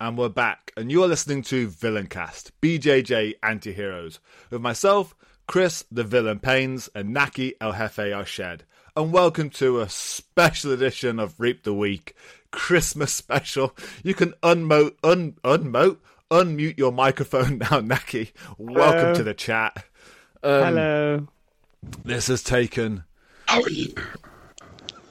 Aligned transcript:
and 0.00 0.16
we're 0.16 0.28
back, 0.28 0.72
and 0.76 0.92
you 0.92 1.02
are 1.02 1.08
listening 1.08 1.42
to 1.42 1.68
Villaincast, 1.68 2.52
BJJ 2.62 3.34
Anti-Heroes, 3.42 4.20
with 4.48 4.60
myself, 4.60 5.16
Chris 5.48 5.84
the 5.90 6.04
Villain 6.04 6.38
Paines, 6.38 6.88
and 6.94 7.14
Naqi 7.14 7.54
El 7.60 7.72
Jefe 7.72 7.96
Arshed. 7.96 8.60
And 8.96 9.12
welcome 9.12 9.50
to 9.50 9.80
a 9.80 9.88
special 9.88 10.70
edition 10.70 11.18
of 11.18 11.40
Reap 11.40 11.64
the 11.64 11.74
Week, 11.74 12.14
Christmas 12.52 13.12
special. 13.12 13.76
You 14.04 14.14
can 14.14 14.34
unmote, 14.42 14.94
un, 15.02 15.34
unmote, 15.42 15.98
unmute 16.30 16.78
your 16.78 16.92
microphone 16.92 17.58
now, 17.58 17.80
Naqi. 17.80 18.30
Welcome 18.56 19.00
Hello. 19.00 19.14
to 19.14 19.22
the 19.24 19.34
chat. 19.34 19.84
Um, 20.44 20.62
Hello. 20.62 21.28
This 22.04 22.28
has 22.28 22.44
taken. 22.44 23.02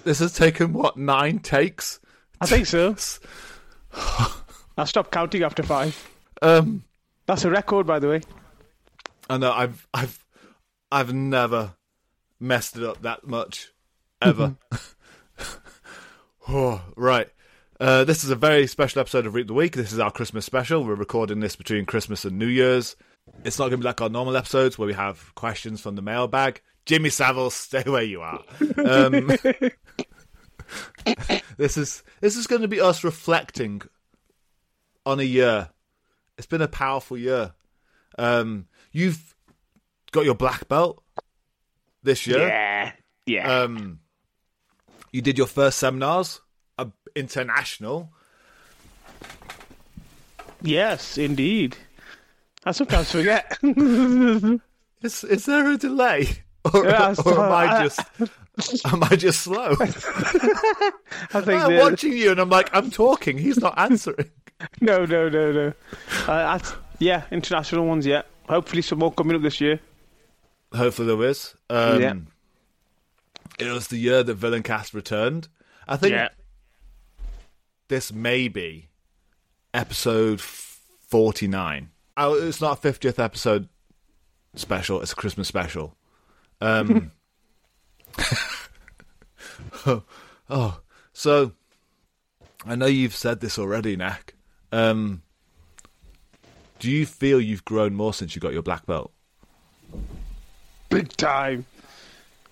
This 0.06 0.20
has 0.20 0.34
taken 0.34 0.72
what 0.72 0.96
nine 0.96 1.40
takes? 1.40 2.00
I 2.40 2.46
think 2.46 2.68
so. 2.68 2.96
I 4.78 4.86
stopped 4.86 5.12
counting 5.12 5.44
after 5.44 5.64
five. 5.64 6.10
Um, 6.42 6.84
That's 7.26 7.44
a 7.46 7.50
record, 7.50 7.88
by 7.88 8.00
the 8.00 8.10
way. 8.10 8.22
I 9.30 9.38
know 9.38 9.52
I've 9.52 9.88
I've 9.94 10.24
I've 10.92 11.14
never 11.14 11.74
messed 12.40 12.78
it 12.78 12.84
up 12.84 13.02
that 13.02 13.28
much 13.28 13.74
ever. 14.22 14.56
oh, 16.48 16.82
right. 16.96 17.28
Uh, 17.80 18.04
this 18.04 18.24
is 18.24 18.30
a 18.30 18.36
very 18.36 18.68
special 18.68 19.02
episode 19.02 19.26
of 19.26 19.34
Reap 19.34 19.48
the 19.48 19.54
Week. 19.54 19.76
This 19.76 19.92
is 19.92 20.00
our 20.00 20.12
Christmas 20.12 20.46
special. 20.46 20.84
We're 20.84 20.96
recording 20.96 21.40
this 21.40 21.56
between 21.56 21.86
Christmas 21.86 22.26
and 22.26 22.38
New 22.38 22.48
Year's. 22.48 22.96
It's 23.44 23.60
not 23.60 23.66
going 23.66 23.80
to 23.80 23.84
be 23.84 23.84
like 23.86 24.02
our 24.02 24.10
normal 24.10 24.38
episodes 24.38 24.78
where 24.78 24.88
we 24.88 24.94
have 24.94 25.36
questions 25.36 25.82
from 25.82 25.96
the 25.96 26.02
mailbag. 26.02 26.62
Jimmy 26.86 27.10
Savile, 27.10 27.50
stay 27.50 27.84
where 27.84 28.04
you 28.04 28.22
are. 28.22 28.44
Um, 28.78 29.28
this 31.58 31.78
is 31.78 32.04
this 32.22 32.38
is 32.38 32.48
going 32.48 32.62
to 32.62 32.68
be 32.68 32.80
us 32.80 33.04
reflecting 33.04 33.82
on 35.08 35.20
a 35.20 35.24
year. 35.24 35.70
It's 36.38 36.48
been 36.48 36.62
a 36.62 36.68
powerful 36.68 37.18
year. 37.18 37.54
Um, 38.18 38.68
you've 38.92 39.36
got 40.12 40.26
your 40.26 40.36
black 40.36 40.68
belt 40.68 41.02
this 42.04 42.28
year. 42.28 42.48
Yeah. 42.48 42.92
Yeah. 43.26 43.62
Um, 43.62 44.00
you 45.12 45.22
did 45.22 45.38
your 45.38 45.48
first 45.48 45.78
seminars, 45.80 46.42
uh, 46.78 46.86
international. 47.16 48.12
yes, 50.62 51.18
indeed. 51.18 51.78
I 52.66 52.72
sometimes 52.72 53.12
forget. 53.12 53.58
Is 55.04 55.24
is 55.24 55.46
there 55.46 55.70
a 55.72 55.78
delay, 55.78 56.28
or, 56.74 56.84
Yeah, 56.84 57.14
or 57.24 57.34
am 57.46 57.52
I 57.52 57.84
just 57.84 58.00
am 58.86 59.04
I 59.04 59.16
just 59.16 59.42
slow? 59.42 59.76
I 59.80 59.86
think 61.42 61.62
I'm 61.62 61.78
watching 61.78 62.14
you, 62.14 62.32
and 62.32 62.40
I'm 62.40 62.50
like, 62.50 62.70
I'm 62.74 62.90
talking. 62.90 63.38
He's 63.38 63.60
not 63.60 63.78
answering. 63.78 64.32
no, 64.82 65.06
no, 65.06 65.30
no, 65.30 65.52
no. 65.52 65.74
Uh, 66.28 66.60
yeah, 67.00 67.24
international 67.32 67.86
ones. 67.86 68.06
Yeah. 68.06 68.24
Hopefully, 68.50 68.82
some 68.82 69.00
more 69.00 69.12
coming 69.12 69.36
up 69.36 69.42
this 69.42 69.60
year. 69.62 69.80
Hopefully 70.74 71.08
there 71.08 71.30
is. 71.30 71.56
Um, 71.70 72.02
Yeah. 72.02 72.14
It 73.60 73.72
was 73.72 73.88
the 73.88 73.98
year 73.98 74.22
that 74.24 74.36
Villain 74.36 74.64
Cast 74.64 74.94
returned. 74.94 75.48
I 75.88 75.98
think 75.98 76.12
Yeah. 76.12 76.30
this 77.88 78.14
may 78.14 78.48
be 78.48 78.90
episode 79.74 80.40
49. 80.42 81.90
Oh, 82.18 82.34
it's 82.36 82.62
not 82.62 82.78
a 82.84 82.88
50th 82.88 83.18
episode 83.24 83.68
special, 84.56 85.02
it's 85.02 85.12
a 85.12 85.16
Christmas 85.16 85.48
special. 85.48 85.96
Um, 86.62 87.12
oh, 89.86 90.04
oh, 90.50 90.80
so 91.14 91.54
I 92.66 92.76
know 92.76 92.86
you've 92.88 93.16
said 93.16 93.40
this 93.40 93.58
already, 93.58 93.96
Nak. 93.96 94.34
Um, 94.72 95.22
do 96.80 96.92
you 96.92 97.06
feel 97.06 97.42
you've 97.42 97.66
grown 97.66 97.94
more 97.94 98.14
since 98.14 98.36
you 98.36 98.42
got 98.42 98.54
your 98.54 98.62
black 98.62 98.86
belt? 98.86 99.12
Big 100.90 101.16
time. 101.18 101.66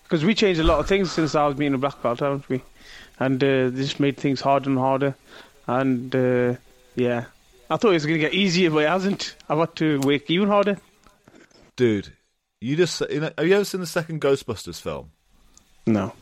Because 0.04 0.24
we 0.24 0.36
changed 0.36 0.60
a 0.60 0.64
lot 0.64 0.80
of 0.80 0.88
things 0.88 1.12
since 1.12 1.36
I 1.36 1.46
was 1.48 1.56
being 1.56 1.74
a 1.74 1.78
black 1.78 2.02
belt, 2.02 2.20
haven't 2.20 2.48
we? 2.48 2.62
And 3.20 3.44
uh, 3.44 3.70
this 3.70 4.00
made 4.00 4.18
things 4.18 4.42
harder 4.42 4.70
and 4.70 4.78
harder. 4.78 5.16
And 5.68 6.16
uh, 6.16 6.56
yeah, 6.96 7.26
I 7.70 7.78
thought 7.78 7.90
it 7.90 7.94
was 7.94 8.06
going 8.06 8.20
to 8.20 8.26
get 8.26 8.34
easier, 8.34 8.70
but 8.70 8.80
it 8.80 8.90
hasn't. 8.90 9.36
I've 9.50 9.58
had 9.58 9.76
to 9.78 10.00
work 10.02 10.30
even 10.30 10.48
harder. 10.48 10.78
Dude, 11.76 12.14
you 12.62 12.76
just 12.76 13.02
you 13.10 13.20
know, 13.20 13.32
have 13.38 13.48
you 13.48 13.56
ever 13.56 13.66
seen 13.66 13.82
the 13.82 13.88
second 13.88 14.22
Ghostbusters 14.22 14.80
film? 14.80 15.12
No. 15.88 16.14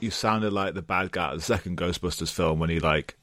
You 0.00 0.10
sounded 0.10 0.52
like 0.52 0.74
the 0.74 0.82
bad 0.82 1.12
guy 1.12 1.32
of 1.32 1.38
the 1.38 1.44
second 1.44 1.76
Ghostbusters 1.76 2.32
film 2.32 2.58
when 2.58 2.70
he 2.70 2.80
like, 2.80 3.16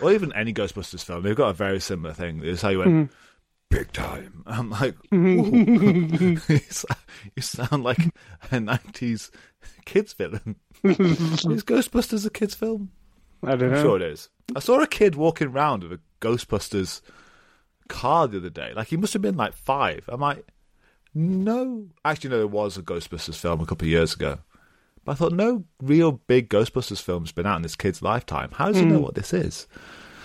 or 0.00 0.12
even 0.12 0.32
any 0.34 0.52
Ghostbusters 0.52 1.04
film. 1.04 1.22
They've 1.22 1.36
got 1.36 1.50
a 1.50 1.54
very 1.54 1.80
similar 1.80 2.14
thing. 2.14 2.40
It's 2.44 2.62
how 2.62 2.68
you 2.68 2.78
went 2.80 3.10
big 3.70 3.92
time. 3.92 4.42
I'm 4.46 4.70
mm-hmm. 4.70 6.34
like, 6.88 6.98
you 7.34 7.42
sound 7.42 7.84
like 7.84 7.98
a 7.98 8.58
'90s 8.58 9.30
kids 9.84 10.12
villain. 10.12 10.56
is 10.84 11.64
Ghostbusters 11.64 12.26
a 12.26 12.30
kids 12.30 12.54
film? 12.54 12.90
I 13.42 13.56
don't 13.56 13.64
I'm 13.64 13.74
know. 13.74 13.82
sure 13.82 13.96
it 13.96 14.02
is. 14.02 14.28
I 14.54 14.60
saw 14.60 14.80
a 14.80 14.86
kid 14.86 15.14
walking 15.14 15.48
around 15.48 15.82
with 15.82 15.92
a 15.92 16.00
Ghostbusters 16.20 17.00
car 17.88 18.26
the 18.28 18.38
other 18.38 18.50
day. 18.50 18.72
Like 18.74 18.88
he 18.88 18.96
must 18.96 19.12
have 19.12 19.22
been 19.22 19.36
like 19.36 19.54
five. 19.54 20.04
I'm 20.08 20.20
like, 20.20 20.46
no. 21.14 21.86
Actually, 22.04 22.30
no, 22.30 22.38
there 22.38 22.46
was 22.46 22.76
a 22.76 22.82
Ghostbusters 22.82 23.36
film 23.36 23.60
a 23.60 23.66
couple 23.66 23.86
of 23.86 23.90
years 23.90 24.14
ago. 24.14 24.38
But 25.06 25.12
I 25.12 25.14
thought, 25.14 25.32
no 25.32 25.64
real 25.80 26.12
big 26.12 26.50
Ghostbusters 26.50 27.00
film's 27.00 27.30
been 27.30 27.46
out 27.46 27.54
in 27.56 27.62
this 27.62 27.76
kid's 27.76 28.02
lifetime. 28.02 28.50
How 28.52 28.66
does 28.66 28.78
he 28.78 28.84
know 28.84 28.98
what 28.98 29.14
this 29.14 29.32
is? 29.32 29.68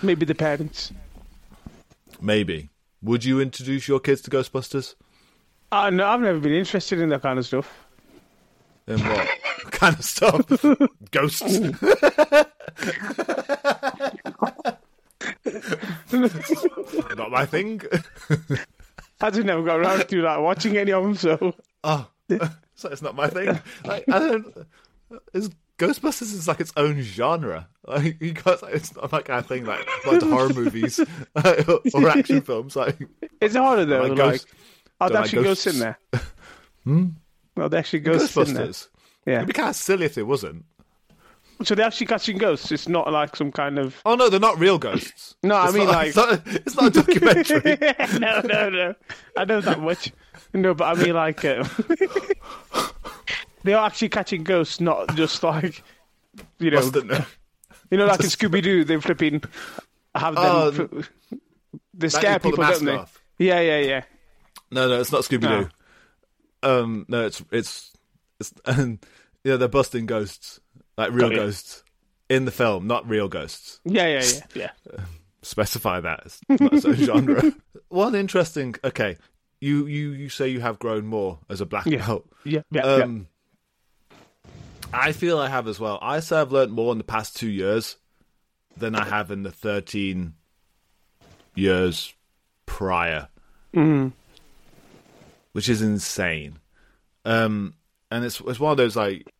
Maybe 0.02 0.26
the 0.26 0.34
parents. 0.34 0.92
Maybe. 2.20 2.70
Would 3.00 3.24
you 3.24 3.40
introduce 3.40 3.86
your 3.86 4.00
kids 4.00 4.22
to 4.22 4.30
Ghostbusters? 4.30 4.96
Uh, 5.70 5.90
no, 5.90 6.04
I've 6.04 6.20
never 6.20 6.40
been 6.40 6.52
interested 6.52 6.98
in 6.98 7.10
that 7.10 7.22
kind 7.22 7.38
of 7.38 7.46
stuff. 7.46 7.72
And 8.88 9.00
what 9.00 9.28
kind 9.70 9.94
of 9.94 10.04
stuff? 10.04 10.46
Ghosts? 11.12 11.60
Not 17.16 17.30
my 17.30 17.46
thing. 17.46 17.82
I 19.20 19.30
just 19.30 19.46
never 19.46 19.62
got 19.62 19.78
around 19.78 20.08
to 20.08 20.22
like 20.22 20.40
watching 20.40 20.76
any 20.76 20.90
of 20.90 21.04
them. 21.04 21.14
So 21.14 21.54
oh, 21.84 22.08
so 22.74 22.88
it's 22.88 23.02
not 23.02 23.14
my 23.14 23.28
thing. 23.28 23.58
Like, 23.84 24.04
I 24.08 24.18
don't. 24.18 24.66
Is 25.34 25.50
Ghostbusters 25.78 26.22
is 26.34 26.46
like 26.48 26.60
its 26.60 26.72
own 26.76 27.00
genre. 27.02 27.68
Like 27.86 28.20
you 28.22 28.32
guys, 28.32 28.60
it's 28.68 28.94
not 28.94 29.12
like 29.12 29.24
kind 29.24 29.40
of 29.40 29.46
thing 29.46 29.64
like 29.64 29.86
like 30.06 30.22
horror 30.22 30.50
movies 30.54 31.00
or, 31.00 31.80
or 31.94 32.08
action 32.08 32.40
films. 32.42 32.76
Like 32.76 32.96
it's 33.40 33.56
harder 33.56 33.84
though. 33.84 34.02
like 34.02 34.10
Like, 34.10 34.16
ghost- 34.18 34.46
there 35.00 35.08
like 35.10 35.24
actually 35.24 35.42
ghosts 35.42 35.66
in 35.66 35.72
ghosts. 35.80 35.98
there? 36.12 36.20
Hmm. 36.84 37.04
Well, 37.56 37.68
they 37.68 37.78
actually 37.78 37.98
there. 38.00 38.14
Ghostbusters. 38.14 38.88
Yeah. 39.26 39.36
It'd 39.36 39.48
be 39.48 39.52
kind 39.52 39.68
of 39.70 39.76
silly 39.76 40.06
if 40.06 40.16
it 40.16 40.22
wasn't. 40.22 40.64
So 41.64 41.74
they're 41.74 41.86
actually 41.86 42.06
catching 42.06 42.38
ghosts. 42.38 42.72
It's 42.72 42.88
not 42.88 43.12
like 43.12 43.36
some 43.36 43.52
kind 43.52 43.78
of. 43.78 44.00
Oh 44.04 44.14
no, 44.14 44.28
they're 44.28 44.40
not 44.40 44.58
real 44.58 44.78
ghosts. 44.78 45.34
No, 45.42 45.54
I 45.56 45.66
It's 45.66 45.74
mean 45.74 45.86
not- 45.86 45.94
like. 45.94 46.06
it's 46.08 46.16
not, 46.16 46.40
it's 46.46 46.76
not 46.76 46.86
a 46.86 47.02
documentary. 47.02 48.18
no, 48.20 48.40
no, 48.42 48.68
no. 48.70 48.94
I 49.36 49.44
know 49.44 49.60
that 49.60 49.80
much. 49.80 50.12
No, 50.52 50.74
but 50.74 50.98
I 50.98 51.02
mean 51.02 51.14
like. 51.14 51.44
Uh, 51.44 51.64
they 53.64 53.74
are 53.74 53.86
actually 53.86 54.08
catching 54.08 54.44
ghosts, 54.44 54.80
not 54.80 55.14
just 55.16 55.42
like. 55.42 55.82
You 56.58 56.70
know, 56.70 56.76
Mustn't 56.78 57.26
you 57.92 57.98
know, 57.98 58.06
like 58.06 58.20
in 58.20 58.26
Scooby 58.26 58.62
Doo, 58.62 58.84
they 58.84 58.98
flipping 58.98 59.42
have 60.14 60.34
them. 60.34 60.44
Oh, 60.44 60.70
they 61.92 62.08
scare 62.08 62.38
pull 62.38 62.52
the 62.52 62.56
people, 62.56 62.72
don't 62.72 62.84
they? 62.86 62.96
off. 62.96 63.22
Yeah, 63.38 63.60
yeah, 63.60 63.78
yeah. 63.80 64.04
No, 64.70 64.88
no, 64.88 65.00
it's 65.00 65.12
not 65.12 65.22
Scooby 65.22 65.42
Doo. 65.42 65.68
Um, 66.62 67.04
no, 67.08 67.26
it's 67.26 67.42
it's 67.50 67.92
it's 68.40 68.54
and 68.64 68.98
yeah, 69.44 69.56
they're 69.56 69.68
busting 69.68 70.06
ghosts, 70.06 70.58
like 70.96 71.10
real 71.10 71.28
Got 71.28 71.32
you. 71.32 71.36
ghosts 71.40 71.84
in 72.30 72.46
the 72.46 72.50
film, 72.50 72.86
not 72.86 73.06
real 73.06 73.28
ghosts. 73.28 73.80
Yeah, 73.84 74.06
yeah, 74.06 74.24
yeah, 74.54 74.70
yeah. 74.90 75.04
Specify 75.42 76.00
that 76.00 76.22
it's 76.24 76.40
not 76.48 76.72
its 76.72 76.84
own 76.86 76.94
genre. 76.94 77.52
One 77.88 78.14
interesting. 78.14 78.74
Okay, 78.84 79.18
you 79.62 79.86
you 79.86 80.10
you 80.10 80.28
say 80.28 80.48
you 80.48 80.60
have 80.60 80.78
grown 80.80 81.06
more 81.06 81.38
as 81.48 81.60
a 81.60 81.66
black 81.66 81.86
Yeah. 81.86 82.04
belt. 82.04 82.26
Yeah, 82.44 82.62
yeah, 82.72 82.82
Um, 82.82 83.28
I 84.92 85.12
feel 85.12 85.38
I 85.38 85.48
have 85.48 85.68
as 85.68 85.78
well. 85.78 85.98
I 86.02 86.18
say 86.20 86.36
I've 86.40 86.50
learnt 86.52 86.72
more 86.72 86.90
in 86.92 86.98
the 86.98 87.04
past 87.04 87.36
two 87.36 87.48
years 87.48 87.96
than 88.76 88.94
I 88.96 89.04
have 89.04 89.30
in 89.30 89.42
the 89.44 89.52
thirteen 89.52 90.34
years 91.54 92.12
prior, 92.66 93.28
Mm. 93.74 94.12
which 95.52 95.68
is 95.68 95.80
insane. 95.80 96.58
Um, 97.24 97.74
and 98.10 98.24
it's 98.24 98.40
it's 98.40 98.58
one 98.58 98.72
of 98.72 98.76
those 98.76 98.96
like, 98.96 99.30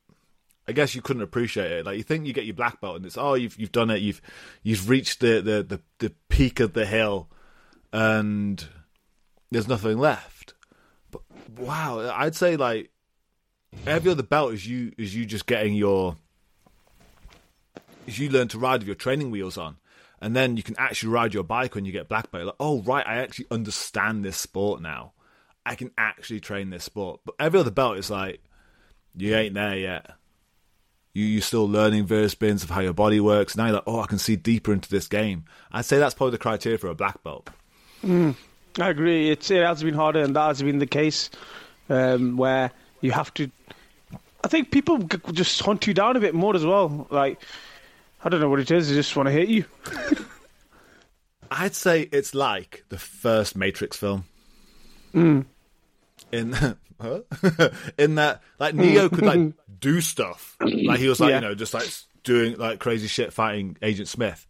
I 0.69 0.72
guess 0.72 0.94
you 0.94 1.02
couldn't 1.02 1.22
appreciate 1.22 1.72
it. 1.72 1.84
Like 1.86 1.96
you 1.96 2.04
think 2.04 2.26
you 2.26 2.32
get 2.32 2.44
your 2.44 2.54
black 2.54 2.80
belt, 2.80 2.96
and 2.96 3.04
it's 3.06 3.19
oh 3.19 3.34
you've 3.34 3.58
you've 3.58 3.72
done 3.72 3.90
it, 3.90 3.98
you've 4.02 4.22
you've 4.62 4.88
reached 4.88 5.19
the 5.20 5.40
the 5.42 5.62
the, 5.64 5.80
the 5.98 6.14
peak 6.28 6.60
of 6.60 6.74
the 6.74 6.86
hill, 6.86 7.28
and 7.92 8.64
there's 9.52 9.69
nothing 9.69 9.99
left. 9.99 10.54
But 11.10 11.22
wow, 11.58 12.12
I'd 12.14 12.34
say 12.34 12.56
like 12.56 12.90
every 13.87 14.10
other 14.10 14.22
belt 14.22 14.52
is 14.54 14.66
you 14.66 14.93
is 14.99 15.14
you 15.14 15.25
just 15.26 15.46
getting 15.46 15.75
your 15.75 16.16
is 18.06 18.19
you 18.19 18.28
learn 18.31 18.49
to 18.49 18.58
ride 18.58 18.81
with 18.81 18.88
your 18.88 18.96
training 18.96 19.31
wheels 19.31 19.56
on. 19.56 19.76
and 20.22 20.37
then 20.37 20.56
you 20.56 20.62
can 20.62 20.76
actually 20.78 21.10
ride 21.10 21.34
your 21.34 21.43
bike 21.43 21.75
when 21.75 21.84
you 21.84 21.90
get 21.90 22.08
black 22.08 22.31
belt. 22.31 22.46
Like, 22.46 22.54
oh 22.60 22.81
right, 22.82 23.06
I 23.06 23.16
actually 23.16 23.46
understand 23.50 24.25
this 24.25 24.37
sport 24.37 24.81
now. 24.81 25.12
I 25.66 25.75
can 25.75 25.90
actually 25.98 26.40
train 26.40 26.70
this 26.70 26.84
sport. 26.84 27.20
But 27.25 27.34
every 27.40 27.58
other 27.58 27.72
belt 27.72 27.98
is 27.98 28.08
like, 28.08 28.40
you 29.16 29.34
ain't 29.34 29.55
there 29.55 29.76
yet. 29.76 30.12
You 31.12 31.25
you're 31.25 31.43
still 31.43 31.69
learning 31.69 32.06
various 32.06 32.37
bits 32.37 32.62
of 32.62 32.70
how 32.70 32.81
your 32.81 32.94
body 32.94 33.20
works. 33.20 33.56
Now 33.56 33.66
you're 33.66 33.75
like, 33.75 33.84
oh, 33.87 34.00
I 34.00 34.06
can 34.06 34.19
see 34.19 34.37
deeper 34.37 34.72
into 34.72 34.88
this 34.88 35.08
game. 35.08 35.44
I'd 35.72 35.84
say 35.84 35.98
that's 35.98 36.14
probably 36.14 36.32
the 36.32 36.38
criteria 36.38 36.78
for 36.78 36.87
a 36.88 36.94
black 36.94 37.22
belt. 37.25 37.50
Mm. 38.05 38.37
I 38.78 38.88
agree. 38.88 39.30
It's, 39.30 39.50
it 39.50 39.62
has 39.62 39.82
been 39.82 39.94
harder, 39.94 40.20
and 40.20 40.34
that 40.36 40.46
has 40.48 40.62
been 40.62 40.78
the 40.78 40.86
case 40.86 41.30
um, 41.88 42.36
where 42.36 42.70
you 43.00 43.10
have 43.12 43.32
to. 43.34 43.50
I 44.44 44.48
think 44.48 44.70
people 44.70 44.98
just 45.32 45.60
hunt 45.60 45.86
you 45.86 45.94
down 45.94 46.16
a 46.16 46.20
bit 46.20 46.34
more 46.34 46.56
as 46.56 46.64
well. 46.64 47.06
Like, 47.10 47.40
I 48.24 48.28
don't 48.28 48.40
know 48.40 48.48
what 48.48 48.60
it 48.60 48.70
is. 48.70 48.88
They 48.88 48.94
just 48.94 49.14
want 49.14 49.26
to 49.28 49.32
hit 49.32 49.48
you. 49.48 49.64
I'd 51.50 51.74
say 51.74 52.08
it's 52.12 52.34
like 52.34 52.84
the 52.88 52.98
first 52.98 53.56
Matrix 53.56 53.96
film. 53.96 54.24
Mm. 55.14 55.44
In 56.32 56.52
huh? 57.00 57.20
in 57.98 58.14
that, 58.14 58.42
like 58.58 58.74
Neo 58.74 59.08
could 59.10 59.22
like 59.24 59.52
do 59.78 60.00
stuff, 60.00 60.56
like 60.60 60.98
he 60.98 61.08
was 61.08 61.20
like 61.20 61.30
Yeah. 61.30 61.36
you 61.36 61.40
know 61.42 61.54
just 61.54 61.74
like 61.74 61.88
doing 62.24 62.56
like 62.56 62.78
crazy 62.78 63.06
shit 63.08 63.32
fighting 63.32 63.76
Agent 63.82 64.08
Smith, 64.08 64.46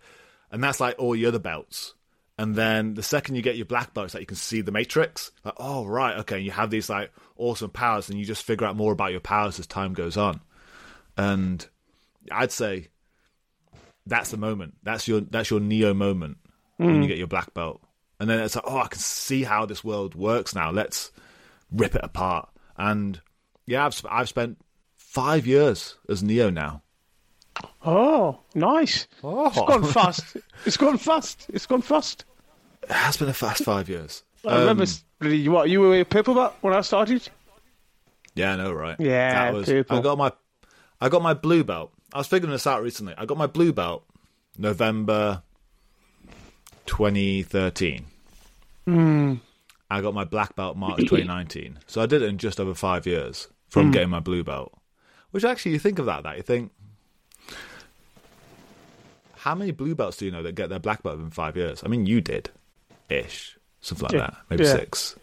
and 0.52 0.62
that's 0.62 0.78
like 0.78 0.94
all 0.98 1.16
your 1.16 1.28
other 1.28 1.38
belts. 1.40 1.94
And 2.38 2.54
then 2.54 2.94
the 2.94 3.02
second 3.02 3.34
you 3.34 3.42
get 3.42 3.56
your 3.56 3.66
black 3.66 3.92
belt, 3.92 4.06
it's 4.06 4.14
like 4.14 4.22
you 4.22 4.26
can 4.26 4.36
see 4.36 4.62
the 4.62 4.72
Matrix. 4.72 5.30
Like, 5.44 5.54
oh 5.58 5.84
right, 5.84 6.18
okay, 6.20 6.40
you 6.40 6.50
have 6.50 6.70
these 6.70 6.88
like 6.88 7.12
awesome 7.36 7.70
powers, 7.70 8.08
and 8.08 8.18
you 8.18 8.24
just 8.24 8.42
figure 8.42 8.66
out 8.66 8.76
more 8.76 8.92
about 8.92 9.10
your 9.10 9.20
powers 9.20 9.58
as 9.58 9.66
time 9.66 9.92
goes 9.92 10.16
on. 10.16 10.40
And 11.16 11.66
I'd 12.30 12.52
say 12.52 12.88
that's 14.06 14.30
the 14.30 14.36
moment. 14.36 14.74
That's 14.82 15.06
your 15.06 15.20
that's 15.20 15.50
your 15.50 15.60
Neo 15.60 15.94
moment 15.94 16.38
when 16.76 16.96
you 16.96 17.02
hmm. 17.02 17.08
get 17.08 17.18
your 17.18 17.26
black 17.26 17.52
belt. 17.54 17.82
And 18.18 18.30
then 18.30 18.40
it's 18.40 18.54
like, 18.54 18.64
oh, 18.66 18.78
I 18.78 18.86
can 18.86 19.00
see 19.00 19.42
how 19.42 19.66
this 19.66 19.82
world 19.82 20.14
works 20.14 20.54
now. 20.54 20.70
Let's 20.70 21.10
rip 21.70 21.94
it 21.94 22.04
apart. 22.04 22.48
And 22.76 23.20
yeah, 23.66 23.84
I've 23.84 23.94
sp- 23.94 24.10
I've 24.10 24.28
spent 24.28 24.58
five 24.96 25.46
years 25.46 25.96
as 26.08 26.22
Neo 26.22 26.50
now. 26.50 26.82
Oh, 27.84 28.38
nice. 28.54 29.06
It's 29.22 29.56
gone 29.56 29.84
fast. 29.84 30.36
It's 30.64 30.76
gone 30.76 30.96
fast. 30.98 31.46
It's 31.52 31.66
gone 31.66 31.82
fast. 31.82 32.24
It 32.84 32.90
has 32.92 33.16
been 33.16 33.28
a 33.28 33.34
fast 33.34 33.64
five 33.64 33.88
years. 33.88 34.22
I 34.46 34.60
remember, 34.60 34.84
Um, 34.84 34.88
bloody- 35.18 35.48
what, 35.48 35.68
you 35.70 35.80
were 35.80 36.00
a 36.00 36.04
purple 36.04 36.34
belt 36.34 36.54
when 36.60 36.72
I 36.72 36.80
started? 36.82 37.28
Yeah, 38.34 38.52
I 38.52 38.56
know, 38.56 38.72
right? 38.72 38.96
Yeah, 39.00 39.50
was. 39.50 39.68
I 39.68 39.82
got 40.00 40.16
my, 40.18 40.32
I 41.00 41.08
got 41.08 41.20
my 41.22 41.34
blue 41.34 41.64
belt. 41.64 41.92
I 42.14 42.18
was 42.18 42.26
figuring 42.28 42.52
this 42.52 42.66
out 42.66 42.82
recently. 42.82 43.14
I 43.18 43.24
got 43.26 43.36
my 43.36 43.46
blue 43.48 43.72
belt 43.72 44.04
November 44.56 45.42
2013. 46.86 48.04
Hmm. 48.86 49.34
I 49.90 50.00
got 50.00 50.14
my 50.14 50.24
black 50.24 50.54
belt 50.56 50.76
March 50.76 50.96
2019. 51.00 51.78
So 51.86 52.00
I 52.02 52.06
did 52.06 52.22
it 52.22 52.28
in 52.28 52.38
just 52.38 52.58
over 52.60 52.74
five 52.74 53.06
years 53.06 53.48
from 53.68 53.86
Hmm. 53.86 53.90
getting 53.92 54.10
my 54.10 54.20
blue 54.20 54.44
belt. 54.44 54.72
Which 55.32 55.44
actually, 55.44 55.72
you 55.72 55.78
think 55.78 55.98
of 55.98 56.06
that, 56.06 56.22
that 56.24 56.36
you 56.36 56.42
think, 56.42 56.72
how 59.36 59.54
many 59.54 59.70
blue 59.72 59.94
belts 59.94 60.16
do 60.18 60.24
you 60.24 60.30
know 60.30 60.42
that 60.42 60.54
get 60.54 60.68
their 60.68 60.78
black 60.78 61.02
belt 61.02 61.18
in 61.18 61.30
five 61.30 61.56
years? 61.56 61.82
I 61.84 61.88
mean, 61.88 62.06
you 62.06 62.20
did, 62.20 62.50
ish, 63.08 63.58
something 63.80 64.04
like 64.04 64.12
Yeah. 64.12 64.18
that, 64.20 64.36
maybe 64.50 64.64
Yeah. 64.64 64.72
six. 64.72 65.16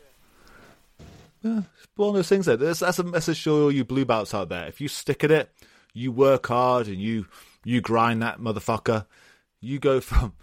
Yeah, 1.42 1.62
one 1.96 2.10
of 2.10 2.16
those 2.16 2.28
things. 2.28 2.46
That 2.48 2.60
that's, 2.60 2.80
that's 2.82 3.00
a 3.00 3.04
message 3.04 3.42
to 3.46 3.52
all 3.52 3.72
you 3.72 3.86
blue 3.86 4.04
belts 4.04 4.34
out 4.34 4.50
there. 4.50 4.68
If 4.68 4.82
you 4.82 4.90
stick 4.90 5.24
at 5.24 5.32
it, 5.32 5.50
you 5.94 6.12
work 6.12 6.48
hard 6.48 6.88
and 6.88 6.98
you 6.98 7.28
you 7.64 7.80
grind 7.80 8.22
that 8.22 8.40
motherfucker. 8.40 9.06
You 9.62 9.80
go 9.80 10.02
from 10.02 10.34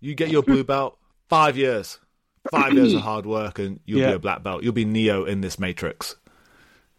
you 0.00 0.14
get 0.14 0.30
your 0.30 0.44
blue 0.44 0.62
belt 0.62 0.96
five 1.28 1.56
years, 1.56 1.98
five 2.52 2.72
years 2.74 2.94
of 2.94 3.00
hard 3.10 3.26
work, 3.26 3.58
and 3.58 3.80
you'll 3.84 3.98
Yeah. 4.00 4.10
be 4.10 4.14
a 4.14 4.18
black 4.20 4.44
belt. 4.44 4.62
You'll 4.62 4.72
be 4.72 4.84
Neo 4.84 5.24
in 5.24 5.40
this 5.40 5.58
Matrix. 5.58 6.14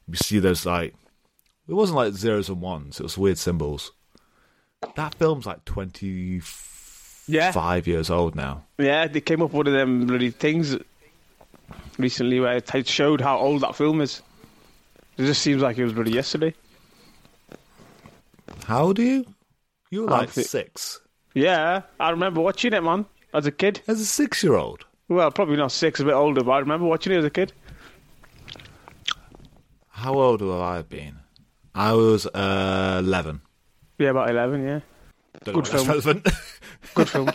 You 0.10 0.16
see 0.16 0.40
those 0.40 0.66
like 0.66 0.94
it 1.68 1.74
wasn't 1.74 1.98
like 1.98 2.14
zeros 2.14 2.50
and 2.50 2.62
ones. 2.62 3.00
It 3.00 3.04
was 3.04 3.18
weird 3.18 3.38
symbols. 3.38 3.92
That 4.96 5.16
film's 5.16 5.46
like 5.46 5.64
twenty 5.66 6.42
Yeah. 7.28 7.52
five 7.52 7.88
years 7.88 8.10
old 8.10 8.36
now. 8.36 8.64
Yeah, 8.78 9.08
they 9.08 9.22
came 9.22 9.42
up 9.42 9.50
with 9.50 9.54
one 9.56 9.68
of 9.68 9.74
them 9.74 10.06
bloody 10.08 10.30
things 10.32 10.78
recently 11.98 12.40
where 12.40 12.58
it 12.58 12.88
showed 12.88 13.22
how 13.22 13.38
old 13.38 13.62
that 13.62 13.76
film 13.76 14.02
is. 14.02 14.22
It 15.18 15.26
just 15.26 15.42
seems 15.42 15.62
like 15.62 15.78
it 15.78 15.84
was 15.84 15.94
bloody 15.94 16.12
yesterday. 16.12 16.54
How 18.66 18.84
old 18.84 19.00
are 19.00 19.04
you? 19.04 19.26
You 19.92 20.02
were 20.02 20.08
like 20.10 20.32
six. 20.32 21.00
Yeah, 21.34 21.82
I 22.00 22.10
remember 22.10 22.42
watching 22.42 22.74
it, 22.74 22.84
man, 22.84 23.06
as 23.34 23.46
a 23.46 23.52
kid. 23.52 23.82
As 23.88 24.02
a 24.02 24.06
six 24.06 24.44
year 24.44 24.56
old. 24.56 24.86
Well, 25.08 25.30
probably 25.32 25.56
not 25.58 25.72
six, 25.72 26.00
a 26.00 26.06
bit 26.06 26.14
older, 26.14 26.44
but 26.44 26.52
I 26.52 26.60
remember 26.60 26.86
watching 26.88 27.14
it 27.14 27.18
as 27.18 27.26
a 27.26 27.30
kid. 27.30 27.54
How 29.90 30.14
old 30.16 30.42
would 30.42 30.60
I 30.62 30.78
have 30.78 30.90
been? 30.90 31.20
I 31.76 31.94
was 31.94 32.26
uh, 32.28 33.02
11. 33.04 33.42
Yeah, 33.98 34.10
about 34.10 34.30
11, 34.30 34.64
yeah. 34.64 34.80
Don't 35.44 35.56
Good 35.56 35.56
know 35.56 35.60
if 35.60 35.72
that's 35.72 35.84
film. 35.84 35.88
relevant. 35.88 36.28
Good 36.94 37.10
film. 37.10 37.32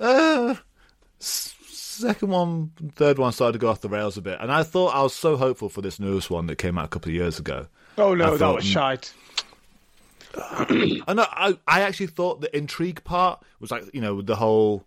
uh, 0.00 0.54
second 1.18 2.28
one, 2.30 2.72
third 2.94 3.18
one 3.18 3.32
started 3.32 3.52
to 3.54 3.58
go 3.58 3.68
off 3.68 3.80
the 3.80 3.88
rails 3.88 4.16
a 4.16 4.22
bit. 4.22 4.38
And 4.40 4.50
I 4.52 4.62
thought 4.62 4.94
I 4.94 5.02
was 5.02 5.14
so 5.14 5.36
hopeful 5.36 5.68
for 5.68 5.80
this 5.80 6.00
newest 6.00 6.30
one 6.30 6.46
that 6.46 6.56
came 6.56 6.78
out 6.78 6.86
a 6.86 6.88
couple 6.88 7.10
of 7.10 7.14
years 7.14 7.38
ago. 7.38 7.66
oh, 7.96 8.14
no, 8.14 8.26
I 8.26 8.30
that 8.30 8.38
thought, 8.38 8.56
was 8.56 8.64
mm, 8.64 8.72
shite. 8.72 9.14
I 11.08 11.14
know. 11.14 11.26
I, 11.30 11.56
I 11.66 11.82
actually 11.82 12.08
thought 12.08 12.40
the 12.40 12.54
intrigue 12.56 13.02
part 13.04 13.42
was 13.60 13.70
like 13.70 13.84
you 13.94 14.00
know 14.00 14.20
the 14.20 14.36
whole. 14.36 14.84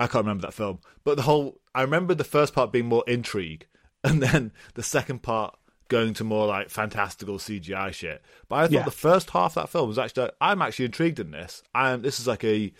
I 0.00 0.06
can't 0.06 0.24
remember 0.24 0.42
that 0.42 0.54
film, 0.54 0.80
but 1.04 1.16
the 1.16 1.22
whole. 1.22 1.60
I 1.74 1.82
remember 1.82 2.14
the 2.14 2.24
first 2.24 2.52
part 2.52 2.72
being 2.72 2.86
more 2.86 3.04
intrigue, 3.06 3.66
and 4.04 4.22
then 4.22 4.52
the 4.74 4.82
second 4.82 5.22
part 5.22 5.56
going 5.92 6.14
to 6.14 6.24
more 6.24 6.46
like 6.46 6.70
fantastical 6.70 7.38
CGI 7.38 7.92
shit. 7.92 8.20
But 8.48 8.56
I 8.56 8.62
thought 8.62 8.72
Yeah. 8.72 8.82
the 8.84 8.90
first 8.90 9.30
half 9.30 9.52
of 9.56 9.62
that 9.62 9.68
film 9.68 9.86
was 9.88 9.98
actually. 9.98 10.30
I'm 10.40 10.60
actually 10.60 10.86
intrigued 10.86 11.20
in 11.20 11.30
this. 11.30 11.62
I'm. 11.74 12.02
This 12.02 12.18
is 12.18 12.26
like 12.26 12.42
a. 12.42 12.72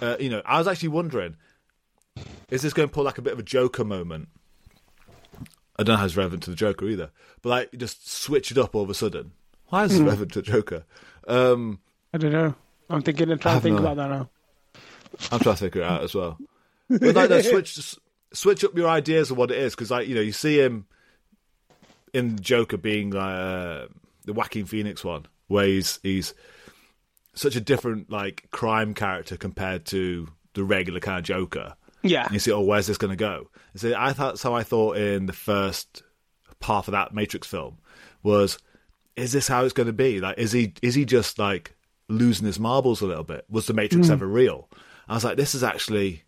Uh, 0.00 0.16
you 0.18 0.30
know, 0.30 0.40
I 0.46 0.58
was 0.58 0.68
actually 0.68 0.90
wondering, 0.90 1.36
is 2.50 2.62
this 2.62 2.72
going 2.72 2.88
to 2.88 2.94
pull 2.94 3.04
like 3.04 3.18
a 3.18 3.22
bit 3.22 3.32
of 3.32 3.38
a 3.38 3.42
Joker 3.42 3.84
moment? 3.84 4.28
I 5.78 5.82
don't 5.82 5.94
know 5.94 5.98
how 5.98 6.04
it's 6.06 6.16
relevant 6.16 6.42
to 6.44 6.50
the 6.50 6.56
Joker 6.56 6.86
either, 6.86 7.10
but 7.42 7.48
like 7.50 7.70
just 7.76 8.08
switch 8.10 8.50
it 8.50 8.56
up 8.58 8.74
all 8.74 8.82
of 8.82 8.90
a 8.90 8.94
sudden. 8.94 9.32
Why 9.68 9.84
is 9.84 9.90
this 9.92 10.00
relevant 10.00 10.32
to 10.32 10.40
the 10.42 10.50
Joker? 10.50 10.84
Um, 11.28 11.80
I 12.14 12.18
don't 12.18 12.32
know. 12.32 12.54
I'm 12.88 13.02
thinking 13.02 13.30
and 13.30 13.40
trying 13.40 13.56
to 13.56 13.60
think 13.62 13.74
no- 13.74 13.82
about 13.82 13.96
that 13.96 14.08
now. 14.10 14.30
I'm 15.32 15.40
trying 15.40 15.56
to 15.56 15.60
figure 15.60 15.82
it 15.82 15.84
out 15.86 16.02
as 16.04 16.14
well. 16.14 16.38
But 16.88 17.14
like, 17.16 17.30
no, 17.30 17.40
switch 17.42 17.96
switch 18.32 18.64
up 18.64 18.76
your 18.76 18.88
ideas 18.88 19.30
of 19.30 19.36
what 19.36 19.50
it 19.50 19.58
is 19.58 19.74
because, 19.74 19.90
like, 19.90 20.06
you 20.08 20.14
know, 20.14 20.20
you 20.20 20.32
see 20.32 20.60
him 20.60 20.86
in 22.16 22.40
Joker 22.40 22.78
being 22.78 23.14
uh, 23.14 23.88
the 24.24 24.32
Joaquin 24.32 24.64
Phoenix 24.64 25.04
one, 25.04 25.26
where 25.48 25.66
he's 25.66 26.00
he's 26.02 26.34
such 27.34 27.56
a 27.56 27.60
different 27.60 28.10
like 28.10 28.48
crime 28.50 28.94
character 28.94 29.36
compared 29.36 29.84
to 29.86 30.28
the 30.54 30.64
regular 30.64 31.00
kind 31.00 31.18
of 31.18 31.24
Joker. 31.24 31.74
Yeah. 32.02 32.24
And 32.24 32.32
you 32.32 32.38
see, 32.38 32.52
oh, 32.52 32.60
where's 32.60 32.86
this 32.86 32.98
going 32.98 33.10
to 33.10 33.16
go? 33.16 33.50
And 33.72 33.80
so 33.80 33.94
I 33.96 34.12
thought, 34.12 34.38
so 34.38 34.54
I 34.54 34.62
thought 34.62 34.96
in 34.96 35.26
the 35.26 35.32
first 35.32 36.02
half 36.62 36.88
of 36.88 36.92
that 36.92 37.12
Matrix 37.12 37.46
film 37.46 37.78
was, 38.22 38.58
is 39.16 39.32
this 39.32 39.48
how 39.48 39.64
it's 39.64 39.74
going 39.74 39.88
to 39.88 39.92
be? 39.92 40.20
Like, 40.20 40.38
is 40.38 40.52
he 40.52 40.72
is 40.82 40.94
he 40.94 41.04
just 41.04 41.38
like 41.38 41.76
losing 42.08 42.46
his 42.46 42.58
marbles 42.58 43.02
a 43.02 43.06
little 43.06 43.24
bit? 43.24 43.44
Was 43.50 43.66
the 43.66 43.74
Matrix 43.74 44.08
ever 44.08 44.26
real? 44.26 44.70
I 45.08 45.14
was 45.14 45.24
like, 45.24 45.36
this 45.36 45.54
is 45.54 45.62
actually, 45.62 46.22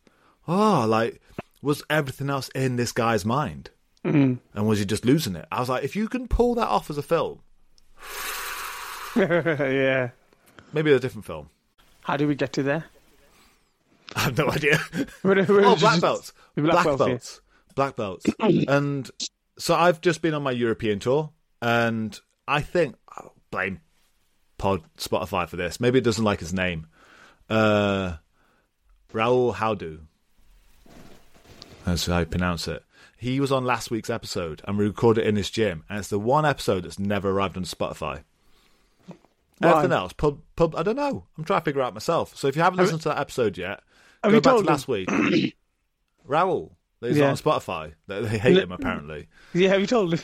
oh, 0.47 0.85
like, 0.87 1.21
was 1.63 1.83
everything 1.89 2.29
else 2.31 2.49
in 2.51 2.77
this 2.77 2.93
guy's 2.93 3.25
mind? 3.25 3.71
And 4.15 4.67
was 4.67 4.79
he 4.79 4.85
just 4.85 5.05
losing 5.05 5.37
it? 5.37 5.47
I 5.51 5.61
was 5.61 5.69
like, 5.69 5.85
if 5.85 5.95
you 5.97 6.09
can 6.09 6.29
pull 6.29 6.55
that 6.57 6.69
off 6.69 6.91
as 6.91 6.99
a 6.99 7.03
film, 7.03 7.41
yeah. 9.17 10.11
maybe 10.73 10.93
a 10.93 10.99
different 10.99 11.25
film. 11.25 11.51
How 12.03 12.17
do 12.17 12.27
we 12.27 12.35
get 12.35 12.53
to 12.55 12.63
there? 12.63 12.85
I 14.17 14.21
have 14.21 14.39
no 14.39 14.49
idea. 14.51 14.79
We're- 15.23 15.45
we're 15.45 15.65
oh, 15.65 15.77
black 15.77 16.01
belts. 16.01 16.33
Black 16.57 16.73
Black, 16.73 16.85
belts, 16.85 16.99
belts. 17.05 17.41
Black 17.75 17.97
belts. 17.97 18.27
and 18.41 19.11
so 19.59 19.75
I've 19.75 20.01
just 20.01 20.23
been 20.23 20.35
on 20.35 20.43
my 20.43 20.51
European 20.53 20.99
tour, 20.99 21.31
and 21.61 22.19
I 22.47 22.63
think 22.63 22.97
I'll 23.09 23.35
blame 23.51 23.81
Pod 24.57 24.83
Spotify 24.97 25.49
for 25.49 25.57
this. 25.57 25.79
Maybe 25.81 25.99
it 25.99 26.05
doesn't 26.05 26.25
like 26.25 26.41
his 26.41 26.53
name. 26.53 26.87
Uh, 27.51 28.15
Raul 29.13 29.55
Howdu. 29.55 30.01
That's 31.85 32.07
how 32.07 32.17
I 32.19 32.25
pronounce 32.25 32.69
it. 32.69 32.83
He 33.21 33.41
was 33.41 33.51
on 33.51 33.65
last 33.65 33.91
week's 33.91 34.11
episode, 34.11 34.63
and 34.65 34.79
we 34.79 34.87
recorded 34.87 35.25
it 35.25 35.27
in 35.29 35.35
his 35.37 35.51
gym, 35.51 35.83
and 35.91 35.99
it's 35.99 36.09
the 36.09 36.21
one 36.21 36.47
episode 36.47 36.85
that's 36.85 36.99
never 37.01 37.31
arrived 37.31 37.57
on 37.57 37.65
Spotify. 37.65 38.23
Why? 39.59 39.71
Everything 39.71 39.93
else, 39.93 40.13
pub, 40.13 40.41
pub. 40.55 40.77
I 40.77 40.85
don't 40.85 40.95
know. 40.95 41.25
I'm 41.37 41.43
trying 41.45 41.61
to 41.61 41.65
figure 41.65 41.83
out 41.83 41.95
myself. 41.95 42.37
So 42.37 42.47
if 42.47 42.55
you 42.55 42.63
haven't 42.63 42.79
listened 42.79 43.01
to 43.03 43.09
that 43.09 43.19
episode 43.19 43.59
yet, 43.59 43.81
go 44.23 44.31
back 44.41 44.43
to 44.55 44.59
him? 44.61 44.67
last 44.67 44.87
week. 44.87 45.11
Raoul, 46.25 46.77
he's 47.01 47.17
Yeah. 47.17 47.31
on 47.31 47.37
Spotify. 47.37 47.95
They, 48.07 48.21
they 48.23 48.39
hate 48.39 48.55
Li- 48.55 48.63
him 48.63 48.71
apparently. 48.73 49.27
Yeah, 49.53 49.71
have 49.71 49.81
you 49.81 49.87
told 49.89 50.15
him? 50.15 50.21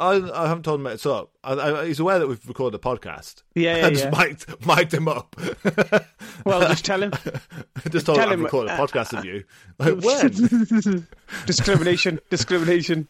I, 0.00 0.14
I 0.14 0.48
haven't 0.48 0.64
told 0.64 0.80
him 0.80 0.86
it's 0.88 1.06
up. 1.06 1.30
I, 1.44 1.52
I, 1.52 1.86
he's 1.86 2.00
aware 2.00 2.18
that 2.18 2.26
we've 2.26 2.46
recorded 2.48 2.78
a 2.78 2.82
podcast. 2.82 3.42
Yeah, 3.54 3.76
yeah, 3.76 3.86
I 3.86 3.90
just 3.90 4.04
yeah. 4.04 4.10
mic'd, 4.10 4.66
mic'd 4.66 4.94
him 4.94 5.08
up. 5.08 5.36
Well, 6.44 6.60
just 6.68 6.84
tell 6.84 7.02
him. 7.02 7.12
just 7.90 8.06
told 8.06 8.18
Tell 8.18 8.28
him 8.28 8.40
I've 8.40 8.44
recorded 8.44 8.72
a 8.72 8.74
uh, 8.74 8.86
podcast 8.86 9.16
of 9.16 9.24
you. 9.24 9.44
Like, 9.78 10.02
when? 10.02 11.06
discrimination, 11.46 12.20
discrimination. 12.28 13.08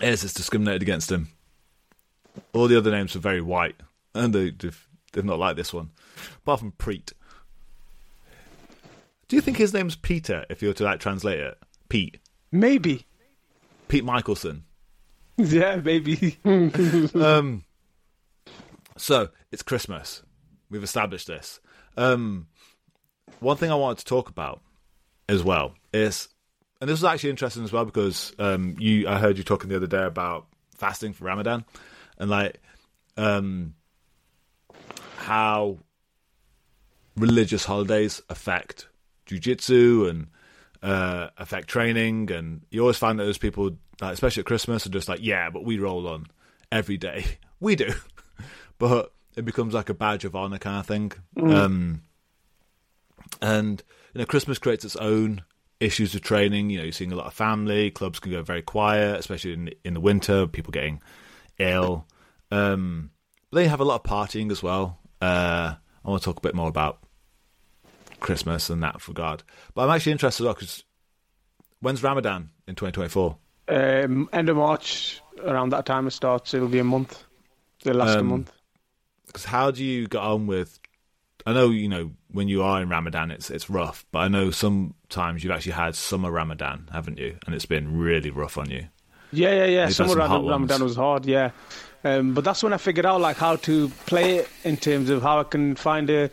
yes, 0.00 0.24
it's 0.24 0.32
discriminated 0.32 0.80
against 0.80 1.10
him. 1.12 1.28
All 2.54 2.66
the 2.66 2.78
other 2.78 2.90
names 2.90 3.14
are 3.14 3.18
very 3.18 3.40
white, 3.42 3.76
and 4.14 4.32
they, 4.32 4.50
they've, 4.50 4.88
they've 5.12 5.24
not 5.24 5.38
liked 5.38 5.56
this 5.56 5.72
one. 5.72 5.90
Apart 6.38 6.60
from 6.60 6.72
Preet. 6.72 7.12
Do 9.28 9.36
you 9.36 9.42
think 9.42 9.56
his 9.56 9.74
name's 9.74 9.96
Peter, 9.96 10.46
if 10.48 10.62
you 10.62 10.68
were 10.68 10.74
to 10.74 10.84
like 10.84 11.00
translate 11.00 11.40
it? 11.40 11.58
Pete. 11.88 12.18
Maybe. 12.52 13.06
Pete 13.88 14.04
Michelson. 14.04 14.64
Yeah, 15.38 15.76
maybe. 15.76 16.38
Um, 16.44 17.64
so 18.96 19.30
it's 19.50 19.62
Christmas. 19.62 20.22
We've 20.70 20.84
established 20.84 21.26
this. 21.26 21.60
Um, 21.96 22.46
one 23.40 23.56
thing 23.56 23.70
I 23.70 23.74
wanted 23.74 23.98
to 23.98 24.04
talk 24.04 24.28
about 24.28 24.62
as 25.28 25.42
well 25.42 25.74
is, 25.92 26.28
and 26.80 26.88
this 26.88 27.00
was 27.00 27.04
actually 27.04 27.30
interesting 27.30 27.64
as 27.64 27.72
well 27.72 27.84
because 27.84 28.32
um, 28.38 28.76
you, 28.78 29.08
I 29.08 29.18
heard 29.18 29.38
you 29.38 29.44
talking 29.44 29.68
the 29.68 29.76
other 29.76 29.86
day 29.86 30.04
about 30.04 30.46
fasting 30.76 31.12
for 31.12 31.24
Ramadan, 31.24 31.64
and 32.18 32.30
like 32.30 32.60
um, 33.16 33.74
how 35.16 35.78
religious 37.16 37.64
holidays 37.64 38.20
affect 38.28 38.88
jujitsu 39.26 40.08
and 40.08 40.26
uh, 40.82 41.28
affect 41.38 41.68
training, 41.68 42.30
and 42.30 42.62
you 42.70 42.80
always 42.80 42.98
find 42.98 43.18
that 43.18 43.24
those 43.24 43.38
people, 43.38 43.76
like, 44.00 44.14
especially 44.14 44.40
at 44.40 44.46
Christmas, 44.46 44.86
are 44.86 44.90
just 44.90 45.08
like, 45.08 45.20
yeah, 45.22 45.50
but 45.50 45.64
we 45.64 45.78
roll 45.78 46.06
on 46.08 46.26
every 46.70 46.96
day. 46.96 47.24
We 47.60 47.76
do, 47.76 47.94
but 48.78 49.12
it 49.36 49.46
becomes 49.46 49.72
like 49.72 49.88
a 49.88 49.94
badge 49.94 50.26
of 50.26 50.36
honor 50.36 50.58
kind 50.58 50.80
of 50.80 50.86
thing. 50.86 51.12
Um, 51.40 52.02
and 53.40 53.82
you 54.12 54.18
know, 54.18 54.26
Christmas 54.26 54.58
creates 54.58 54.84
its 54.84 54.96
own 54.96 55.44
issues 55.80 56.14
of 56.14 56.20
training. 56.20 56.68
You 56.68 56.78
know, 56.78 56.84
you're 56.84 56.92
seeing 56.92 57.12
a 57.12 57.16
lot 57.16 57.26
of 57.26 57.32
family 57.32 57.90
clubs 57.90 58.18
can 58.18 58.32
go 58.32 58.42
very 58.42 58.60
quiet, 58.60 59.18
especially 59.18 59.54
in 59.54 59.70
in 59.82 59.94
the 59.94 60.00
winter. 60.00 60.46
People 60.46 60.72
getting 60.72 61.00
ill. 61.58 62.06
Um, 62.50 63.10
but 63.50 63.60
then 63.60 63.70
have 63.70 63.80
a 63.80 63.84
lot 63.84 63.96
of 63.96 64.02
partying 64.02 64.50
as 64.50 64.62
well. 64.62 64.98
Uh, 65.22 65.74
I 66.04 66.10
want 66.10 66.22
to 66.22 66.24
talk 66.26 66.38
a 66.38 66.42
bit 66.42 66.54
more 66.54 66.68
about 66.68 66.98
Christmas 68.20 68.68
and 68.68 68.82
that 68.82 69.06
regard. 69.08 69.42
But 69.74 69.82
I'm 69.82 69.94
actually 69.94 70.12
interested 70.12 70.44
because 70.44 70.84
when's 71.80 72.02
Ramadan 72.02 72.50
in 72.66 72.74
2024? 72.74 73.38
Um, 73.68 74.28
end 74.32 74.48
of 74.48 74.56
March, 74.56 75.20
around 75.42 75.70
that 75.70 75.86
time 75.86 76.06
it 76.06 76.12
starts. 76.12 76.54
It'll 76.54 76.68
be 76.68 76.78
a 76.78 76.84
month. 76.84 77.22
It'll 77.84 77.98
last 77.98 78.16
a 78.16 78.20
Um, 78.20 78.26
month. 78.26 78.52
Because 79.26 79.44
how 79.44 79.70
do 79.70 79.84
you 79.84 80.06
get 80.06 80.20
on 80.20 80.46
with? 80.46 80.78
I 81.46 81.52
know 81.52 81.70
you 81.70 81.88
know 81.88 82.12
when 82.30 82.48
you 82.48 82.62
are 82.62 82.80
in 82.80 82.88
Ramadan, 82.88 83.30
it's 83.30 83.50
it's 83.50 83.68
rough. 83.68 84.04
But 84.12 84.20
I 84.20 84.28
know 84.28 84.50
sometimes 84.50 85.42
you've 85.42 85.52
actually 85.52 85.72
had 85.72 85.94
summer 85.94 86.30
Ramadan, 86.30 86.88
haven't 86.92 87.18
you? 87.18 87.36
And 87.46 87.54
it's 87.54 87.66
been 87.66 87.98
really 87.98 88.30
rough 88.30 88.56
on 88.58 88.70
you. 88.70 88.86
Yeah, 89.32 89.52
yeah, 89.52 89.64
yeah. 89.66 89.88
Summer 89.88 90.14
Ramadan, 90.14 90.46
Ramadan 90.46 90.84
was 90.84 90.96
hard, 90.96 91.26
yeah. 91.26 91.50
Um, 92.04 92.34
but 92.34 92.44
that's 92.44 92.62
when 92.62 92.72
I 92.72 92.76
figured 92.76 93.06
out 93.06 93.20
like 93.20 93.36
how 93.36 93.56
to 93.56 93.88
play 94.06 94.36
it 94.36 94.48
in 94.62 94.76
terms 94.76 95.10
of 95.10 95.22
how 95.22 95.40
I 95.40 95.44
can 95.44 95.74
find 95.74 96.08
a 96.10 96.30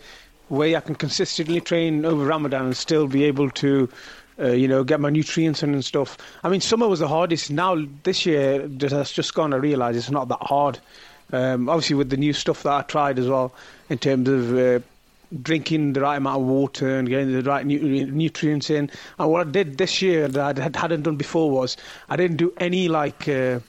way 0.49 0.75
I 0.75 0.81
can 0.81 0.95
consistently 0.95 1.61
train 1.61 2.05
over 2.05 2.25
Ramadan 2.25 2.65
and 2.65 2.77
still 2.77 3.07
be 3.07 3.23
able 3.23 3.49
to, 3.51 3.89
uh, 4.41 4.51
you 4.51 4.67
know, 4.67 4.83
get 4.83 4.99
my 4.99 5.09
nutrients 5.09 5.61
in 5.63 5.73
and 5.73 5.85
stuff. 5.85 6.17
I 6.43 6.49
mean, 6.49 6.61
summer 6.61 6.87
was 6.87 6.99
the 6.99 7.07
hardest. 7.07 7.51
Now 7.51 7.77
this 8.03 8.25
year 8.25 8.67
that's 8.67 9.13
just 9.13 9.33
gone, 9.33 9.53
I 9.53 9.57
realise 9.57 9.95
it's 9.95 10.09
not 10.09 10.27
that 10.29 10.41
hard. 10.41 10.79
Um, 11.31 11.69
obviously, 11.69 11.95
with 11.95 12.09
the 12.09 12.17
new 12.17 12.33
stuff 12.33 12.63
that 12.63 12.73
I 12.73 12.81
tried 12.81 13.19
as 13.19 13.27
well, 13.27 13.53
in 13.89 13.97
terms 13.97 14.27
of 14.27 14.57
uh, 14.57 14.79
drinking 15.41 15.93
the 15.93 16.01
right 16.01 16.17
amount 16.17 16.41
of 16.41 16.47
water 16.47 16.97
and 16.97 17.07
getting 17.07 17.31
the 17.31 17.41
right 17.43 17.65
nu- 17.65 18.05
nutrients 18.07 18.69
in. 18.69 18.89
And 19.17 19.31
what 19.31 19.47
I 19.47 19.49
did 19.49 19.77
this 19.77 20.01
year 20.01 20.27
that 20.27 20.59
I 20.59 20.61
had- 20.61 20.75
hadn't 20.75 21.03
done 21.03 21.15
before 21.15 21.49
was 21.49 21.77
I 22.09 22.15
didn't 22.15 22.37
do 22.37 22.53
any 22.57 22.87
like. 22.87 23.27
Uh, 23.27 23.59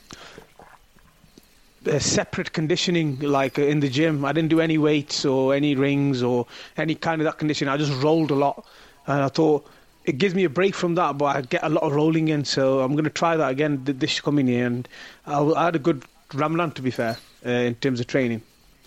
separate 1.98 2.52
conditioning 2.52 3.18
like 3.18 3.58
uh, 3.58 3.62
in 3.62 3.80
the 3.80 3.88
gym. 3.88 4.24
I 4.24 4.32
didn't 4.32 4.50
do 4.50 4.60
any 4.60 4.78
weights 4.78 5.24
or 5.24 5.52
any 5.52 5.74
rings 5.74 6.22
or 6.22 6.46
any 6.76 6.94
kind 6.94 7.20
of 7.20 7.24
that 7.24 7.38
conditioning. 7.38 7.74
I 7.74 7.76
just 7.76 7.92
rolled 8.02 8.30
a 8.30 8.36
lot, 8.36 8.64
and 9.08 9.20
I 9.20 9.26
thought 9.28 9.68
it 10.04 10.18
gives 10.18 10.34
me 10.34 10.44
a 10.44 10.50
break 10.50 10.74
from 10.74 10.94
that, 10.96 11.18
but 11.18 11.36
I 11.36 11.40
get 11.42 11.62
a 11.62 11.68
lot 11.68 11.82
of 11.82 11.92
rolling 11.92 12.28
in. 12.28 12.44
So 12.44 12.80
I'm 12.80 12.92
going 12.92 13.04
to 13.04 13.10
try 13.10 13.36
that 13.36 13.50
again 13.50 13.82
this 13.84 14.20
coming 14.20 14.48
year, 14.48 14.66
and 14.66 14.88
I, 15.26 15.64
had 15.64 15.76
a 15.76 15.78
good 15.78 16.04
Ramadan 16.34 16.72
to 16.72 16.82
be 16.82 16.90
fair 16.90 17.16
uh, 17.46 17.50
in 17.50 17.74
terms 17.76 18.00
of 18.00 18.06
training. 18.06 18.42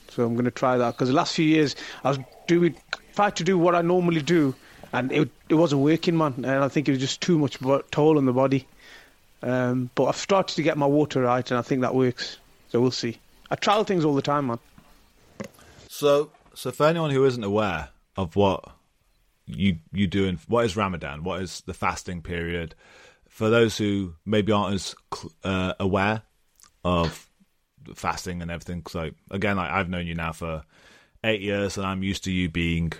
So 0.09 0.25
I'm 0.25 0.33
going 0.33 0.45
to 0.45 0.51
try 0.51 0.77
that 0.77 0.91
because 0.91 1.09
the 1.09 1.15
last 1.15 1.35
few 1.35 1.45
years 1.45 1.75
I 2.03 2.09
was 2.09 2.19
doing 2.47 2.75
tried 3.15 3.35
to 3.37 3.43
do 3.43 3.57
what 3.57 3.75
I 3.75 3.81
normally 3.81 4.21
do, 4.21 4.55
and 4.93 5.11
it 5.11 5.29
it 5.49 5.55
wasn't 5.55 5.81
working, 5.81 6.17
man. 6.17 6.33
And 6.37 6.47
I 6.47 6.67
think 6.67 6.87
it 6.87 6.91
was 6.91 6.99
just 6.99 7.21
too 7.21 7.39
much 7.39 7.59
toll 7.91 8.17
on 8.17 8.25
the 8.25 8.33
body. 8.33 8.67
Um, 9.41 9.89
but 9.95 10.05
I've 10.05 10.17
started 10.17 10.55
to 10.55 10.63
get 10.63 10.77
my 10.77 10.87
water 10.87 11.21
right, 11.21 11.49
and 11.49 11.57
I 11.57 11.61
think 11.61 11.81
that 11.81 11.93
works. 11.93 12.37
So 12.69 12.81
we'll 12.81 12.91
see. 12.91 13.17
I 13.51 13.55
trial 13.55 13.83
things 13.83 14.03
all 14.03 14.15
the 14.15 14.21
time, 14.21 14.47
man. 14.47 14.59
So, 15.87 16.31
so 16.55 16.71
for 16.71 16.87
anyone 16.87 17.11
who 17.11 17.23
isn't 17.25 17.43
aware 17.43 17.89
of 18.17 18.35
what 18.35 18.74
you 19.47 19.77
you 19.91 20.07
do 20.07 20.25
in 20.25 20.39
what 20.47 20.65
is 20.65 20.75
Ramadan, 20.75 21.23
what 21.23 21.41
is 21.41 21.61
the 21.61 21.73
fasting 21.73 22.21
period, 22.21 22.75
for 23.29 23.49
those 23.49 23.77
who 23.77 24.13
maybe 24.25 24.51
aren't 24.51 24.75
as 24.75 24.95
uh, 25.43 25.73
aware 25.79 26.23
of 26.83 27.29
fasting 27.95 28.41
and 28.41 28.49
everything, 28.49 28.83
so 28.87 29.11
again, 29.29 29.57
like 29.57 29.71
I've 29.71 29.89
known 29.89 30.07
you 30.07 30.15
now 30.15 30.31
for 30.31 30.63
eight 31.23 31.41
years, 31.41 31.77
and 31.77 31.85
I'm 31.85 32.03
used 32.03 32.23
to 32.25 32.31
you 32.31 32.49
being 32.49 32.93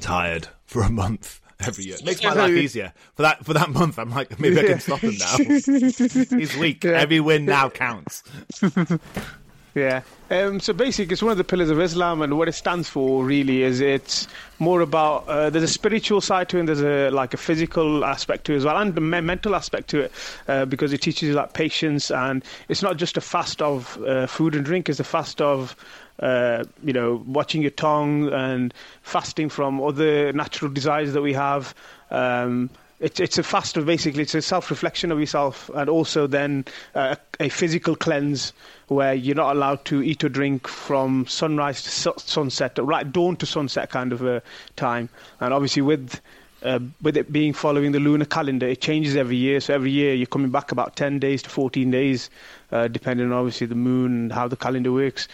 tired 0.00 0.48
for 0.64 0.82
a 0.82 0.90
month 0.90 1.40
every 1.60 1.84
year. 1.84 1.96
It 1.96 2.04
Makes 2.04 2.22
my 2.22 2.32
life 2.32 2.52
easier. 2.52 2.92
For 3.14 3.22
that 3.22 3.44
for 3.44 3.54
that 3.54 3.70
month, 3.70 3.98
I'm 3.98 4.10
like, 4.10 4.38
maybe 4.38 4.60
I 4.60 4.64
can 4.64 4.80
stop 4.80 5.00
him 5.00 5.16
now. 5.18 5.36
He's 6.38 6.56
weak. 6.56 6.84
Yeah. 6.84 6.92
Every 6.92 7.20
win 7.20 7.44
now 7.44 7.68
counts. 7.68 8.22
Yeah. 9.74 10.02
Um, 10.30 10.60
so 10.60 10.72
basically, 10.72 11.12
it's 11.12 11.22
one 11.22 11.32
of 11.32 11.38
the 11.38 11.44
pillars 11.44 11.70
of 11.70 11.80
Islam, 11.80 12.20
and 12.22 12.36
what 12.36 12.48
it 12.48 12.52
stands 12.52 12.88
for 12.88 13.24
really 13.24 13.62
is 13.62 13.80
it's 13.80 14.26
more 14.58 14.80
about 14.80 15.26
uh, 15.28 15.50
there's 15.50 15.64
a 15.64 15.68
spiritual 15.68 16.20
side 16.20 16.48
to 16.50 16.56
it, 16.56 16.60
and 16.60 16.68
there's 16.68 16.82
a 16.82 17.10
like 17.10 17.32
a 17.32 17.38
physical 17.38 18.04
aspect 18.04 18.44
to 18.46 18.52
it 18.54 18.56
as 18.56 18.64
well, 18.64 18.76
and 18.76 18.96
a 18.96 19.00
me- 19.00 19.20
mental 19.20 19.54
aspect 19.54 19.88
to 19.90 20.00
it, 20.00 20.12
uh, 20.48 20.64
because 20.66 20.92
it 20.92 21.00
teaches 21.02 21.28
you 21.28 21.34
like 21.34 21.52
patience, 21.54 22.10
and 22.10 22.44
it's 22.68 22.82
not 22.82 22.96
just 22.98 23.16
a 23.16 23.20
fast 23.20 23.62
of 23.62 23.98
uh, 24.02 24.26
food 24.26 24.54
and 24.54 24.64
drink; 24.64 24.88
it's 24.88 25.00
a 25.00 25.04
fast 25.04 25.40
of 25.40 25.74
uh, 26.20 26.64
you 26.82 26.92
know 26.92 27.22
watching 27.26 27.62
your 27.62 27.70
tongue 27.70 28.30
and 28.32 28.74
fasting 29.02 29.48
from 29.48 29.80
other 29.82 30.32
natural 30.34 30.70
desires 30.70 31.14
that 31.14 31.22
we 31.22 31.32
have. 31.32 31.74
Um, 32.10 32.68
it's 33.02 33.18
it's 33.20 33.36
a 33.36 33.42
fast 33.42 33.76
of 33.76 33.84
basically 33.84 34.22
it's 34.22 34.34
a 34.34 34.40
self 34.40 34.70
reflection 34.70 35.10
of 35.12 35.18
yourself 35.20 35.68
and 35.74 35.90
also 35.90 36.26
then 36.26 36.64
uh, 36.94 37.16
a 37.40 37.48
physical 37.48 37.96
cleanse 37.96 38.52
where 38.88 39.12
you're 39.12 39.34
not 39.34 39.54
allowed 39.56 39.84
to 39.86 40.02
eat 40.02 40.22
or 40.24 40.28
drink 40.28 40.68
from 40.68 41.26
sunrise 41.26 41.82
to 41.82 41.90
su- 41.90 42.14
sunset 42.16 42.78
right 42.78 43.12
dawn 43.12 43.36
to 43.36 43.44
sunset 43.44 43.90
kind 43.90 44.12
of 44.12 44.22
a 44.22 44.40
time 44.76 45.08
and 45.40 45.52
obviously 45.52 45.82
with 45.82 46.20
uh, 46.62 46.78
with 47.02 47.16
it 47.16 47.32
being 47.32 47.52
following 47.52 47.90
the 47.90 47.98
lunar 47.98 48.24
calendar, 48.24 48.68
it 48.68 48.80
changes 48.80 49.16
every 49.16 49.34
year. 49.34 49.58
So 49.58 49.74
every 49.74 49.90
year 49.90 50.14
you're 50.14 50.26
coming 50.28 50.50
back 50.52 50.70
about 50.70 50.94
10 50.94 51.18
days 51.18 51.42
to 51.42 51.50
14 51.50 51.90
days, 51.90 52.30
uh, 52.70 52.86
depending 52.86 53.26
on 53.26 53.32
obviously 53.32 53.66
the 53.66 53.74
moon 53.74 54.12
and 54.12 54.32
how 54.32 54.46
the 54.46 54.54
calendar 54.56 54.92
works. 54.92 55.26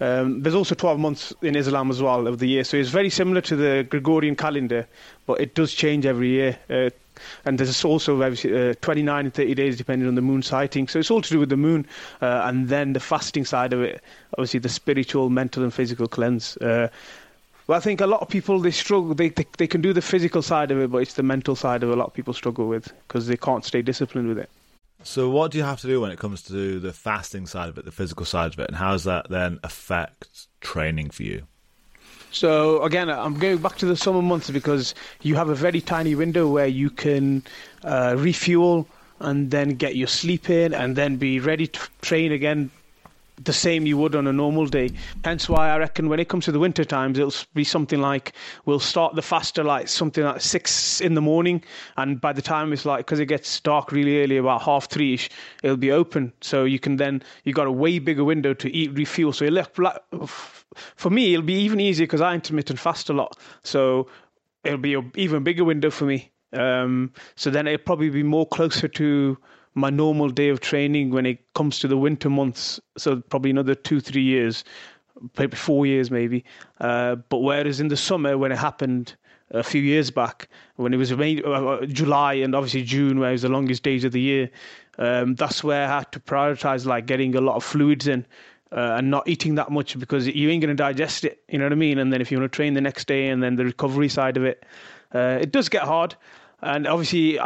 Um, 0.00 0.42
there's 0.42 0.54
also 0.54 0.74
12 0.74 0.98
months 0.98 1.32
in 1.40 1.56
Islam 1.56 1.90
as 1.90 2.02
well 2.02 2.26
of 2.26 2.38
the 2.38 2.46
year, 2.48 2.64
so 2.64 2.76
it's 2.76 2.90
very 2.90 3.08
similar 3.10 3.40
to 3.42 3.54
the 3.56 3.86
Gregorian 3.88 4.34
calendar, 4.34 4.86
but 5.24 5.40
it 5.40 5.54
does 5.54 5.72
change 5.72 6.04
every 6.04 6.28
year. 6.30 6.58
Uh, 6.68 6.90
and 7.44 7.58
there's 7.58 7.84
also 7.84 8.20
uh, 8.20 8.74
29 8.80 9.24
and 9.24 9.34
30 9.34 9.54
days 9.54 9.76
depending 9.76 10.08
on 10.08 10.14
the 10.14 10.22
moon 10.22 10.42
sighting. 10.42 10.88
So 10.88 10.98
it's 10.98 11.10
all 11.10 11.22
to 11.22 11.30
do 11.30 11.40
with 11.40 11.48
the 11.48 11.56
moon, 11.56 11.86
uh, 12.20 12.42
and 12.44 12.68
then 12.68 12.92
the 12.92 13.00
fasting 13.00 13.44
side 13.44 13.72
of 13.72 13.82
it, 13.82 14.02
obviously 14.32 14.60
the 14.60 14.68
spiritual, 14.68 15.30
mental, 15.30 15.62
and 15.62 15.72
physical 15.72 16.08
cleanse. 16.08 16.56
Uh, 16.58 16.88
well, 17.66 17.78
I 17.78 17.80
think 17.80 18.00
a 18.00 18.06
lot 18.06 18.20
of 18.20 18.28
people 18.28 18.60
they 18.60 18.70
struggle. 18.70 19.14
They, 19.14 19.30
they 19.30 19.46
they 19.56 19.66
can 19.66 19.80
do 19.80 19.92
the 19.92 20.02
physical 20.02 20.42
side 20.42 20.70
of 20.70 20.78
it, 20.80 20.90
but 20.90 20.98
it's 20.98 21.14
the 21.14 21.22
mental 21.22 21.56
side 21.56 21.82
of 21.82 21.90
it 21.90 21.92
a 21.92 21.96
lot 21.96 22.08
of 22.08 22.14
people 22.14 22.34
struggle 22.34 22.68
with 22.68 22.92
because 23.08 23.26
they 23.26 23.36
can't 23.36 23.64
stay 23.64 23.80
disciplined 23.80 24.28
with 24.28 24.38
it. 24.38 24.50
So, 25.02 25.28
what 25.28 25.50
do 25.50 25.58
you 25.58 25.64
have 25.64 25.80
to 25.80 25.86
do 25.86 26.00
when 26.00 26.10
it 26.10 26.18
comes 26.18 26.42
to 26.42 26.80
the 26.80 26.92
fasting 26.92 27.46
side 27.46 27.68
of 27.68 27.78
it, 27.78 27.84
the 27.84 27.92
physical 27.92 28.24
side 28.24 28.52
of 28.52 28.58
it, 28.58 28.68
and 28.68 28.76
how 28.76 28.92
does 28.92 29.04
that 29.04 29.28
then 29.28 29.60
affect 29.62 30.48
training 30.60 31.10
for 31.10 31.22
you? 31.22 31.46
So 32.34 32.82
again, 32.82 33.08
I'm 33.10 33.38
going 33.38 33.58
back 33.58 33.76
to 33.76 33.86
the 33.86 33.96
summer 33.96 34.20
months 34.20 34.50
because 34.50 34.92
you 35.22 35.36
have 35.36 35.50
a 35.50 35.54
very 35.54 35.80
tiny 35.80 36.16
window 36.16 36.48
where 36.48 36.66
you 36.66 36.90
can 36.90 37.44
uh, 37.84 38.16
refuel 38.18 38.88
and 39.20 39.52
then 39.52 39.70
get 39.76 39.94
your 39.94 40.08
sleep 40.08 40.50
in 40.50 40.74
and 40.74 40.96
then 40.96 41.16
be 41.16 41.38
ready 41.38 41.68
to 41.68 41.80
train 42.02 42.32
again 42.32 42.72
the 43.42 43.52
same 43.52 43.86
you 43.86 43.98
would 43.98 44.14
on 44.14 44.26
a 44.26 44.32
normal 44.32 44.66
day. 44.66 44.90
Hence 45.24 45.48
why 45.48 45.70
I 45.70 45.78
reckon 45.78 46.08
when 46.08 46.20
it 46.20 46.28
comes 46.28 46.44
to 46.44 46.52
the 46.52 46.58
winter 46.58 46.84
times, 46.84 47.18
it'll 47.18 47.34
be 47.54 47.64
something 47.64 48.00
like 48.00 48.32
we'll 48.64 48.80
start 48.80 49.14
the 49.14 49.22
faster 49.22 49.64
like 49.64 49.88
something 49.88 50.22
like 50.22 50.40
six 50.40 51.00
in 51.00 51.14
the 51.14 51.20
morning, 51.20 51.62
and 51.96 52.20
by 52.20 52.32
the 52.32 52.42
time 52.42 52.72
it's 52.72 52.84
like 52.84 52.98
because 52.98 53.20
it 53.20 53.26
gets 53.26 53.60
dark 53.60 53.92
really 53.92 54.22
early, 54.22 54.36
about 54.36 54.62
half 54.62 54.88
three 54.88 55.14
ish, 55.14 55.30
it'll 55.62 55.76
be 55.76 55.90
open. 55.92 56.32
So 56.40 56.64
you 56.64 56.78
can 56.78 56.96
then 56.96 57.22
you 57.44 57.52
got 57.52 57.66
a 57.66 57.72
way 57.72 57.98
bigger 57.98 58.24
window 58.24 58.54
to 58.54 58.70
eat 58.74 58.92
refuel. 58.94 59.32
So 59.32 59.46
for 60.96 61.10
me, 61.10 61.34
it'll 61.34 61.46
be 61.46 61.54
even 61.54 61.80
easier 61.80 62.06
because 62.06 62.20
I 62.20 62.34
intermittent 62.34 62.78
fast 62.78 63.10
a 63.10 63.12
lot. 63.12 63.36
So 63.62 64.08
it'll 64.64 64.78
be 64.78 64.94
an 64.94 65.12
even 65.16 65.42
bigger 65.44 65.64
window 65.64 65.90
for 65.90 66.04
me. 66.04 66.30
Um, 66.52 67.12
so 67.34 67.50
then 67.50 67.66
it'll 67.66 67.84
probably 67.84 68.10
be 68.10 68.22
more 68.22 68.46
closer 68.46 68.86
to 68.88 69.36
my 69.74 69.90
normal 69.90 70.28
day 70.28 70.48
of 70.48 70.60
training 70.60 71.10
when 71.10 71.26
it 71.26 71.52
comes 71.54 71.78
to 71.80 71.88
the 71.88 71.96
winter 71.96 72.30
months. 72.30 72.80
So 72.96 73.20
probably 73.20 73.50
another 73.50 73.74
two, 73.74 74.00
three 74.00 74.22
years, 74.22 74.64
maybe 75.36 75.56
four 75.56 75.86
years, 75.86 76.10
maybe. 76.10 76.44
Uh, 76.80 77.16
but 77.16 77.38
whereas 77.38 77.80
in 77.80 77.88
the 77.88 77.96
summer 77.96 78.38
when 78.38 78.52
it 78.52 78.58
happened 78.58 79.16
a 79.50 79.62
few 79.62 79.82
years 79.82 80.10
back, 80.10 80.48
when 80.76 80.94
it 80.94 80.96
was 80.96 81.12
uh, 81.12 81.86
July 81.88 82.34
and 82.34 82.54
obviously 82.54 82.82
June, 82.82 83.18
where 83.18 83.30
it 83.30 83.32
was 83.32 83.42
the 83.42 83.48
longest 83.48 83.82
days 83.82 84.04
of 84.04 84.12
the 84.12 84.20
year, 84.20 84.50
um, 84.98 85.34
that's 85.34 85.64
where 85.64 85.88
I 85.88 85.98
had 85.98 86.12
to 86.12 86.20
prioritize 86.20 86.86
like 86.86 87.06
getting 87.06 87.34
a 87.34 87.40
lot 87.40 87.56
of 87.56 87.64
fluids 87.64 88.06
in. 88.06 88.26
Uh, 88.72 88.96
and 88.98 89.08
not 89.08 89.28
eating 89.28 89.54
that 89.54 89.70
much 89.70 89.96
because 90.00 90.26
you 90.26 90.50
ain't 90.50 90.60
going 90.60 90.76
to 90.76 90.82
digest 90.82 91.24
it. 91.24 91.40
You 91.48 91.58
know 91.58 91.66
what 91.66 91.72
I 91.72 91.76
mean? 91.76 91.96
And 91.96 92.12
then 92.12 92.20
if 92.20 92.32
you 92.32 92.40
want 92.40 92.50
to 92.50 92.56
train 92.56 92.74
the 92.74 92.80
next 92.80 93.06
day, 93.06 93.28
and 93.28 93.40
then 93.40 93.54
the 93.54 93.64
recovery 93.64 94.08
side 94.08 94.36
of 94.36 94.44
it, 94.44 94.64
uh, 95.14 95.38
it 95.40 95.52
does 95.52 95.68
get 95.68 95.82
hard. 95.82 96.16
And 96.60 96.88
obviously, 96.88 97.38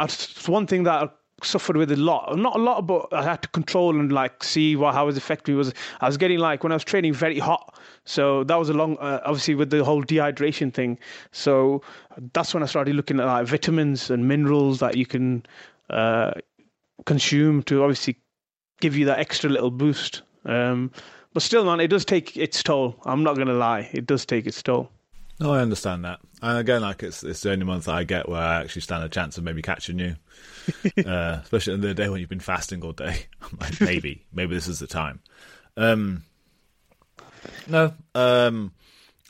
one 0.47 0.65
thing 0.65 0.83
that 0.85 1.18
suffered 1.45 1.77
with 1.77 1.91
a 1.91 1.95
lot, 1.95 2.37
not 2.37 2.55
a 2.55 2.59
lot, 2.59 2.87
but 2.87 3.07
I 3.11 3.23
had 3.23 3.41
to 3.41 3.47
control 3.49 3.99
and 3.99 4.11
like 4.11 4.43
see 4.43 4.75
what 4.75 4.93
how 4.93 5.03
it 5.03 5.07
was 5.07 5.17
affecting 5.17 5.55
me. 5.55 5.57
Was 5.57 5.73
I 6.01 6.07
was 6.07 6.17
getting 6.17 6.39
like 6.39 6.63
when 6.63 6.71
I 6.71 6.75
was 6.75 6.83
training 6.83 7.13
very 7.13 7.39
hot, 7.39 7.77
so 8.05 8.43
that 8.45 8.55
was 8.55 8.69
a 8.69 8.73
long, 8.73 8.97
uh, 8.97 9.21
obviously 9.25 9.55
with 9.55 9.69
the 9.69 9.83
whole 9.83 10.03
dehydration 10.03 10.73
thing. 10.73 10.99
So 11.31 11.81
that's 12.33 12.53
when 12.53 12.63
I 12.63 12.65
started 12.65 12.95
looking 12.95 13.19
at 13.19 13.25
like 13.25 13.47
vitamins 13.47 14.09
and 14.09 14.27
minerals 14.27 14.79
that 14.79 14.97
you 14.97 15.05
can 15.05 15.45
uh, 15.89 16.33
consume 17.05 17.63
to 17.63 17.83
obviously 17.83 18.17
give 18.81 18.95
you 18.95 19.05
that 19.05 19.19
extra 19.19 19.49
little 19.49 19.71
boost. 19.71 20.21
Um, 20.45 20.91
but 21.33 21.43
still, 21.43 21.65
man, 21.65 21.79
it 21.79 21.89
does 21.89 22.05
take 22.05 22.35
its 22.37 22.63
toll. 22.63 22.95
I'm 23.05 23.23
not 23.23 23.37
gonna 23.37 23.53
lie, 23.53 23.89
it 23.93 24.05
does 24.05 24.25
take 24.25 24.47
its 24.47 24.61
toll. 24.63 24.89
No, 25.39 25.53
I 25.53 25.61
understand 25.61 26.03
that. 26.03 26.19
And 26.41 26.57
again, 26.57 26.81
like 26.81 27.01
it's 27.01 27.23
it's 27.23 27.41
the 27.41 27.51
only 27.51 27.65
month 27.65 27.85
that 27.85 27.95
I 27.95 28.03
get 28.03 28.27
where 28.27 28.41
I 28.41 28.61
actually 28.61 28.81
stand 28.81 29.03
a 29.03 29.09
chance 29.09 29.37
of 29.37 29.43
maybe 29.43 29.61
catching 29.61 29.99
you, 29.99 30.15
uh, 31.05 31.39
especially 31.43 31.75
in 31.75 31.81
the 31.81 31.93
day 31.93 32.09
when 32.09 32.19
you've 32.19 32.29
been 32.29 32.39
fasting 32.39 32.83
all 32.83 32.91
day. 32.91 33.25
like, 33.59 33.79
maybe, 33.79 34.25
maybe 34.33 34.53
this 34.53 34.67
is 34.67 34.79
the 34.79 34.87
time. 34.87 35.21
Um, 35.77 36.23
no, 37.67 37.93
um, 38.15 38.73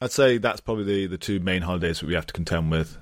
I'd 0.01 0.11
say 0.11 0.39
that's 0.39 0.61
probably 0.61 0.83
the 0.85 1.07
the 1.07 1.17
two 1.17 1.39
main 1.39 1.61
holidays 1.61 1.99
that 1.99 2.07
we 2.07 2.15
have 2.15 2.27
to 2.27 2.33
contend 2.33 2.71
with 2.71 2.97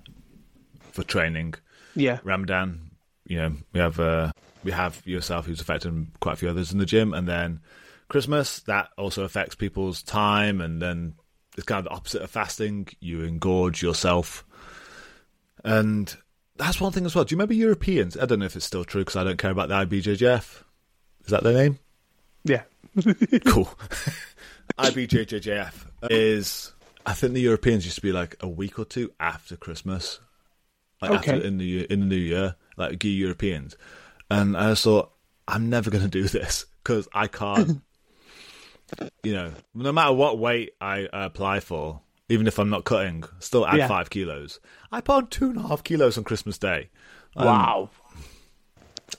for 0.92 1.04
training. 1.04 1.54
Yeah, 1.96 2.20
Ramadan. 2.24 2.92
You 3.26 3.38
know, 3.38 3.54
we 3.72 3.80
have 3.80 4.00
uh, 4.00 4.32
we 4.64 4.72
have 4.72 5.02
yourself 5.06 5.46
who's 5.46 5.62
affecting 5.62 6.12
quite 6.20 6.34
a 6.34 6.38
few 6.38 6.50
others 6.50 6.74
in 6.74 6.78
the 6.78 6.86
gym, 6.86 7.14
and 7.14 7.26
then 7.28 7.62
Christmas 8.10 8.60
that 8.62 8.90
also 8.98 9.24
affects 9.24 9.56
people's 9.56 10.04
time, 10.04 10.60
and 10.60 10.82
then 10.82 11.16
it's 11.58 11.66
kind 11.66 11.80
of 11.80 11.86
the 11.86 11.96
opposite 11.96 12.22
of 12.22 12.30
fasting. 12.30 12.88
You 13.00 13.20
engorge 13.20 13.82
yourself. 13.82 14.46
And 15.64 16.16
that's 16.56 16.80
one 16.80 16.92
thing 16.92 17.06
as 17.06 17.16
well. 17.16 17.26
Do 17.26 17.34
you 17.34 17.38
remember 17.38 17.56
Europeans? 17.56 18.16
I 18.16 18.26
don't 18.26 18.40
know 18.40 18.46
if 18.46 18.56
it's 18.56 18.66
still 18.66 18.86
true 18.86 19.02
because 19.02 19.16
I 19.16 19.24
don't 19.24 19.38
care 19.38 19.52
about 19.52 19.70
the 19.70 19.76
IBJJF. 19.76 20.64
Is 21.26 21.32
that 21.32 21.44
their 21.44 21.54
name? 21.54 21.80
Yeah. 22.44 22.64
cool. 23.46 23.70
IBJJF 24.78 25.74
is, 26.12 26.74
I 27.06 27.14
think 27.14 27.34
the 27.34 27.42
Europeans 27.42 27.86
used 27.86 27.96
to 27.96 28.02
be 28.02 28.12
like 28.12 28.36
a 28.40 28.48
week 28.48 28.78
or 28.78 28.86
two 28.86 29.12
after 29.20 29.58
Christmas. 29.58 30.20
Like 31.02 31.12
okay. 31.12 31.34
after 31.34 31.46
in 31.46 31.58
the 31.58 31.86
in 31.92 32.00
the 32.00 32.06
new 32.08 32.16
year, 32.16 32.56
like 32.76 33.00
gee 33.00 33.14
Europeans. 33.14 33.76
And 34.32 34.58
I 34.58 34.70
just 34.70 34.84
thought, 34.84 35.12
I'm 35.48 35.70
never 35.70 35.90
going 35.90 36.04
to 36.04 36.10
do 36.10 36.28
this 36.28 36.66
because 36.84 37.08
I 37.14 37.28
can't 37.28 37.82
you 39.24 39.34
know, 39.34 39.52
no 39.74 39.92
matter 39.92 40.14
what 40.14 40.40
weight 40.40 40.74
I 40.80 41.08
apply 41.12 41.60
for, 41.60 42.02
even 42.30 42.48
if 42.48 42.60
I'm 42.60 42.70
not 42.70 42.84
cutting, 42.84 43.24
still 43.40 43.66
add 43.66 43.78
yeah. 43.78 43.88
five 43.88 44.10
kilos. 44.10 44.60
I 44.92 45.02
put 45.02 45.16
on 45.16 45.28
two 45.28 45.50
and 45.50 45.58
a 45.58 45.68
half 45.68 45.84
kilos 45.84 46.18
on 46.18 46.24
Christmas 46.24 46.58
Day. 46.58 46.90
Um, 47.36 47.46
wow. 47.46 47.90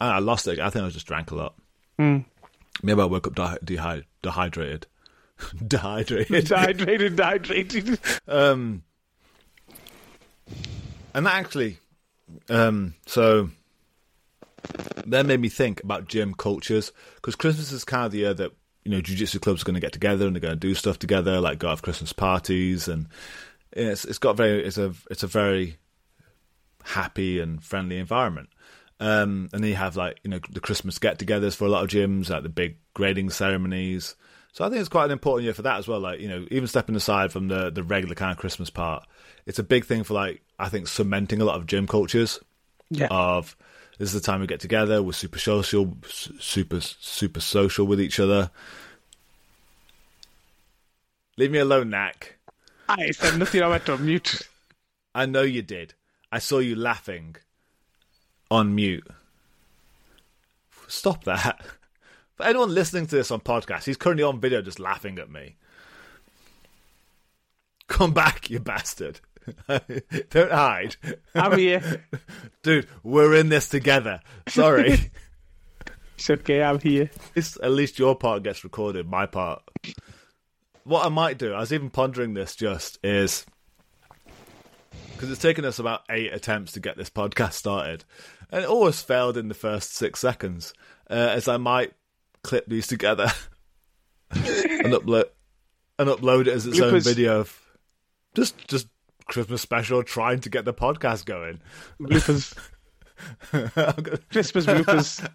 I 0.01 0.19
lost 0.19 0.47
it. 0.47 0.59
I 0.59 0.71
think 0.71 0.85
I 0.85 0.89
just 0.91 1.07
drank 1.07 1.31
a 1.31 1.35
lot. 1.35 1.55
Mm. 1.99 2.25
Maybe 2.83 3.01
I 3.01 3.05
woke 3.05 3.27
up 3.27 3.35
dehy- 3.35 4.05
dehydrated. 4.23 4.87
dehydrated. 5.67 6.47
dehydrated, 6.47 7.17
dehydrated. 7.17 7.99
um, 8.29 8.83
and 11.15 11.27
that 11.27 11.35
actually, 11.35 11.79
um, 12.49 12.95
so 13.07 13.51
that 15.07 15.27
made 15.27 15.41
me 15.41 15.49
think 15.49 15.83
about 15.83 16.09
gym 16.09 16.35
cultures 16.35 16.93
because 17.17 17.35
Christmas 17.35 17.73
is 17.73 17.85
kind 17.85 18.07
of 18.07 18.13
the 18.13 18.19
year 18.19 18.35
that 18.35 18.53
you 18.89 18.95
know, 18.95 19.03
jiu-jitsu 19.03 19.39
clubs 19.41 19.61
are 19.61 19.67
going 19.67 19.75
to 19.75 19.83
get 19.83 19.93
together 19.93 20.27
and 20.27 20.35
they're 20.35 20.41
going 20.41 20.55
to 20.55 20.57
do 20.57 20.75
stuff 20.75 20.99
together, 20.99 21.43
like 21.43 21.59
go 21.59 21.69
have 21.69 21.83
Christmas 21.83 22.15
parties, 22.15 22.89
and 22.89 23.07
it's 23.71 24.07
it's 24.07 24.17
got 24.17 24.35
very 24.35 24.65
it's 24.65 24.79
a 24.79 24.95
it's 25.11 25.23
a 25.23 25.27
very 25.27 25.77
happy 26.85 27.39
and 27.39 27.63
friendly 27.63 27.99
environment. 27.99 28.49
Um, 28.99 29.51
and 29.53 29.63
then 29.63 29.69
you 29.69 29.77
have 29.77 29.95
like 29.95 30.21
you 30.25 30.31
know 30.31 30.41
the 30.49 30.61
Christmas 30.61 30.99
get-togethers 30.99 31.55
for 31.55 31.67
a 31.67 31.69
lot 31.69 31.85
of 31.85 31.91
gyms, 31.91 32.31
like 32.31 32.45
the 32.45 32.49
big 32.49 32.79
grading 32.95 33.29
ceremonies. 33.29 34.17
So 34.55 34.65
I 34.65 34.71
think 34.71 34.81
it's 34.81 34.89
quite 34.89 35.05
an 35.05 35.11
important 35.11 35.45
year 35.45 35.53
for 35.53 35.63
that 35.63 35.77
as 35.77 35.87
well. 35.87 36.01
Like 36.01 36.21
you 36.21 36.29
know, 36.29 36.47
even 36.51 36.67
stepping 36.67 36.97
aside 36.97 37.31
from 37.31 37.49
the 37.49 37.69
the 37.69 37.83
regular 37.83 38.15
kind 38.15 38.33
of 38.33 38.39
Christmas 38.39 38.71
part, 38.71 39.07
it's 39.45 39.59
a 39.59 39.63
big 39.63 39.85
thing 39.85 40.03
for 40.03 40.15
like 40.15 40.41
I 40.59 40.71
think 40.71 40.89
cementing 40.89 41.43
a 41.43 41.45
lot 41.45 41.57
of 41.57 41.67
gym 41.67 41.87
cultures. 41.87 42.41
Yeah. 42.89 43.09
Of 43.11 43.55
this 43.99 44.15
is 44.15 44.21
the 44.21 44.21
time 44.21 44.41
we 44.41 44.47
get 44.47 44.61
together. 44.61 45.03
We're 45.03 45.13
super 45.13 45.39
social, 45.39 45.97
super 46.07 46.81
super 46.81 47.41
social 47.41 47.87
with 47.87 48.01
each 48.01 48.21
other. 48.21 48.51
Leave 51.37 51.51
me 51.51 51.59
alone, 51.59 51.91
Knack. 51.91 52.37
I 52.89 53.11
said 53.11 53.39
nothing. 53.39 53.63
I 53.63 53.69
went 53.69 53.87
to 53.87 53.99
mute. 53.99 54.49
I 55.15 55.27
know 55.27 55.43
you 55.43 55.63
did. 55.63 55.95
I 56.33 56.39
saw 56.39 56.59
you 56.59 56.75
laughing 56.75 57.37
on 58.51 58.75
mute. 58.75 59.07
Stop 60.87 61.25
that. 61.25 61.61
For 62.37 62.45
anyone 62.45 62.73
listening 62.73 63.07
to 63.09 63.17
this 63.17 63.31
on 63.31 63.41
podcast, 63.41 63.85
he's 63.85 63.97
currently 63.97 64.25
on 64.25 64.41
video 64.41 64.63
just 64.63 64.79
laughing 64.79 65.19
at 65.19 65.31
me. 65.31 65.57
Come 67.89 68.13
back, 68.13 68.49
you 68.49 68.61
bastard. 68.61 69.21
Don't 70.31 70.53
hide. 70.53 70.97
I'm 71.35 71.59
here. 71.59 72.05
Dude, 72.63 72.89
we're 73.03 73.35
in 73.35 73.49
this 73.49 73.69
together. 73.69 74.21
Sorry. 74.49 75.11
it's 76.15 76.31
okay, 76.31 76.63
I'm 76.63 76.81
here. 76.81 77.11
It's, 77.35 77.57
at 77.63 77.71
least 77.71 77.99
your 77.99 78.17
part 78.17 78.43
gets 78.43 78.65
recorded, 78.65 79.09
my 79.09 79.27
part. 79.27 79.63
What 80.85 81.05
I 81.05 81.09
might 81.09 81.39
do, 81.39 81.53
I 81.53 81.61
was 81.61 81.73
even 81.73 81.91
pondering 81.91 82.35
this 82.35 82.57
just, 82.57 82.99
is 83.05 83.45
because 85.13 85.31
it's 85.31 85.43
taken 85.43 85.65
us 85.65 85.79
about 85.79 86.03
eight 86.11 86.33
attempts 86.33 86.73
to 86.73 86.81
get 86.81 86.97
this 86.97 87.11
podcast 87.11 87.55
started, 87.55 88.05
and 88.51 88.63
it 88.63 88.69
always 88.69 89.03
failed 89.03 89.37
in 89.37 89.49
the 89.49 89.55
first 89.55 89.95
six 89.95 90.21
seconds. 90.21 90.73
Uh, 91.11 91.15
as 91.15 91.49
I 91.49 91.57
might 91.57 91.93
clip 92.43 92.67
these 92.69 92.87
together 92.87 93.29
and 94.31 94.93
upload 94.93 95.25
and 95.99 96.09
upload 96.09 96.43
it 96.43 96.49
as 96.49 96.67
its 96.67 96.81
own 96.81 97.01
video 97.01 97.41
of 97.41 97.61
just 98.35 98.69
just 98.69 98.87
Christmas 99.29 99.63
special 99.63 100.03
trying 100.03 100.41
to 100.41 100.51
get 100.51 100.65
the 100.65 100.75
podcast 100.75 101.25
going. 101.25 101.61
Bloopers. 102.01 102.57
Christmas 104.31 104.67
bloopers. 104.67 105.31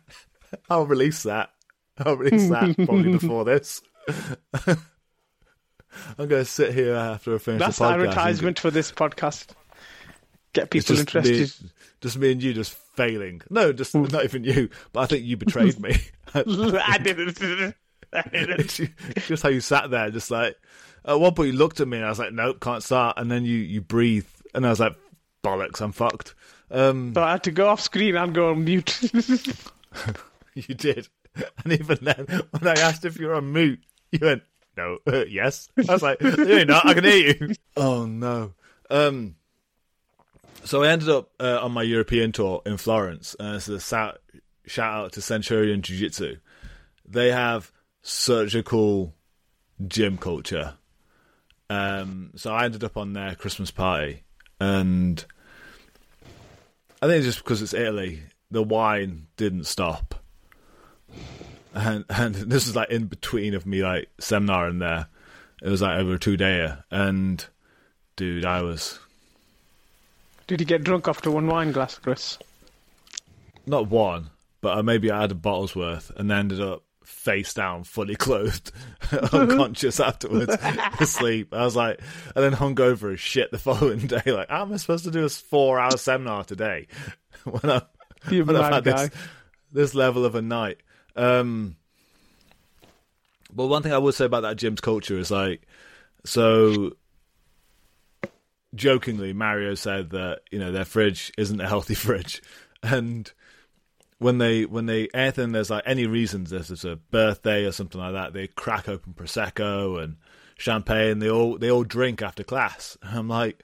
I'll 0.69 0.85
release 0.85 1.23
that. 1.23 1.51
I'll 1.99 2.17
release 2.17 2.49
that 2.49 2.75
probably 2.85 3.11
before 3.13 3.45
this. 3.45 3.81
I'm 4.67 6.27
going 6.27 6.43
to 6.43 6.45
sit 6.45 6.73
here 6.73 6.95
after 6.95 7.35
I 7.35 7.37
finish 7.37 7.59
That's 7.59 7.77
the 7.77 7.85
podcast. 7.85 7.93
advertisement 7.93 8.59
for 8.59 8.71
this 8.71 8.91
podcast. 8.91 9.51
Get 10.53 10.71
people 10.71 10.95
just 10.95 11.01
interested. 11.01 11.63
Me, 11.63 11.69
just 12.01 12.17
me 12.17 12.31
and 12.31 12.41
you 12.43 12.53
just 12.53 12.73
failing. 12.95 13.41
No, 13.49 13.71
just 13.73 13.93
mm. 13.93 14.11
not 14.11 14.23
even 14.23 14.43
you. 14.43 14.69
But 14.91 15.01
I 15.01 15.05
think 15.05 15.25
you 15.25 15.37
betrayed 15.37 15.79
me. 15.79 15.95
I 16.33 16.43
didn't. 17.01 17.75
I 18.11 18.23
didn't. 18.31 18.89
Just 19.27 19.43
how 19.43 19.49
you 19.49 19.61
sat 19.61 19.91
there, 19.91 20.09
just 20.09 20.31
like 20.31 20.55
at 21.05 21.19
one 21.19 21.33
point 21.33 21.51
you 21.51 21.57
looked 21.57 21.79
at 21.79 21.87
me 21.87 21.97
and 21.97 22.05
I 22.05 22.09
was 22.09 22.19
like, 22.19 22.33
nope, 22.33 22.59
can't 22.59 22.83
start. 22.83 23.17
And 23.17 23.29
then 23.29 23.45
you 23.45 23.57
you 23.57 23.81
breathe, 23.81 24.27
and 24.53 24.65
I 24.65 24.69
was 24.69 24.79
like, 24.79 24.95
bollocks, 25.43 25.81
I'm 25.81 25.91
fucked. 25.91 26.35
Um, 26.71 27.13
so 27.13 27.23
I 27.23 27.31
had 27.31 27.43
to 27.43 27.51
go 27.51 27.67
off 27.67 27.81
screen 27.81 28.15
and 28.15 28.33
go 28.33 28.51
on 28.51 28.63
mute. 28.63 28.99
you 30.53 30.75
did, 30.75 31.07
and 31.63 31.73
even 31.73 31.99
then, 32.01 32.25
when 32.51 32.67
I 32.67 32.79
asked 32.79 33.05
if 33.05 33.19
you 33.19 33.27
were 33.27 33.35
on 33.35 33.51
mute, 33.53 33.79
you 34.11 34.19
went, 34.21 34.43
no, 34.75 34.97
uh, 35.07 35.25
yes. 35.25 35.69
I 35.77 35.93
was 35.93 36.01
like, 36.01 36.21
you're 36.21 36.65
not. 36.65 36.85
I 36.85 36.93
can 36.93 37.03
hear 37.03 37.35
you. 37.39 37.55
Oh 37.77 38.05
no. 38.05 38.53
Um. 38.89 39.35
So 40.63 40.83
I 40.83 40.89
ended 40.89 41.09
up 41.09 41.31
uh, 41.39 41.59
on 41.61 41.73
my 41.73 41.83
European 41.83 42.31
tour 42.31 42.61
in 42.65 42.77
Florence. 42.77 43.35
Uh, 43.37 43.59
so 43.59 43.77
shout 43.77 44.19
out 44.93 45.11
to 45.13 45.21
Centurion 45.21 45.81
Jiu 45.81 45.97
Jitsu. 45.97 46.37
They 47.05 47.31
have 47.31 47.71
such 48.01 48.55
a 48.55 48.63
cool 48.63 49.13
gym 49.87 50.17
culture. 50.17 50.75
Um, 51.69 52.31
so 52.35 52.53
I 52.53 52.65
ended 52.65 52.83
up 52.83 52.97
on 52.97 53.13
their 53.13 53.35
Christmas 53.35 53.71
party, 53.71 54.23
and 54.59 55.23
I 57.01 57.07
think 57.07 57.17
it's 57.17 57.25
just 57.25 57.43
because 57.43 57.61
it's 57.61 57.73
Italy, 57.73 58.21
the 58.51 58.63
wine 58.63 59.27
didn't 59.37 59.65
stop, 59.65 60.15
and 61.73 62.05
and 62.09 62.35
this 62.51 62.67
is 62.67 62.75
like 62.75 62.89
in 62.89 63.05
between 63.05 63.53
of 63.53 63.65
me 63.65 63.81
like 63.83 64.09
seminar 64.19 64.67
and 64.67 64.81
there. 64.81 65.07
It 65.61 65.69
was 65.69 65.81
like 65.81 65.97
over 65.97 66.15
a 66.15 66.19
two 66.19 66.37
dayer, 66.37 66.83
and 66.91 67.45
dude, 68.15 68.45
I 68.45 68.61
was 68.61 68.99
Did 70.47 70.59
you 70.59 70.65
get 70.65 70.83
drunk 70.83 71.07
after 71.07 71.31
one 71.31 71.47
wine 71.47 71.71
glass, 71.71 71.97
Chris? 71.97 72.37
not 73.65 73.87
one, 73.87 74.29
but 74.61 74.77
I 74.77 74.81
maybe 74.81 75.09
I 75.09 75.21
had 75.21 75.31
a 75.31 75.35
bottle's 75.35 75.75
worth, 75.75 76.11
and 76.17 76.29
then 76.29 76.39
ended 76.39 76.61
up 76.61 76.83
face 77.05 77.53
down, 77.53 77.83
fully 77.83 78.15
clothed, 78.17 78.71
unconscious 79.31 79.99
afterwards, 79.99 80.55
asleep. 80.99 81.53
I 81.53 81.63
was 81.63 81.75
like, 81.75 81.99
and 82.35 82.43
then 82.43 82.53
hung 82.53 82.79
over 82.79 83.11
as 83.11 83.19
shit 83.19 83.51
the 83.51 83.57
following 83.59 84.07
day. 84.07 84.21
Like, 84.25 84.49
how 84.49 84.63
am 84.63 84.73
I 84.73 84.77
supposed 84.77 85.05
to 85.05 85.11
do 85.11 85.25
a 85.25 85.29
four-hour 85.29 85.97
seminar 85.97 86.43
today 86.43 86.87
when 87.43 87.69
I 87.69 87.81
You 88.29 88.45
when 88.45 88.55
I've 88.55 88.73
had 88.73 88.83
guy. 88.83 88.91
this 89.07 89.11
this 89.71 89.95
level 89.95 90.25
of 90.25 90.35
a 90.35 90.41
night? 90.41 90.77
Um, 91.15 91.75
but 93.53 93.67
one 93.67 93.83
thing 93.83 93.93
I 93.93 93.97
would 93.97 94.15
say 94.15 94.25
about 94.25 94.41
that 94.41 94.57
gym's 94.57 94.81
culture 94.81 95.17
is 95.17 95.29
like, 95.29 95.67
so 96.25 96.93
jokingly, 98.75 99.33
Mario 99.33 99.75
said 99.75 100.11
that 100.11 100.41
you 100.51 100.59
know 100.59 100.71
their 100.71 100.85
fridge 100.85 101.31
isn't 101.37 101.61
a 101.61 101.67
healthy 101.67 101.95
fridge, 101.95 102.41
and 102.81 103.31
when 104.23 104.37
they 104.37 104.65
when 104.65 104.85
they 104.85 105.09
anything 105.13 105.51
there's 105.51 105.69
like 105.69 105.83
any 105.85 106.07
reasons 106.07 106.49
there's 106.49 106.85
a 106.85 106.95
birthday 106.95 107.65
or 107.65 107.71
something 107.71 107.99
like 107.99 108.13
that, 108.13 108.33
they 108.33 108.47
crack 108.47 108.87
open 108.87 109.13
prosecco 109.13 110.01
and 110.01 110.15
champagne. 110.57 111.19
They 111.19 111.29
all 111.29 111.57
they 111.57 111.69
all 111.69 111.83
drink 111.83 112.21
after 112.21 112.43
class. 112.43 112.97
And 113.01 113.19
I'm 113.19 113.27
like 113.27 113.63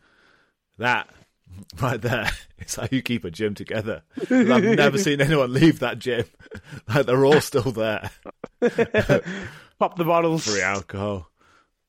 that 0.77 1.09
right 1.81 1.99
there 2.01 2.29
it's 2.59 2.75
how 2.75 2.87
you 2.91 3.01
keep 3.01 3.25
a 3.25 3.31
gym 3.31 3.53
together 3.53 4.03
I've 4.29 4.63
never 4.63 4.97
seen 4.97 5.19
anyone 5.19 5.51
leave 5.51 5.79
that 5.79 5.99
gym. 5.99 6.25
like 6.87 7.05
they're 7.05 7.25
all 7.25 7.41
still 7.41 7.71
there. 7.71 8.11
Pop 9.79 9.95
the 9.97 10.03
bottles. 10.03 10.45
Free 10.45 10.61
alcohol. 10.61 11.29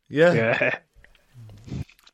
Yeah. 0.08 0.32
Yeah. 0.32 0.78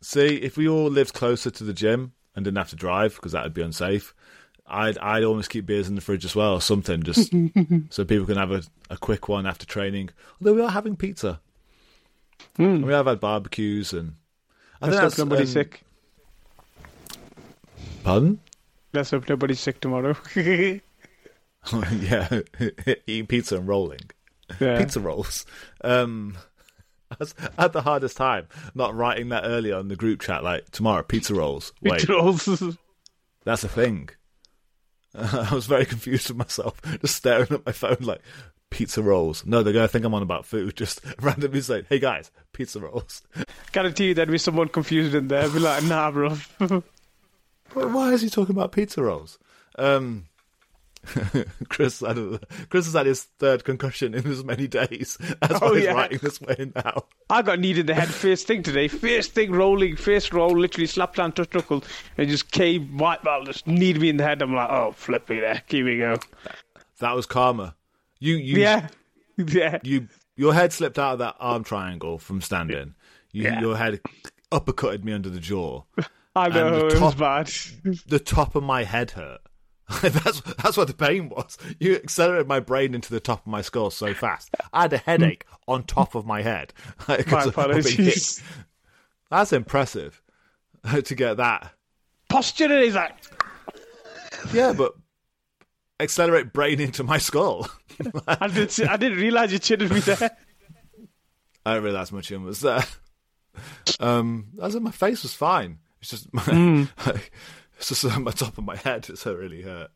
See, 0.00 0.36
if 0.36 0.56
we 0.56 0.68
all 0.68 0.88
lived 0.88 1.14
closer 1.14 1.50
to 1.50 1.64
the 1.64 1.72
gym 1.72 2.12
and 2.34 2.44
didn't 2.44 2.58
have 2.58 2.70
to 2.70 2.76
drive 2.76 3.16
because 3.16 3.32
that 3.32 3.42
would 3.42 3.54
be 3.54 3.62
unsafe, 3.62 4.14
I'd 4.68 4.98
I'd 4.98 5.24
almost 5.24 5.50
keep 5.50 5.66
beers 5.66 5.88
in 5.88 5.94
the 5.94 6.00
fridge 6.00 6.24
as 6.24 6.34
well, 6.34 6.54
or 6.54 6.60
something, 6.60 7.02
just 7.02 7.32
so 7.90 8.04
people 8.04 8.26
can 8.26 8.36
have 8.36 8.50
a, 8.50 8.62
a 8.90 8.96
quick 8.96 9.28
one 9.28 9.46
after 9.46 9.64
training. 9.66 10.10
Although 10.40 10.54
we 10.54 10.62
are 10.62 10.70
having 10.70 10.96
pizza, 10.96 11.40
Mm. 12.58 12.84
we 12.84 12.92
have 12.92 13.06
had 13.06 13.20
barbecues, 13.20 13.92
and 13.92 14.14
I 14.82 14.88
Let's 14.88 14.98
think 14.98 15.12
hope 15.14 15.18
nobody's 15.30 15.56
um, 15.56 15.62
sick. 15.62 15.82
Pardon? 18.04 18.40
Let's 18.92 19.10
hope 19.10 19.28
nobody's 19.28 19.60
sick 19.60 19.80
tomorrow. 19.80 20.16
yeah. 20.36 20.78
yeah, 21.72 22.40
eating 23.06 23.26
pizza 23.26 23.56
and 23.56 23.66
rolling 23.68 24.00
pizza 24.58 25.00
rolls. 25.00 25.44
Um, 25.82 26.36
I, 27.10 27.26
I 27.58 27.62
had 27.62 27.72
the 27.72 27.82
hardest 27.82 28.16
time 28.16 28.46
not 28.74 28.94
writing 28.94 29.30
that 29.30 29.44
earlier 29.44 29.76
on 29.76 29.88
the 29.88 29.96
group 29.96 30.20
chat. 30.20 30.44
Like 30.44 30.70
tomorrow, 30.70 31.02
pizza 31.02 31.34
rolls. 31.34 31.72
Wait, 31.82 32.00
Pizza 32.00 32.12
rolls. 32.12 32.76
That's 33.44 33.64
a 33.64 33.68
thing. 33.68 34.10
I 35.50 35.54
was 35.54 35.66
very 35.66 35.86
confused 35.86 36.28
with 36.28 36.36
myself, 36.38 36.80
just 37.00 37.16
staring 37.16 37.48
at 37.50 37.64
my 37.66 37.72
phone 37.72 37.96
like 38.00 38.20
pizza 38.70 39.02
rolls. 39.02 39.44
No, 39.46 39.62
they're 39.62 39.72
gonna 39.72 39.88
think 39.88 40.04
I'm 40.04 40.14
on 40.14 40.22
about 40.22 40.44
food. 40.44 40.76
Just 40.76 41.00
randomly 41.20 41.60
say, 41.60 41.84
"Hey 41.88 41.98
guys, 41.98 42.30
pizza 42.52 42.80
rolls." 42.80 43.22
Guarantee 43.72 44.08
you 44.08 44.14
there'd 44.14 44.30
be 44.30 44.38
someone 44.38 44.68
confused 44.68 45.14
in 45.14 45.28
there. 45.28 45.48
Be 45.48 45.58
like, 45.58 45.82
nah, 45.84 46.10
bro. 46.10 46.30
Why- 46.58 46.82
Why 47.74 48.12
is 48.12 48.22
he 48.22 48.28
talking 48.30 48.54
about 48.54 48.72
pizza 48.72 49.02
rolls? 49.02 49.38
Um, 49.78 50.26
Chris, 51.68 52.00
had 52.00 52.18
a, 52.18 52.40
Chris 52.68 52.84
has 52.86 52.94
had 52.94 53.06
his 53.06 53.24
third 53.38 53.64
concussion 53.64 54.14
in 54.14 54.26
as 54.26 54.44
many 54.44 54.66
days. 54.66 55.16
That's 55.40 55.60
why 55.60 55.68
Oh, 55.68 55.74
he's 55.74 55.84
yeah. 55.84 55.92
writing 55.92 56.18
this 56.22 56.40
way 56.40 56.70
now. 56.74 57.04
I 57.30 57.42
got 57.42 57.58
kneed 57.60 57.78
in 57.78 57.86
the 57.86 57.94
head 57.94 58.08
first 58.08 58.46
thing 58.46 58.62
today. 58.62 58.88
First 58.88 59.32
thing 59.32 59.52
rolling, 59.52 59.96
first 59.96 60.32
roll, 60.32 60.56
literally 60.58 60.86
slapped 60.86 61.16
down, 61.16 61.32
touch 61.32 61.52
knuckle, 61.54 61.84
and 62.18 62.28
just 62.28 62.50
came 62.50 62.98
white 62.98 63.22
ball, 63.22 63.44
just 63.44 63.66
kneed 63.66 64.00
me 64.00 64.08
in 64.08 64.16
the 64.16 64.24
head. 64.24 64.42
I'm 64.42 64.54
like, 64.54 64.70
oh, 64.70 64.92
flipping 64.96 65.40
there. 65.40 65.62
Here 65.66 65.84
we 65.84 65.98
go. 65.98 66.16
That 67.00 67.14
was 67.14 67.26
karma. 67.26 67.74
You, 68.18 68.36
you, 68.36 68.58
Yeah. 68.60 68.88
Yeah. 69.38 69.78
you, 69.82 70.08
your 70.36 70.54
head 70.54 70.72
slipped 70.72 70.98
out 70.98 71.14
of 71.14 71.18
that 71.20 71.36
arm 71.38 71.62
triangle 71.64 72.18
from 72.18 72.40
standing. 72.40 72.94
You, 73.32 73.44
Yeah. 73.44 73.60
Your 73.60 73.76
head 73.76 74.00
uppercutted 74.50 75.04
me 75.04 75.12
under 75.12 75.28
the 75.28 75.40
jaw. 75.40 75.82
I 76.36 76.48
know, 76.48 76.86
it 76.86 77.00
was 77.00 77.14
top- 77.14 77.18
bad. 77.18 77.46
the 78.06 78.18
top 78.18 78.54
of 78.56 78.62
my 78.62 78.84
head 78.84 79.12
hurt. 79.12 79.40
that's 80.02 80.40
that's 80.40 80.76
what 80.76 80.88
the 80.88 80.94
pain 80.94 81.28
was. 81.28 81.56
You 81.78 81.94
accelerated 81.94 82.48
my 82.48 82.58
brain 82.58 82.94
into 82.94 83.10
the 83.10 83.20
top 83.20 83.40
of 83.40 83.46
my 83.46 83.62
skull 83.62 83.90
so 83.90 84.14
fast. 84.14 84.50
I 84.72 84.82
had 84.82 84.92
a 84.92 84.98
headache 84.98 85.46
on 85.68 85.84
top 85.84 86.14
of 86.14 86.26
my 86.26 86.42
head. 86.42 86.72
My 87.08 87.16
of 87.16 87.26
being 87.26 87.38
hit. 87.38 87.46
apologies. 87.46 88.42
That's 89.30 89.52
impressive 89.52 90.20
to 91.04 91.14
get 91.14 91.36
that. 91.36 91.72
Posture 92.28 92.72
is 92.72 92.94
like, 92.94 93.14
Yeah, 94.52 94.72
but 94.72 94.94
accelerate 96.00 96.52
brain 96.52 96.80
into 96.80 97.04
my 97.04 97.18
skull. 97.18 97.68
I 98.26 98.48
didn't, 98.48 98.88
I 98.88 98.96
didn't 98.96 99.18
realize 99.18 99.52
you 99.52 99.58
cheated 99.58 99.90
me 99.90 100.00
there. 100.00 100.36
I 101.64 101.74
didn't 101.74 101.84
realize 101.84 102.12
my 102.12 102.20
chin 102.20 102.44
was 102.44 102.60
there. 102.60 102.84
Um, 103.98 104.48
I 104.60 104.68
said 104.68 104.82
my 104.82 104.90
face 104.90 105.22
was 105.22 105.34
fine. 105.34 105.78
It's 106.00 106.10
just 106.10 106.32
my, 106.32 106.86
it's 107.78 107.88
just 107.88 108.04
on 108.16 108.24
my 108.24 108.30
top 108.32 108.58
of 108.58 108.64
my 108.64 108.76
head. 108.76 109.06
It's 109.08 109.26
really 109.26 109.62
hurt. 109.62 109.90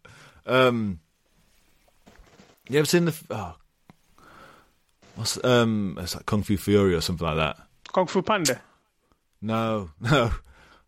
Um, 0.46 1.00
you 2.68 2.78
ever 2.78 2.86
seen 2.86 3.04
the? 3.06 3.14
Oh, 3.30 3.54
what's 5.16 5.42
um? 5.44 5.98
It's 6.00 6.14
like 6.14 6.26
Kung 6.26 6.42
Fu 6.42 6.56
Fury 6.56 6.94
or 6.94 7.00
something 7.00 7.26
like 7.26 7.36
that. 7.36 7.56
Kung 7.92 8.06
Fu 8.06 8.22
Panda. 8.22 8.60
No, 9.42 9.90
no. 10.00 10.30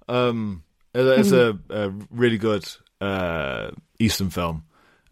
Um, 0.09 0.62
it- 0.94 1.00
it's 1.18 1.33
a, 1.33 1.59
a 1.70 1.90
really 2.11 2.38
good 2.38 2.64
uh, 3.00 3.70
Eastern 3.98 4.31
film. 4.31 4.64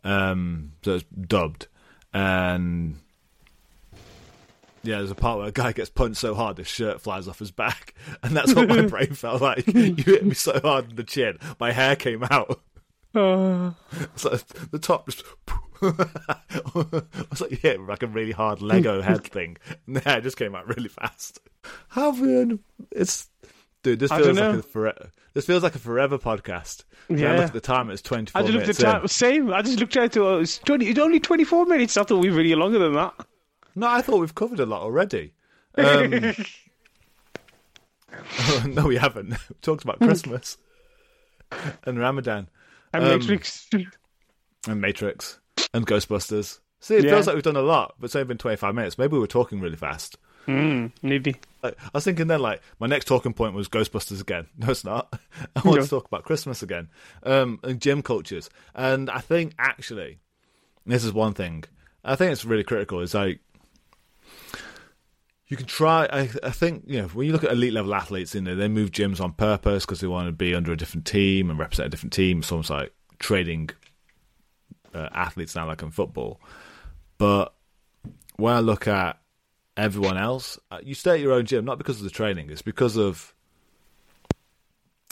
Um, 0.04 0.72
so 0.84 0.94
it's 0.96 1.04
dubbed, 1.04 1.66
and 2.12 2.96
yeah, 4.82 4.98
there's 4.98 5.10
a 5.10 5.14
part 5.14 5.38
where 5.38 5.48
a 5.48 5.52
guy 5.52 5.72
gets 5.72 5.90
punched 5.90 6.18
so 6.20 6.34
hard 6.34 6.58
his 6.58 6.66
shirt 6.66 7.00
flies 7.00 7.28
off 7.28 7.38
his 7.38 7.50
back, 7.50 7.94
and 8.22 8.36
that's 8.36 8.54
what 8.54 8.68
my 8.68 8.82
brain 8.86 9.14
felt 9.14 9.40
like. 9.42 9.66
You 9.74 9.94
hit 9.94 10.24
me 10.24 10.34
so 10.34 10.58
hard 10.60 10.90
in 10.90 10.96
the 10.96 11.04
chin, 11.04 11.38
my 11.58 11.72
hair 11.72 11.96
came 11.96 12.24
out. 12.24 12.60
Uh, 13.14 13.72
So 14.16 14.38
the 14.70 14.78
top 14.78 15.06
just. 15.06 15.24
I 15.82 17.02
was 17.30 17.40
like, 17.40 17.62
yeah, 17.62 17.76
like 17.80 18.02
a 18.02 18.06
really 18.06 18.32
hard 18.32 18.60
Lego 18.62 19.00
head 19.02 19.24
thing. 19.24 19.56
And 19.86 19.96
the 19.96 20.00
hair 20.00 20.20
just 20.20 20.36
came 20.36 20.54
out 20.54 20.68
really 20.68 20.88
fast. 20.88 21.40
How 21.88 22.10
weird! 22.12 22.58
It's 22.90 23.28
dude. 23.82 23.98
This 23.98 24.10
feels 24.12 24.38
like 24.38 24.56
a 24.58 24.62
forever. 24.62 25.10
This 25.34 25.46
feels 25.46 25.62
like 25.62 25.74
a 25.74 25.78
forever 25.78 26.18
podcast. 26.18 26.84
When 27.08 27.18
I 27.18 27.22
Yeah. 27.22 27.32
look 27.36 27.46
at 27.46 27.52
the 27.52 27.60
time. 27.60 27.90
It's 27.90 28.02
twenty 28.02 28.30
four 28.30 28.42
I 28.42 28.44
just 28.44 28.54
looked 28.54 28.68
at 28.68 28.78
in. 28.80 28.84
time. 28.84 29.08
Same. 29.08 29.52
I 29.52 29.62
just 29.62 29.78
looked 29.80 29.96
at 29.96 30.16
it. 30.16 30.20
Oh, 30.20 30.38
it's 30.40 30.58
twenty. 30.58 30.86
It's 30.88 30.98
only 30.98 31.20
twenty-four 31.20 31.66
minutes. 31.66 31.96
I 31.96 32.02
thought 32.04 32.20
we 32.22 32.30
were 32.30 32.36
really 32.36 32.54
longer 32.54 32.78
than 32.78 32.92
that. 32.94 33.14
No, 33.80 33.86
I 33.88 34.02
thought 34.02 34.20
we've 34.20 34.34
covered 34.34 34.60
a 34.60 34.66
lot 34.66 34.82
already. 34.82 35.32
Um, 35.78 36.34
no, 38.74 38.86
we 38.86 38.96
haven't. 38.96 39.30
We 39.48 39.54
talked 39.62 39.84
about 39.84 40.00
Christmas 40.00 40.58
and 41.84 41.98
Ramadan 41.98 42.48
And 42.92 43.04
Um, 43.04 43.10
Matrix. 43.20 43.68
and 44.68 44.80
Matrix 44.80 45.38
and 45.72 45.86
Ghostbusters. 45.86 46.58
See, 46.80 46.96
it 46.96 47.04
Yeah. 47.04 47.10
feels 47.12 47.26
like 47.26 47.34
we've 47.34 47.42
done 47.44 47.56
a 47.56 47.62
lot, 47.62 47.94
but 47.98 48.06
it's 48.06 48.16
only 48.16 48.26
been 48.26 48.38
twenty 48.38 48.56
five 48.56 48.74
minutes. 48.74 48.98
Maybe 48.98 49.12
we 49.12 49.20
were 49.20 49.26
talking 49.28 49.60
really 49.60 49.76
fast. 49.76 50.18
Mm, 50.48 50.90
maybe. 51.02 51.36
Like, 51.62 51.76
I 51.80 51.90
was 51.94 52.04
thinking 52.04 52.26
then, 52.26 52.40
like, 52.40 52.60
my 52.80 52.86
next 52.88 53.04
talking 53.06 53.32
point 53.32 53.54
was 53.54 53.68
Ghostbusters 53.68 54.20
again. 54.20 54.48
No, 54.58 54.70
it's 54.70 54.84
not. 54.84 55.08
I 55.54 55.60
want 55.64 55.76
No. 55.78 55.84
to 55.84 55.88
talk 55.88 56.06
about 56.06 56.24
Christmas 56.24 56.62
again 56.62 56.88
um, 57.22 57.60
and 57.62 57.80
gym 57.80 58.02
cultures. 58.02 58.50
And 58.74 59.08
I 59.08 59.20
think, 59.20 59.52
actually, 59.58 60.18
this 60.84 61.04
is 61.04 61.12
one 61.12 61.34
thing. 61.34 61.64
I 62.04 62.16
think 62.16 62.32
it's 62.32 62.44
really 62.44 62.64
critical. 62.64 63.00
Is 63.00 63.14
like, 63.14 63.40
you 65.48 65.56
can 65.56 65.66
try. 65.66 66.06
I, 66.06 66.28
I 66.42 66.50
think, 66.50 66.84
you 66.86 67.02
know, 67.02 67.08
when 67.08 67.26
you 67.26 67.32
look 67.32 67.44
at 67.44 67.50
elite 67.50 67.72
level 67.72 67.94
athletes, 67.94 68.34
you 68.34 68.40
know, 68.40 68.54
they 68.54 68.68
move 68.68 68.92
gyms 68.92 69.20
on 69.20 69.32
purpose 69.32 69.84
because 69.84 70.00
they 70.00 70.06
want 70.06 70.28
to 70.28 70.32
be 70.32 70.54
under 70.54 70.72
a 70.72 70.76
different 70.76 71.06
team 71.06 71.50
and 71.50 71.58
represent 71.58 71.86
a 71.86 71.90
different 71.90 72.12
team. 72.12 72.38
It's 72.38 72.52
almost 72.52 72.70
like 72.70 72.92
trading 73.18 73.70
uh, 74.94 75.08
athletes 75.12 75.56
now, 75.56 75.66
like 75.66 75.82
in 75.82 75.90
football. 75.90 76.40
But 77.18 77.52
when 78.36 78.54
I 78.54 78.60
look 78.60 78.86
at 78.86 79.18
everyone 79.76 80.16
else, 80.16 80.58
uh, 80.70 80.78
you 80.82 80.94
stay 80.94 81.14
at 81.14 81.20
your 81.20 81.32
own 81.32 81.46
gym 81.46 81.64
not 81.64 81.78
because 81.78 81.98
of 81.98 82.04
the 82.04 82.10
training, 82.10 82.50
it's 82.50 82.62
because 82.62 82.96
of 82.96 83.34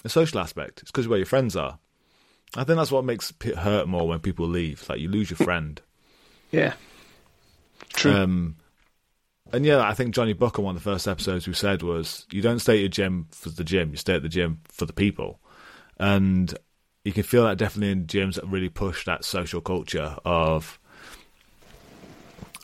the 0.03 0.09
social 0.09 0.39
aspect. 0.39 0.83
It's 0.83 0.91
because 0.91 1.07
of 1.07 1.11
where 1.11 1.19
your 1.19 1.27
friends 1.27 1.57
are. 1.57 1.79
I 2.55 2.65
think 2.65 2.79
that's 2.79 2.93
what 2.93 3.05
makes 3.05 3.33
it 3.45 3.57
hurt 3.57 3.89
more 3.89 4.07
when 4.07 4.21
people 4.21 4.47
leave. 4.47 4.89
Like 4.89 5.01
you 5.01 5.09
lose 5.09 5.31
your 5.31 5.37
friend. 5.37 5.81
Yeah. 6.51 6.75
True. 7.91 8.13
Um, 8.13 8.57
and 9.53 9.65
yeah, 9.65 9.81
I 9.81 9.95
think 9.95 10.15
Johnny 10.15 10.35
Booker, 10.35 10.63
one 10.63 10.77
of 10.77 10.83
the 10.83 10.91
first 10.91 11.09
episodes 11.09 11.47
we 11.47 11.55
said 11.55 11.83
was, 11.83 12.27
you 12.31 12.43
don't 12.43 12.59
stay 12.59 12.75
at 12.75 12.81
your 12.81 12.89
gym 12.89 13.27
for 13.31 13.49
the 13.49 13.65
gym, 13.65 13.91
you 13.91 13.97
stay 13.97 14.15
at 14.15 14.23
the 14.23 14.29
gym 14.29 14.61
for 14.65 14.85
the 14.85 14.93
people. 14.93 15.41
And 15.99 16.57
you 17.05 17.13
can 17.13 17.23
feel 17.23 17.45
that 17.45 17.59
definitely 17.59 17.93
in 17.93 18.07
gyms 18.07 18.35
that 18.35 18.47
really 18.47 18.69
push 18.69 19.05
that 19.07 19.25
social 19.25 19.61
culture 19.61 20.17
of, 20.25 20.79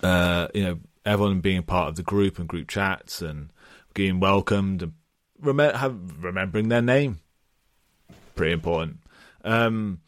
uh, 0.02 0.48
you 0.52 0.64
know, 0.64 0.78
everyone 1.06 1.40
being 1.40 1.62
part 1.62 1.88
of 1.88 1.96
the 1.96 2.02
group 2.02 2.38
and 2.38 2.48
group 2.48 2.68
chats 2.68 3.22
and 3.22 3.50
being 3.94 4.20
welcomed 4.20 4.82
and 4.82 4.92
rem- 5.40 5.74
have, 5.74 6.22
remembering 6.22 6.68
their 6.68 6.82
name. 6.82 7.20
Pretty 8.34 8.52
important. 8.52 8.98
Um, 9.42 10.00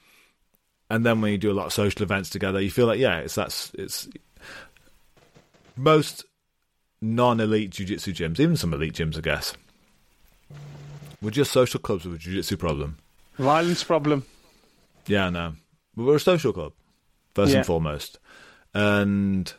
and 0.91 1.05
then 1.05 1.21
when 1.21 1.33
you 1.33 1.39
do 1.39 1.51
a 1.51 1.55
lot 1.55 1.67
of 1.67 1.73
social 1.73 2.03
events 2.03 2.31
together, 2.31 2.61
you 2.61 2.71
feel 2.71 2.87
like 2.87 2.99
yeah, 2.99 3.19
it's 3.19 3.35
that's 3.35 3.73
it's 3.75 4.09
most 5.77 6.25
non-elite 7.15 7.71
jiu-jitsu 7.71 8.13
gyms, 8.13 8.41
even 8.41 8.57
some 8.57 8.73
elite 8.75 8.95
gyms, 8.95 9.17
I 9.17 9.21
guess. 9.21 9.55
We're 11.23 11.31
just 11.31 11.53
social 11.53 11.81
clubs 11.81 12.05
with 12.05 12.15
a 12.15 12.19
jiu-jitsu 12.19 12.57
problem. 12.57 12.99
Violence 13.39 13.85
problem. 13.85 14.25
Yeah, 15.07 15.31
no. 15.31 15.55
But 15.97 16.05
we're 16.05 16.17
a 16.17 16.21
social 16.21 16.53
club, 16.53 16.73
first 17.35 17.53
Yeah. 17.53 17.59
and 17.59 17.67
foremost. 17.67 18.19
And 18.75 19.53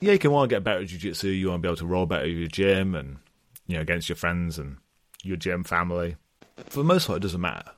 yeah, 0.00 0.12
you 0.12 0.18
can 0.18 0.32
want 0.32 0.48
to 0.50 0.54
get 0.56 0.64
better 0.64 0.80
at 0.80 0.88
jiu-jitsu. 0.88 1.28
You 1.28 1.48
want 1.50 1.60
to 1.62 1.66
be 1.66 1.68
able 1.68 1.76
to 1.76 1.86
roll 1.86 2.06
better 2.06 2.24
at 2.24 2.30
your 2.30 2.48
gym 2.48 2.94
and, 2.94 3.18
you 3.66 3.76
know, 3.76 3.82
against 3.82 4.08
your 4.08 4.16
friends 4.16 4.58
and 4.58 4.78
your 5.22 5.36
gym 5.36 5.64
family. 5.64 6.16
For 6.66 6.78
the 6.80 6.84
most 6.84 7.06
part, 7.06 7.18
it 7.18 7.22
doesn't 7.22 7.40
matter. 7.40 7.70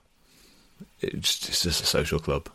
It's, 1.00 1.48
it's 1.48 1.62
just 1.62 1.82
a 1.82 1.86
social 1.86 2.18
club. 2.18 2.48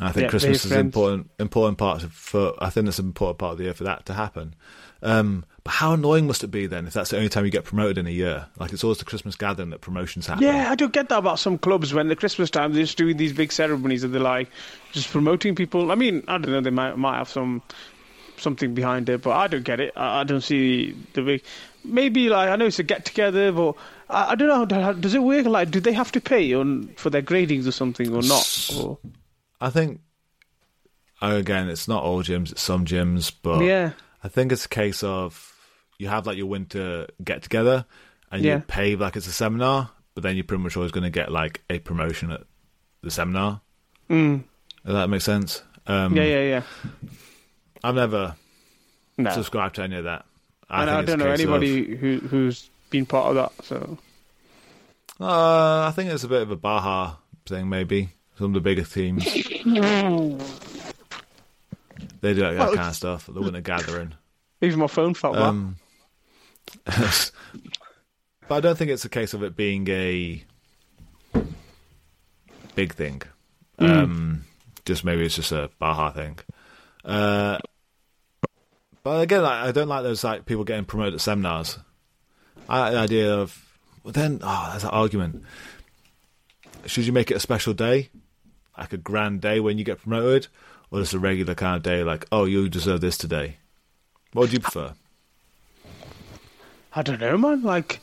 I 0.00 0.10
think 0.12 0.24
Yeah, 0.24 0.28
Christmas 0.30 0.64
is 0.64 0.72
important 0.72 1.30
important 1.38 1.78
part 1.78 2.02
of, 2.02 2.12
for. 2.12 2.54
I 2.58 2.70
think 2.70 2.88
it's 2.88 2.98
an 2.98 3.06
important 3.06 3.38
part 3.38 3.52
of 3.52 3.58
the 3.58 3.64
year 3.64 3.74
for 3.74 3.84
that 3.84 4.06
to 4.06 4.14
happen. 4.14 4.54
Um, 5.04 5.44
but 5.64 5.72
how 5.74 5.92
annoying 5.94 6.26
must 6.28 6.44
it 6.44 6.48
be 6.48 6.66
then 6.66 6.86
if 6.86 6.92
that's 6.92 7.10
the 7.10 7.16
only 7.16 7.28
time 7.28 7.44
you 7.44 7.50
get 7.50 7.64
promoted 7.64 7.98
in 7.98 8.06
a 8.06 8.10
year? 8.10 8.46
Like 8.58 8.72
it's 8.72 8.84
always 8.84 8.98
the 8.98 9.04
Christmas 9.04 9.34
gathering 9.36 9.70
that 9.70 9.80
promotions 9.80 10.26
happen. 10.26 10.44
Yeah, 10.44 10.70
I 10.70 10.74
don't 10.76 10.92
get 10.92 11.08
that 11.08 11.18
about 11.18 11.38
some 11.38 11.58
clubs 11.58 11.92
when 11.92 12.08
the 12.08 12.16
Christmas 12.16 12.50
time 12.50 12.72
they're 12.72 12.84
just 12.84 12.96
doing 12.98 13.16
these 13.16 13.32
big 13.32 13.52
ceremonies 13.52 14.02
and 14.04 14.14
they're 14.14 14.20
like 14.20 14.48
just 14.92 15.10
promoting 15.10 15.54
people. 15.54 15.90
I 15.92 15.94
mean, 15.96 16.22
I 16.28 16.38
don't 16.38 16.52
know, 16.52 16.60
they 16.60 16.70
might 16.70 16.96
might 16.96 17.18
have 17.18 17.28
some 17.28 17.62
something 18.38 18.74
behind 18.74 19.08
it, 19.08 19.22
but 19.22 19.30
I 19.32 19.46
don't 19.46 19.62
get 19.64 19.78
it. 19.80 19.92
I, 19.96 20.20
I 20.20 20.24
don't 20.24 20.40
see 20.40 20.96
the 21.14 21.22
big. 21.22 21.42
Maybe 21.84 22.28
like 22.28 22.48
I 22.48 22.56
know 22.56 22.66
it's 22.66 22.78
a 22.78 22.82
get 22.84 23.04
together, 23.04 23.50
but 23.52 23.74
I, 24.08 24.32
I 24.32 24.34
don't 24.36 24.68
know. 24.70 24.80
how- 24.80 24.92
Does 24.92 25.14
it 25.14 25.22
work? 25.22 25.46
Like, 25.46 25.70
do 25.70 25.80
they 25.80 25.92
have 25.92 26.12
to 26.12 26.20
pay 26.20 26.54
on 26.54 26.88
for 26.96 27.10
their 27.10 27.22
gradings 27.22 27.66
or 27.66 27.72
something 27.72 28.08
or 28.14 28.22
not? 28.22 28.70
Or, 28.76 28.98
I 29.62 29.70
think 29.70 30.00
again, 31.20 31.68
it's 31.68 31.86
not 31.88 32.02
all 32.02 32.22
gyms; 32.22 32.50
it's 32.52 32.62
some 32.62 32.84
gyms, 32.84 33.32
but 33.42 33.64
yeah, 33.64 33.92
I 34.24 34.28
think 34.28 34.52
it's 34.52 34.64
a 34.64 34.68
case 34.68 35.02
of 35.02 35.48
you 35.98 36.08
have 36.08 36.26
like 36.26 36.36
your 36.36 36.46
winter 36.46 37.06
get 37.22 37.42
together, 37.42 37.86
and 38.30 38.42
Yeah. 38.42 38.56
you 38.56 38.62
pay 38.66 38.96
like 38.96 39.16
it's 39.16 39.26
a 39.28 39.32
seminar, 39.32 39.90
but 40.14 40.22
then 40.22 40.34
you're 40.36 40.44
pretty 40.44 40.62
much 40.64 40.76
always 40.76 40.90
going 40.92 41.04
to 41.04 41.10
get 41.10 41.30
like 41.30 41.62
a 41.70 41.78
promotion 41.78 42.30
at 42.32 42.42
the 43.02 43.10
seminar. 43.10 43.60
mm, 44.10 44.42
Does 44.84 44.94
that 44.94 45.08
make 45.08 45.22
sense? 45.22 45.62
Um, 45.86 46.16
yeah, 46.16 46.24
yeah, 46.24 46.42
yeah. 46.42 46.62
I've 47.84 47.94
never 47.94 48.34
No, 49.18 49.30
subscribed 49.30 49.76
to 49.76 49.82
any 49.82 49.96
of 49.96 50.04
that. 50.04 50.24
I, 50.70 50.82
I 50.82 51.02
don't 51.02 51.18
know 51.18 51.24
case 51.26 51.40
of- 51.44 51.50
anybody 51.50 51.96
who 51.96 52.18
who's 52.18 52.68
been 52.90 53.06
part 53.06 53.26
of 53.28 53.34
that. 53.36 53.64
So 53.64 53.98
Uh, 55.20 55.86
I 55.86 55.92
think 55.94 56.10
it's 56.10 56.24
a 56.24 56.28
bit 56.28 56.42
of 56.42 56.50
a 56.50 56.56
Barra 56.56 57.18
thing, 57.46 57.68
maybe. 57.68 58.08
Some 58.38 58.46
of 58.46 58.52
the 58.54 58.60
bigger 58.60 58.84
teams. 58.84 59.24
They 62.20 62.34
do 62.34 62.42
like 62.42 62.56
that 62.56 62.58
Well, 62.58 62.74
kind 62.74 62.88
of 62.88 62.96
stuff. 62.96 63.26
The 63.26 63.40
winter 63.40 63.60
gathering. 63.60 64.14
even 64.60 64.78
my 64.78 64.86
phone 64.86 65.14
felt 65.14 65.34
that. 65.34 65.42
Um, 65.42 65.76
but 66.84 67.32
I 68.50 68.60
don't 68.60 68.76
think 68.78 68.90
it's 68.90 69.04
a 69.04 69.08
case 69.08 69.34
of 69.34 69.42
it 69.42 69.56
being 69.56 69.88
a 69.88 70.42
big 72.74 72.94
thing. 72.94 73.22
Um, 73.78 74.44
just 74.84 75.04
maybe 75.04 75.24
it's 75.24 75.36
just 75.36 75.52
a 75.52 75.70
Barra 75.78 76.12
thing. 76.12 76.38
Uh, 77.04 77.58
but 79.02 79.22
again, 79.22 79.42
like, 79.42 79.64
I 79.64 79.72
don't 79.72 79.88
like 79.88 80.04
those 80.04 80.22
like 80.22 80.46
people 80.46 80.64
getting 80.64 80.84
promoted 80.84 81.14
at 81.14 81.20
seminars. 81.20 81.78
I 82.68 82.78
like 82.80 82.92
the 82.92 82.98
idea 82.98 83.34
of 83.34 83.78
well, 84.04 84.12
then 84.12 84.38
oh, 84.42 84.68
there's 84.70 84.84
an 84.84 84.90
argument. 84.90 85.42
Should 86.86 87.06
you 87.06 87.12
make 87.12 87.30
it 87.30 87.36
a 87.36 87.40
special 87.40 87.74
day, 87.74 88.10
like 88.78 88.92
a 88.92 88.96
grand 88.96 89.40
day 89.40 89.60
when 89.60 89.78
you 89.78 89.84
get 89.84 90.00
promoted, 90.00 90.48
or 90.90 91.00
just 91.00 91.14
a 91.14 91.18
regular 91.18 91.54
kind 91.54 91.76
of 91.76 91.82
day, 91.82 92.02
like 92.02 92.26
oh 92.32 92.44
you 92.44 92.68
deserve 92.68 93.00
this 93.00 93.16
today? 93.18 93.56
What 94.32 94.42
would 94.42 94.52
you 94.52 94.60
prefer? 94.60 94.94
I 96.94 97.02
don't 97.02 97.20
know, 97.20 97.36
man. 97.38 97.62
Like, 97.62 98.00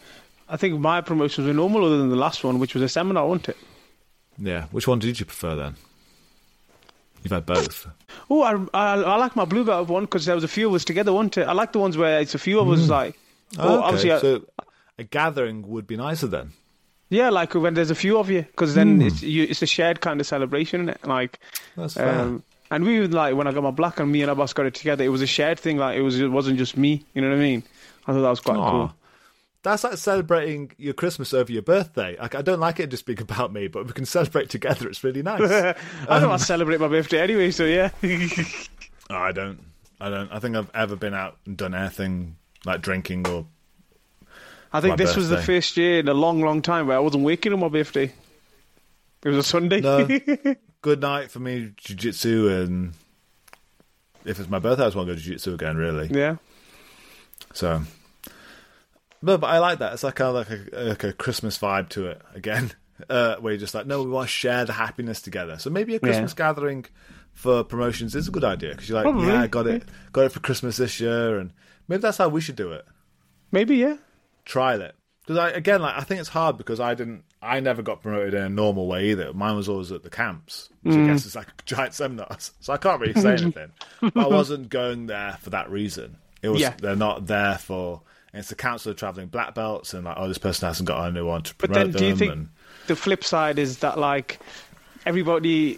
I 0.47 0.57
think 0.57 0.79
my 0.79 1.01
promotions 1.01 1.45
were 1.47 1.53
normal, 1.53 1.85
other 1.85 1.97
than 1.97 2.09
the 2.09 2.15
last 2.15 2.43
one, 2.43 2.59
which 2.59 2.73
was 2.73 2.83
a 2.83 2.89
seminar, 2.89 3.27
wasn't 3.27 3.49
it? 3.49 3.57
Yeah, 4.37 4.65
which 4.71 4.87
one 4.87 4.99
did 4.99 5.19
you 5.19 5.25
prefer 5.25 5.55
then? 5.55 5.75
You've 7.23 7.31
had 7.33 7.45
both. 7.45 7.85
Oh, 8.29 8.41
I, 8.41 8.53
I 8.73 9.01
I 9.01 9.15
like 9.17 9.35
my 9.35 9.43
blue 9.45 9.65
belt 9.65 9.89
one 9.89 10.05
because 10.05 10.25
there 10.25 10.35
was 10.35 10.43
a 10.45 10.47
few 10.47 10.69
of 10.69 10.73
us 10.73 10.85
together, 10.85 11.11
wasn't 11.11 11.37
it? 11.39 11.47
I 11.47 11.51
like 11.51 11.73
the 11.73 11.79
ones 11.79 11.97
where 11.97 12.19
it's 12.21 12.33
a 12.33 12.39
few 12.39 12.59
of 12.59 12.69
us, 12.69 12.85
hmm. 12.85 12.91
like. 12.91 13.19
Well, 13.57 13.67
Oh, 13.67 13.77
okay. 13.79 13.83
obviously, 14.11 14.19
so 14.19 14.45
a 14.97 15.03
gathering 15.03 15.67
would 15.67 15.85
be 15.87 15.97
nicer 15.97 16.27
then. 16.27 16.51
Yeah, 17.09 17.29
like 17.29 17.55
when 17.55 17.73
there's 17.73 17.89
a 17.91 17.95
few 17.95 18.17
of 18.19 18.29
you, 18.29 18.43
because 18.43 18.75
then 18.75 19.01
it's 19.01 19.21
you, 19.23 19.43
it's 19.43 19.61
a 19.63 19.65
shared 19.65 19.99
kind 19.99 20.19
of 20.21 20.27
celebration, 20.27 20.93
Like, 21.03 21.39
That's 21.75 21.95
fair. 21.95 22.19
um, 22.19 22.43
and 22.69 22.83
we 22.83 22.99
would 22.99 23.13
like 23.15 23.35
when 23.35 23.47
I 23.47 23.51
got 23.51 23.63
my 23.63 23.71
black 23.71 23.99
and 23.99 24.11
me 24.11 24.21
and 24.21 24.29
Abbas 24.29 24.53
got 24.53 24.67
it 24.67 24.75
together. 24.75 25.03
It 25.03 25.09
was 25.09 25.23
a 25.23 25.27
shared 25.27 25.59
thing. 25.59 25.77
Like 25.77 25.97
it 25.97 26.01
was, 26.03 26.19
it 26.19 26.27
wasn't 26.27 26.59
just 26.59 26.77
me. 26.77 27.03
You 27.15 27.21
know 27.23 27.29
what 27.29 27.37
I 27.37 27.39
mean? 27.39 27.63
I 28.05 28.13
thought 28.13 28.21
that 28.21 28.29
was 28.29 28.39
quite 28.41 28.57
Aw. 28.57 28.71
cool. 28.71 28.93
That's 29.63 29.83
like 29.83 29.97
celebrating 29.97 30.71
your 30.77 30.93
Christmas 30.93 31.33
over 31.33 31.51
your 31.51 31.63
birthday. 31.63 32.15
Like, 32.19 32.33
I 32.35 32.41
don't 32.43 32.59
like 32.61 32.79
it 32.79 32.91
just 32.91 33.05
being 33.07 33.19
about 33.21 33.51
me, 33.51 33.67
but 33.67 33.87
we 33.87 33.91
can 33.93 34.05
celebrate 34.05 34.49
together. 34.49 34.87
It's 34.87 35.03
really 35.03 35.21
nice. 35.23 35.41
I 35.51 35.69
Um, 36.07 36.21
don't 36.21 36.29
want 36.29 36.39
to 36.41 36.45
celebrate 36.45 36.79
my 36.79 36.87
birthday 36.87 37.19
anyway, 37.21 37.49
so 37.51 37.65
yeah. 37.65 37.89
I 39.09 39.31
don't. 39.31 39.59
I 39.99 40.09
don't. 40.09 40.31
I 40.31 40.39
think 40.39 40.55
I've 40.55 40.69
ever 40.75 40.95
been 40.95 41.13
out 41.13 41.37
and 41.45 41.57
done 41.57 41.73
anything 41.73 42.35
like 42.65 42.81
drinking 42.81 43.27
or. 43.27 43.47
I 44.71 44.81
think 44.81 44.97
this 44.97 45.15
was 45.15 45.29
the 45.29 45.41
first 45.41 45.77
year 45.77 45.99
in 45.99 46.07
a 46.07 46.13
long, 46.13 46.41
long 46.41 46.61
time 46.61 46.87
where 46.87 46.97
I 46.97 46.99
wasn't 46.99 47.23
waking 47.23 47.53
on 47.53 47.59
my 47.59 47.69
birthday. 47.69 48.11
It 49.23 49.29
was 49.29 49.37
a 49.37 49.43
Sunday. 49.43 49.81
No. 49.81 50.07
Good 50.81 51.01
night 51.01 51.29
for 51.29 51.39
me, 51.39 51.73
jiu-jitsu, 51.75 52.47
and 52.49 52.93
if 54.23 54.39
it's 54.39 54.49
my 54.49 54.59
birthday, 54.59 54.83
I 54.83 54.87
just 54.87 54.95
want 54.95 55.07
to 55.09 55.13
go 55.13 55.17
to 55.17 55.21
jiu-jitsu 55.23 55.53
again, 55.53 55.75
really. 55.75 56.07
yeah. 56.07 56.37
So, 57.53 57.81
but, 59.21 59.41
but 59.41 59.47
I 59.47 59.59
like 59.59 59.79
that. 59.79 59.93
It's 59.93 60.03
like 60.03 60.15
kind 60.15 60.29
of 60.29 60.35
like 60.35 60.49
a, 60.71 60.83
like 60.89 61.03
a 61.03 61.13
Christmas 61.13 61.57
vibe 61.57 61.89
to 61.89 62.07
it 62.07 62.21
again, 62.33 62.71
uh, 63.09 63.35
where 63.37 63.53
you're 63.53 63.59
just 63.59 63.73
like, 63.73 63.87
no, 63.87 64.03
we 64.03 64.09
want 64.09 64.27
to 64.29 64.31
share 64.31 64.63
the 64.65 64.73
happiness 64.73 65.21
together. 65.21 65.57
So 65.57 65.69
maybe 65.69 65.95
a 65.95 65.99
Christmas 65.99 66.33
gathering 66.33 66.85
for 67.33 67.63
promotions 67.63 68.15
is 68.15 68.27
a 68.27 68.31
good 68.31 68.43
idea 68.43 68.71
because 68.71 68.87
you're 68.87 68.97
like, 68.97 69.05
Probably. 69.05 69.27
yeah, 69.27 69.41
I 69.41 69.47
got 69.47 69.67
it, 69.67 69.83
got 70.13 70.25
it 70.25 70.31
for 70.31 70.39
Christmas 70.39 70.77
this 70.77 70.99
year, 70.99 71.39
and 71.39 71.51
maybe 71.87 72.01
that's 72.01 72.17
how 72.17 72.29
we 72.29 72.39
should 72.39 72.55
do 72.55 72.71
it. 72.71 72.85
Maybe, 73.51 73.77
yeah. 73.77 73.97
Trial 74.49 74.81
it 74.81 74.95
because 75.29 75.37
I 75.37 75.51
again, 75.51 75.79
like 75.79 75.95
I 75.95 76.01
think 76.01 76.19
it's 76.19 76.29
hard 76.29 76.57
because 76.57 76.79
I 76.79 76.95
didn't, 76.95 77.23
I 77.39 77.59
never 77.59 77.83
got 77.83 78.01
promoted 78.01 78.33
in 78.33 78.41
a 78.41 78.49
normal 78.49 78.87
way 78.87 79.11
either. 79.11 79.31
Mine 79.31 79.55
was 79.55 79.69
always 79.69 79.91
at 79.91 80.01
the 80.01 80.09
camps, 80.09 80.69
which 80.81 80.95
I 80.95 80.97
mm. 80.97 81.05
guess 81.05 81.23
is 81.27 81.35
like 81.35 81.65
giant 81.65 81.93
seminars, 81.93 82.51
so 82.59 82.73
I 82.73 82.77
can't 82.77 82.99
really 82.99 83.13
say 83.13 83.33
anything. 83.39 83.71
but 84.01 84.17
I 84.17 84.25
wasn't 84.25 84.69
going 84.69 85.05
there 85.05 85.37
for 85.39 85.51
that 85.51 85.69
reason. 85.69 86.17
It 86.41 86.49
was 86.49 86.61
Yeah. 86.61 86.73
they're 86.81 86.95
not 86.95 87.27
there 87.27 87.59
for. 87.59 88.01
It's 88.33 88.49
the 88.49 88.55
council 88.55 88.91
of 88.91 88.97
traveling 88.97 89.27
black 89.27 89.53
belts, 89.53 89.93
and 89.93 90.05
like, 90.05 90.15
oh, 90.17 90.27
this 90.27 90.39
person 90.39 90.67
hasn't 90.67 90.87
got 90.87 91.07
anyone 91.07 91.43
to 91.43 91.53
promote 91.53 91.75
But 91.75 91.91
then, 91.91 91.99
do 91.99 92.07
you 92.07 92.15
think 92.15 92.31
and, 92.31 92.49
the 92.87 92.95
flip 92.95 93.23
side 93.23 93.59
is 93.59 93.79
that 93.79 93.99
like 93.99 94.39
everybody, 95.05 95.77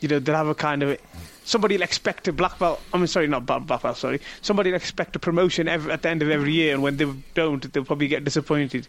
you 0.00 0.08
know, 0.08 0.18
they'll 0.18 0.34
have 0.34 0.48
a 0.48 0.54
kind 0.54 0.82
of 0.82 0.98
somebody 1.44 1.76
will 1.76 1.82
expect 1.82 2.26
a 2.28 2.32
black 2.32 2.58
belt. 2.58 2.80
I 2.92 2.96
mean, 2.98 3.06
sorry, 3.06 3.26
not 3.28 3.46
black 3.46 3.66
belt. 3.66 3.96
Sorry, 3.96 4.20
somebody 4.42 4.70
will 4.70 4.76
expect 4.76 5.14
a 5.14 5.18
promotion 5.18 5.68
every, 5.68 5.92
at 5.92 6.02
the 6.02 6.08
end 6.08 6.22
of 6.22 6.30
every 6.30 6.52
year, 6.52 6.74
and 6.74 6.82
when 6.82 6.96
they 6.96 7.06
don't, 7.34 7.72
they'll 7.72 7.84
probably 7.84 8.08
get 8.08 8.24
disappointed. 8.24 8.88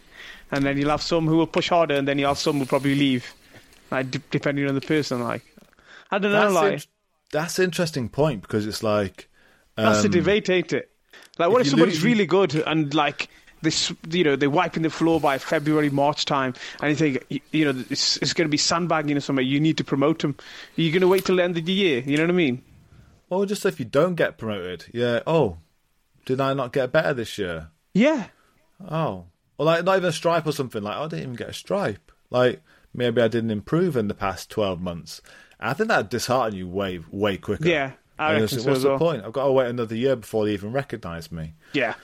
And 0.50 0.64
then 0.64 0.78
you'll 0.78 0.90
have 0.90 1.02
some 1.02 1.26
who 1.26 1.36
will 1.36 1.46
push 1.46 1.68
harder, 1.68 1.94
and 1.94 2.08
then 2.08 2.18
you'll 2.18 2.28
have 2.28 2.38
some 2.38 2.54
who 2.54 2.60
will 2.60 2.66
probably 2.66 2.94
leave, 2.94 3.32
like 3.90 4.10
de- 4.10 4.22
depending 4.30 4.66
on 4.66 4.74
the 4.74 4.80
person. 4.80 5.22
Like, 5.22 5.44
I 6.10 6.18
don't 6.18 6.32
know, 6.32 6.40
that's 6.40 6.54
like 6.54 6.72
in- 6.72 6.80
that's 7.32 7.58
an 7.58 7.64
interesting 7.64 8.08
point 8.08 8.42
because 8.42 8.66
it's 8.66 8.82
like 8.82 9.28
that's 9.76 10.02
the 10.02 10.08
um, 10.08 10.12
debate, 10.12 10.48
ain't 10.50 10.72
it? 10.72 10.90
Like, 11.38 11.50
what 11.50 11.60
if 11.60 11.66
if, 11.66 11.70
somebody's 11.72 11.96
lose- 11.96 12.04
really 12.04 12.26
good 12.26 12.54
and 12.54 12.92
like 12.94 13.28
this, 13.62 13.92
you 14.10 14.22
know, 14.24 14.36
they're 14.36 14.50
wiping 14.50 14.82
the 14.82 14.90
floor 14.90 15.20
by 15.20 15.38
February, 15.38 15.90
March 15.90 16.24
time, 16.24 16.54
and 16.80 16.90
you 16.90 16.96
think, 16.96 17.24
you, 17.28 17.40
you 17.52 17.64
know, 17.72 17.84
it's, 17.90 18.16
it's 18.18 18.32
going 18.32 18.46
to 18.46 18.50
be 18.50 18.56
sandbagging 18.56 19.16
or 19.16 19.20
something. 19.20 19.46
You 19.46 19.60
need 19.60 19.78
to 19.78 19.84
promote 19.84 20.20
them. 20.20 20.36
You're 20.76 20.92
going 20.92 21.00
to 21.02 21.08
wait 21.08 21.24
till 21.24 21.36
the 21.36 21.42
end 21.44 21.56
of 21.56 21.64
the 21.64 21.72
year. 21.72 22.00
You 22.00 22.16
know 22.16 22.24
what 22.24 22.30
I 22.30 22.34
mean? 22.34 22.62
Or 23.30 23.44
just 23.46 23.66
if 23.66 23.78
you 23.80 23.86
don't 23.86 24.14
get 24.14 24.38
promoted, 24.38 24.86
yeah. 24.92 25.20
Oh, 25.26 25.58
did 26.24 26.40
I 26.40 26.54
not 26.54 26.72
get 26.72 26.92
better 26.92 27.12
this 27.14 27.38
year? 27.38 27.68
Yeah. 27.92 28.26
Oh, 28.88 29.24
or 29.58 29.66
like 29.66 29.84
not 29.84 29.96
even 29.96 30.08
a 30.10 30.12
stripe 30.12 30.46
or 30.46 30.52
something. 30.52 30.82
Like 30.82 30.96
oh, 30.96 31.04
I 31.04 31.08
didn't 31.08 31.22
even 31.22 31.34
get 31.34 31.48
a 31.48 31.52
stripe. 31.54 32.12
Like 32.30 32.62
maybe 32.94 33.20
I 33.22 33.28
didn't 33.28 33.50
improve 33.50 33.96
in 33.96 34.08
the 34.08 34.14
past 34.14 34.50
twelve 34.50 34.80
months. 34.80 35.22
I 35.58 35.72
think 35.72 35.88
that'd 35.88 36.10
dishearten 36.10 36.56
you 36.58 36.68
way 36.68 37.00
way 37.10 37.36
quicker. 37.38 37.66
Yeah. 37.68 37.92
I 38.18 38.32
And 38.34 38.42
reckon 38.42 38.44
it's- 38.58 38.64
so 38.64 38.70
what's 38.70 38.82
the 38.82 38.88
well. 38.90 38.98
point? 38.98 39.24
I've 39.24 39.32
got 39.32 39.46
to 39.46 39.52
wait 39.52 39.68
another 39.68 39.94
year 39.96 40.14
before 40.16 40.44
they 40.44 40.52
even 40.52 40.72
recognise 40.72 41.32
me. 41.32 41.54
Yeah. 41.72 41.94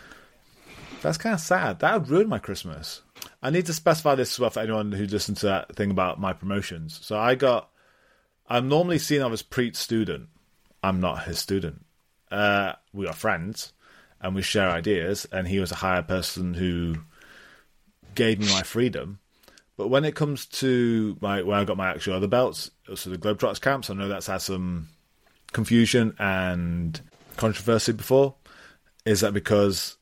That's 1.03 1.19
kind 1.19 1.35
of 1.35 1.41
sad. 1.41 1.81
That 1.81 1.95
would 1.95 2.09
ruin 2.09 2.29
my 2.29 2.39
Christmas. 2.39 3.03
I 3.43 3.51
need 3.51 3.67
to 3.67 3.75
specify 3.75 4.15
this 4.15 4.35
as 4.35 4.39
well 4.39 4.51
for 4.51 4.61
anyone 4.61 4.93
who 4.93 5.05
listened 5.05 5.37
to 5.39 5.47
that 5.47 5.75
thing 5.75 5.91
about 5.91 6.21
my 6.21 6.33
promotions. 6.33 6.99
So 7.03 7.19
I 7.19 7.35
got, 7.35 7.71
I'm 8.49 8.69
normally 8.69 8.99
seen 8.99 9.21
as 9.21 9.43
Preet's 9.43 9.81
student. 9.81 10.29
I'm 10.83 11.01
not 11.01 11.25
his 11.25 11.39
student. 11.39 11.85
Uh, 12.31 12.75
we 12.93 13.07
are 13.07 13.13
friends 13.13 13.73
and 14.21 14.35
we 14.35 14.43
share 14.43 14.71
ideas, 14.71 15.27
and 15.33 15.49
he 15.49 15.59
was 15.59 15.73
a 15.73 15.77
higher 15.77 16.03
person 16.03 16.55
who 16.55 16.97
gave 18.15 18.39
me 18.39 18.47
my 18.53 18.63
freedom. 18.63 19.19
But 19.77 19.89
when 19.89 20.05
it 20.05 20.15
comes 20.15 20.47
to 20.47 21.19
my 21.21 21.43
when 21.43 21.59
I 21.59 21.65
got 21.65 21.77
my 21.77 21.91
actual 21.91 22.15
other 22.15 22.29
belts, 22.29 22.71
so 22.95 23.11
the 23.11 23.19
Globetrotters 23.19 23.61
camps, 23.61 23.91
I 23.91 23.95
know 23.95 24.07
that's 24.07 24.29
had 24.29 24.43
some 24.43 24.89
confusion 25.53 26.15
and 26.19 27.01
controversy 27.37 27.93
before. 27.93 28.37
Is 29.05 29.21
that 29.21 29.35
because 29.35 29.97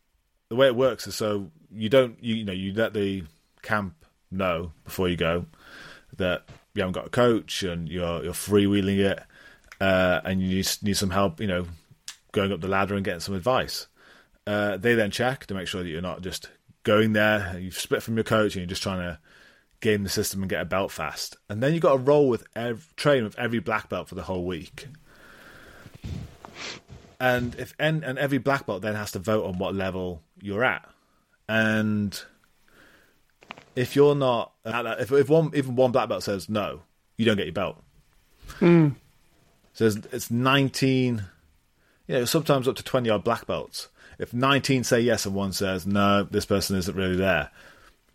the 0.50 0.56
way 0.56 0.66
it 0.66 0.76
works 0.76 1.06
is 1.06 1.14
so 1.14 1.50
you 1.72 1.88
don't 1.88 2.22
you, 2.22 2.34
you 2.34 2.44
know 2.44 2.52
you 2.52 2.74
let 2.74 2.92
the 2.92 3.24
camp 3.62 3.94
know 4.30 4.72
before 4.84 5.08
you 5.08 5.16
go 5.16 5.46
that 6.16 6.42
you 6.74 6.82
haven't 6.82 6.92
got 6.92 7.06
a 7.06 7.10
coach 7.10 7.62
and 7.62 7.88
you're 7.88 8.22
you're 8.22 8.32
freewheeling 8.32 8.98
it 8.98 9.22
uh, 9.80 10.20
and 10.24 10.42
you 10.42 10.62
need, 10.82 10.96
some 10.96 11.10
help 11.10 11.40
you 11.40 11.46
know 11.46 11.66
going 12.32 12.52
up 12.52 12.60
the 12.60 12.68
ladder 12.68 12.94
and 12.94 13.04
getting 13.04 13.20
some 13.20 13.34
advice. 13.34 13.86
Uh, 14.46 14.76
they 14.76 14.94
then 14.94 15.10
check 15.10 15.46
to 15.46 15.54
make 15.54 15.66
sure 15.66 15.82
that 15.82 15.88
you're 15.88 16.02
not 16.02 16.22
just 16.22 16.48
going 16.82 17.12
there 17.12 17.58
you've 17.58 17.78
split 17.78 18.02
from 18.02 18.16
your 18.16 18.24
coach 18.24 18.54
and 18.54 18.62
you're 18.62 18.68
just 18.68 18.82
trying 18.82 19.00
to 19.00 19.18
game 19.80 20.02
the 20.02 20.08
system 20.08 20.42
and 20.42 20.50
get 20.50 20.60
a 20.60 20.66
belt 20.66 20.90
fast. 20.90 21.36
And 21.48 21.62
then 21.62 21.72
you've 21.72 21.82
got 21.82 21.92
to 21.92 21.98
roll 21.98 22.28
with 22.28 22.44
train 22.96 23.24
with 23.24 23.38
every 23.38 23.60
black 23.60 23.88
belt 23.88 24.08
for 24.08 24.14
the 24.14 24.22
whole 24.22 24.44
week. 24.44 24.88
And 27.20 27.54
if 27.56 27.74
and, 27.78 28.02
and 28.02 28.18
every 28.18 28.38
black 28.38 28.66
belt 28.66 28.80
then 28.82 28.94
has 28.94 29.12
to 29.12 29.18
vote 29.18 29.44
on 29.44 29.58
what 29.58 29.74
level 29.74 30.22
you're 30.40 30.64
at. 30.64 30.88
And 31.48 32.18
if 33.76 33.94
you're 33.94 34.14
not 34.14 34.52
at 34.64 34.82
that, 34.82 35.00
if 35.00 35.12
if 35.12 35.28
one 35.28 35.50
even 35.54 35.76
one 35.76 35.92
black 35.92 36.08
belt 36.08 36.22
says 36.22 36.48
no, 36.48 36.80
you 37.16 37.24
don't 37.24 37.36
get 37.36 37.46
your 37.46 37.52
belt. 37.52 37.82
Hmm. 38.54 38.88
So 39.74 39.86
it's, 39.86 39.96
it's 40.12 40.30
19 40.30 41.24
you 42.08 42.14
know, 42.14 42.24
sometimes 42.24 42.66
up 42.66 42.74
to 42.76 42.82
20 42.82 43.08
odd 43.08 43.22
black 43.22 43.46
belts. 43.46 43.88
If 44.18 44.34
19 44.34 44.82
say 44.84 45.00
yes 45.00 45.24
and 45.26 45.34
one 45.34 45.52
says 45.52 45.86
no, 45.86 46.24
this 46.24 46.44
person 46.46 46.76
isn't 46.76 46.96
really 46.96 47.16
there, 47.16 47.50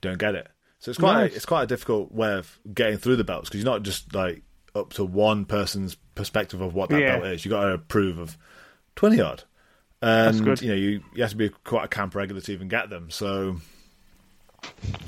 don't 0.02 0.18
get 0.20 0.36
it. 0.36 0.48
So 0.80 0.90
it's 0.90 1.00
quite 1.00 1.14
Nice. 1.22 1.36
it's 1.36 1.46
quite 1.46 1.64
a 1.64 1.68
difficult 1.68 2.12
way 2.12 2.34
of 2.34 2.60
getting 2.74 2.98
through 2.98 3.16
the 3.16 3.24
belts 3.24 3.50
because 3.50 3.64
you're 3.64 3.72
not 3.72 3.84
just 3.84 4.14
like 4.14 4.42
up 4.76 4.94
to 4.94 5.06
one 5.06 5.46
person's 5.46 5.96
perspective 6.16 6.60
of 6.62 6.74
what 6.76 6.90
that 6.90 7.00
Yeah. 7.00 7.20
belt 7.20 7.28
is. 7.34 7.46
You 7.46 7.50
got 7.52 7.66
to 7.66 7.74
approve 7.74 8.18
of 8.20 8.38
20 8.96 9.22
odd. 9.22 9.44
And 10.02 10.44
good. 10.44 10.62
you 10.62 10.70
know, 10.70 10.76
you, 10.76 11.04
you 11.16 11.24
have 11.24 11.32
to 11.32 11.38
be 11.38 11.50
quite 11.50 11.86
a 11.86 11.88
camp 11.88 12.16
regular 12.16 12.42
to 12.42 12.52
even 12.52 12.68
get 12.68 12.90
them. 12.90 13.10
So 13.10 13.58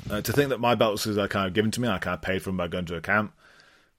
uh, 0.10 0.22
to 0.22 0.34
think 0.34 0.50
that 0.50 0.60
my 0.60 0.76
belts 0.76 1.06
are 1.08 1.12
like 1.12 1.30
kind 1.30 1.48
of 1.48 1.54
given 1.54 1.72
to 1.72 1.82
me, 1.82 1.88
I 1.88 1.98
kind 2.00 2.16
of 2.16 2.22
paid 2.22 2.42
for 2.42 2.50
them 2.50 2.58
by 2.58 2.68
going 2.68 2.86
to 2.86 2.96
a 2.96 3.02
camp. 3.02 3.34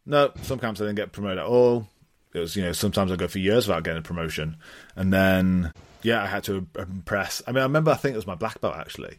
No, 0.07 0.33
some 0.43 0.59
camps 0.59 0.81
I 0.81 0.85
didn't 0.85 0.97
get 0.97 1.13
promoted 1.13 1.39
at 1.39 1.47
all. 1.47 1.89
It 2.33 2.41
was, 2.41 2.57
you 2.57 2.63
know, 2.63 2.73
sometimes 2.73 3.13
I 3.13 3.17
go 3.17 3.29
for 3.29 3.39
years 3.39 3.67
without 3.67 3.85
getting 3.85 3.99
a 3.99 4.03
promotion, 4.03 4.57
and 4.97 5.13
then 5.13 5.73
yeah, 6.03 6.23
I 6.23 6.27
had 6.27 6.45
to 6.45 6.67
impress. 6.79 7.43
I 7.47 7.53
mean, 7.53 7.61
I 7.61 7.65
remember 7.65 7.91
I 7.91 7.95
think 7.95 8.15
it 8.15 8.17
was 8.17 8.27
my 8.27 8.35
black 8.35 8.61
belt 8.61 8.77
actually, 8.77 9.19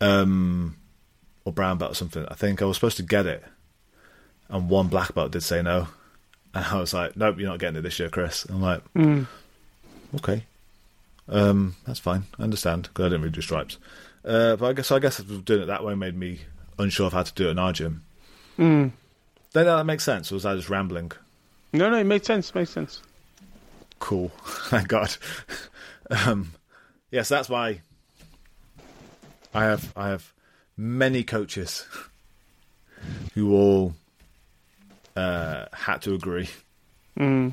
um, 0.00 0.76
or 1.44 1.52
brown 1.52 1.78
belt 1.78 1.92
or 1.92 1.94
something. 1.94 2.24
I 2.28 2.34
think 2.34 2.60
I 2.60 2.64
was 2.64 2.76
supposed 2.76 2.96
to 2.96 3.02
get 3.02 3.26
it, 3.26 3.44
and 4.48 4.68
one 4.68 4.88
black 4.88 5.14
belt 5.14 5.32
did 5.32 5.42
say 5.42 5.62
no, 5.62 5.88
and 6.54 6.64
I 6.64 6.78
was 6.78 6.94
like, 6.94 7.16
nope, 7.16 7.38
you're 7.38 7.48
not 7.48 7.58
getting 7.58 7.76
it 7.76 7.82
this 7.82 7.98
year, 7.98 8.08
Chris. 8.08 8.44
I'm 8.46 8.62
like, 8.62 8.82
okay, 10.16 10.44
um, 11.28 11.76
that's 11.86 11.98
fine, 11.98 12.24
I 12.38 12.42
understand 12.42 12.84
because 12.84 13.06
I 13.06 13.08
didn't 13.08 13.22
really 13.22 13.32
do 13.32 13.40
stripes. 13.40 13.78
Uh, 14.24 14.56
but 14.56 14.66
I 14.66 14.72
guess 14.74 14.90
I 14.90 14.98
guess 14.98 15.18
doing 15.18 15.62
it 15.62 15.66
that 15.66 15.84
way 15.84 15.94
made 15.94 16.16
me 16.16 16.40
unsure 16.78 17.06
of 17.06 17.12
how 17.12 17.22
to 17.22 17.32
do 17.32 17.48
it 17.48 17.52
in 17.52 17.58
our 17.58 17.72
gym. 17.72 18.02
Mm. 18.58 18.92
Then 19.52 19.66
that 19.66 19.86
makes 19.86 20.04
sense. 20.04 20.30
Or 20.30 20.34
was 20.34 20.46
I 20.46 20.54
just 20.54 20.68
rambling? 20.68 21.12
No, 21.72 21.88
no, 21.90 21.96
it 21.96 22.04
made 22.04 22.24
sense. 22.24 22.54
Made 22.54 22.68
sense. 22.68 23.00
Cool. 23.98 24.28
Thank 24.44 24.88
God. 24.88 25.16
um, 26.10 26.52
yes, 27.10 27.28
so 27.28 27.36
that's 27.36 27.48
why 27.48 27.80
I 29.54 29.64
have 29.64 29.92
I 29.96 30.08
have 30.08 30.32
many 30.76 31.24
coaches 31.24 31.86
who 33.34 33.54
all 33.54 33.94
uh, 35.16 35.66
had 35.72 36.02
to 36.02 36.14
agree. 36.14 36.48
Mm. 37.18 37.52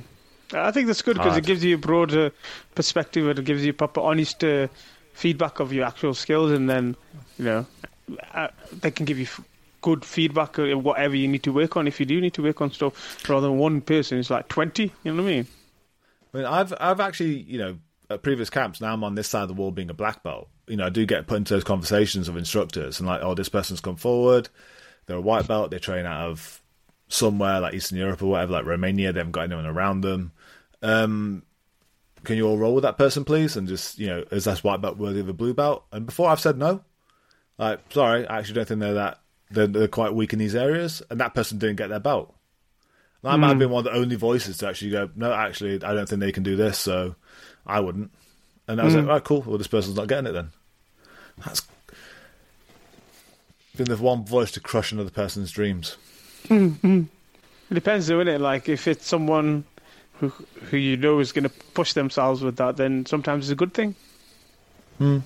I 0.54 0.72
think 0.72 0.88
that's 0.88 1.02
good 1.02 1.18
because 1.18 1.38
it 1.38 1.46
gives 1.46 1.64
you 1.64 1.76
a 1.76 1.78
broader 1.78 2.32
perspective 2.76 3.28
and 3.28 3.40
it 3.40 3.46
gives 3.46 3.66
you 3.66 3.74
proper, 3.74 4.02
honest 4.02 4.44
uh, 4.44 4.68
feedback 5.14 5.60
of 5.60 5.74
your 5.74 5.86
actual 5.86 6.14
skills, 6.14 6.52
and 6.52 6.70
then 6.70 6.96
you 7.38 7.46
know 7.46 7.66
uh, 8.34 8.48
they 8.72 8.92
can 8.92 9.06
give 9.06 9.18
you 9.18 9.26
f- 9.26 9.42
good 9.82 10.06
feedback 10.06 10.58
of 10.58 10.84
whatever 10.84 11.16
you 11.16 11.28
need 11.28 11.44
to 11.44 11.52
work 11.52 11.76
on 11.76 11.88
if 11.88 12.00
you 12.00 12.06
do 12.06 12.22
need 12.22 12.34
to 12.36 12.44
work 12.44 12.62
on 12.62 12.72
stuff. 12.72 13.28
Rather 13.28 13.48
than 13.48 13.58
one 13.58 13.82
person, 13.82 14.20
it's 14.20 14.30
like 14.30 14.48
twenty. 14.48 14.92
You 15.04 15.14
know 15.14 15.24
what 15.24 15.30
I 15.30 15.34
mean? 15.34 15.48
I 16.34 16.38
mean, 16.38 16.46
I've 16.46 16.74
I've 16.80 17.00
actually 17.00 17.42
you 17.42 17.58
know 17.58 17.78
at 18.10 18.24
previous 18.24 18.50
camps 18.50 18.80
now 18.80 18.94
I'm 18.94 19.04
on 19.04 19.16
this 19.16 19.28
side 19.28 19.44
of 19.44 19.48
the 19.50 19.54
wall 19.54 19.72
being 19.72 19.90
a 19.90 19.94
black 19.94 20.24
belt. 20.24 20.50
You 20.68 20.78
know, 20.78 20.86
I 20.86 20.90
do 20.90 21.06
get 21.06 21.28
put 21.28 21.38
into 21.38 21.54
those 21.54 21.64
conversations 21.64 22.28
of 22.30 22.38
instructors 22.38 23.00
and 23.00 23.08
like, 23.08 23.22
oh, 23.22 23.34
this 23.34 23.50
person's 23.50 23.82
come 23.82 23.96
forward. 23.96 24.50
They're 25.06 25.18
a 25.18 25.22
white 25.22 25.48
belt. 25.48 25.72
They 25.72 25.80
train 25.80 26.06
out 26.06 26.30
of 26.30 26.62
somewhere 27.08 27.62
like 27.62 27.74
Eastern 27.74 27.98
Europe 27.98 28.22
or 28.22 28.28
whatever, 28.28 28.54
like 28.54 28.66
Romania. 28.66 29.14
They 29.14 29.20
haven't 29.20 29.32
got 29.32 29.44
anyone 29.44 29.66
around 29.66 30.02
them. 30.02 30.32
Um, 30.82 31.44
can 32.24 32.38
you 32.38 32.48
all 32.48 32.58
roll 32.58 32.76
with 32.76 32.84
that 32.84 32.98
person, 32.98 33.24
please? 33.24 33.56
And 33.56 33.68
just 33.68 34.00
you 34.00 34.08
know, 34.08 34.24
is 34.32 34.46
that 34.46 34.60
white 34.60 34.82
belt 34.82 34.98
worthy 34.98 35.20
of 35.20 35.30
a 35.30 35.34
blue 35.34 35.54
belt? 35.54 35.86
And 35.92 36.06
before 36.06 36.30
I've 36.30 36.40
said 36.40 36.58
no, 36.58 36.84
like, 37.58 37.80
sorry, 37.92 38.28
I 38.28 38.40
actually 38.40 38.56
don't 38.56 38.68
think 38.68 38.80
they're 38.80 38.94
that. 38.96 39.20
They're, 39.50 39.68
they're 39.68 39.88
quite 39.88 40.14
weak 40.14 40.34
in 40.34 40.40
these 40.40 40.56
areas, 40.56 41.02
and 41.10 41.20
that 41.20 41.34
person 41.34 41.58
didn't 41.58 41.78
get 41.78 41.88
their 41.90 42.00
belt. 42.00 42.36
And 43.24 43.32
I 43.32 43.36
might 43.38 43.48
have 43.48 43.56
hmm. 43.56 43.60
been 43.60 43.70
one 43.70 43.88
of 43.88 43.92
the 43.92 43.98
only 43.98 44.16
voices 44.16 44.58
to 44.58 44.68
actually 44.68 44.92
go, 44.92 45.10
no, 45.16 45.34
actually, 45.34 45.76
I 45.84 45.94
don't 45.94 46.08
think 46.08 46.20
they 46.20 46.32
can 46.32 46.44
do 46.44 46.56
this, 46.56 46.78
so 46.78 47.16
I 47.66 47.80
wouldn't. 47.80 48.12
And 48.68 48.82
I 48.82 48.86
was 48.86 48.94
like, 48.94 49.06
hmm. 49.06 49.10
right, 49.10 49.24
cool. 49.24 49.42
Well, 49.42 49.58
this 49.58 49.68
person's 49.68 49.96
not 49.96 50.08
getting 50.08 50.28
it 50.28 50.34
then. 50.34 50.50
That's 51.46 51.62
been 53.76 53.86
the 53.88 53.98
one 53.98 54.26
voice 54.26 54.52
to 54.52 54.60
crush 54.60 54.92
another 54.92 55.10
person's 55.10 55.52
dreams. 55.52 55.98
Hmm, 56.48 57.04
it 57.70 57.74
depends, 57.74 58.08
though, 58.08 58.18
innit? 58.18 58.40
Like 58.40 58.70
if 58.70 58.88
it's 58.88 59.08
someone 59.08 59.64
who 60.20 60.30
who 60.70 60.78
you 60.78 60.98
know 60.98 61.20
is 61.20 61.32
going 61.32 61.44
to 61.44 61.50
push 61.74 61.94
themselves 61.94 62.42
with 62.42 62.58
that, 62.58 62.78
then 62.78 63.06
sometimes 63.06 63.46
it's 63.46 63.52
a 63.52 63.56
good 63.56 63.74
thing. 63.74 63.96
No, 65.00 65.22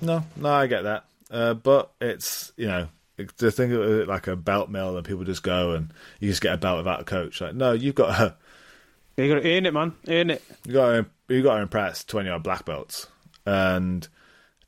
no, 0.00 0.24
I 0.48 0.66
get 0.66 0.82
that. 0.82 1.04
Uh, 1.30 1.54
but 1.54 1.90
it's, 2.00 2.52
you 2.56 2.66
know, 2.66 2.88
the 3.38 3.50
thing 3.50 3.72
of 3.72 3.80
it 3.82 4.08
like 4.08 4.26
a 4.26 4.36
belt 4.36 4.70
mill 4.70 4.96
and 4.96 5.04
people 5.04 5.24
just 5.24 5.42
go 5.42 5.72
and 5.72 5.92
you 6.20 6.28
just 6.28 6.42
get 6.42 6.54
a 6.54 6.58
belt 6.58 6.78
without 6.78 7.00
a 7.00 7.04
coach. 7.04 7.40
Like, 7.40 7.54
no, 7.54 7.72
you've 7.72 7.94
got 7.94 8.16
to, 8.16 8.34
You 9.16 9.34
got 9.34 9.40
to 9.40 9.56
earn 9.56 9.66
it, 9.66 9.72
man. 9.72 9.94
Earn 10.08 10.30
it. 10.30 10.42
you 10.66 10.74
got 10.74 10.90
to, 10.92 11.06
you 11.34 11.42
got 11.42 11.56
to 11.56 11.62
impress 11.62 12.04
20 12.04 12.28
odd 12.28 12.42
black 12.42 12.64
belts. 12.66 13.06
And 13.46 14.06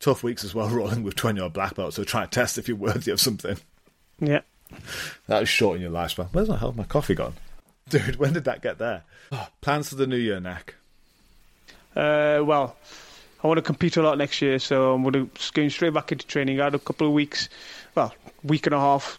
tough 0.00 0.22
weeks 0.22 0.42
as 0.44 0.54
well, 0.54 0.68
rolling 0.70 1.02
with 1.02 1.16
20 1.16 1.40
odd 1.40 1.52
black 1.52 1.74
belts. 1.74 1.96
So 1.96 2.04
try 2.04 2.22
and 2.22 2.32
test 2.32 2.56
if 2.58 2.66
you're 2.66 2.76
worthy 2.76 3.10
of 3.12 3.20
something. 3.20 3.58
Yeah. 4.18 4.40
That 5.26 5.40
was 5.40 5.48
short 5.48 5.76
in 5.76 5.82
your 5.82 5.90
lifespan. 5.90 6.28
Where's 6.32 6.48
the 6.48 6.56
hell 6.56 6.72
my 6.72 6.84
coffee 6.84 7.14
gone? 7.14 7.34
Dude, 7.90 8.16
when 8.16 8.34
did 8.34 8.44
that 8.44 8.62
get 8.62 8.78
there? 8.78 9.04
Oh, 9.32 9.48
plans 9.60 9.88
for 9.88 9.94
the 9.94 10.06
new 10.06 10.16
year, 10.16 10.40
Nick. 10.40 10.74
Uh, 11.96 12.42
well, 12.44 12.76
I 13.42 13.46
want 13.46 13.58
to 13.58 13.62
compete 13.62 13.96
a 13.96 14.02
lot 14.02 14.18
next 14.18 14.42
year, 14.42 14.58
so 14.58 14.94
I'm 14.94 15.02
going 15.02 15.30
to 15.30 15.52
going 15.52 15.70
straight 15.70 15.94
back 15.94 16.12
into 16.12 16.26
training. 16.26 16.60
I 16.60 16.64
had 16.64 16.74
a 16.74 16.78
couple 16.78 17.06
of 17.06 17.12
weeks, 17.12 17.48
well, 17.94 18.14
week 18.44 18.66
and 18.66 18.74
a 18.74 18.78
half, 18.78 19.18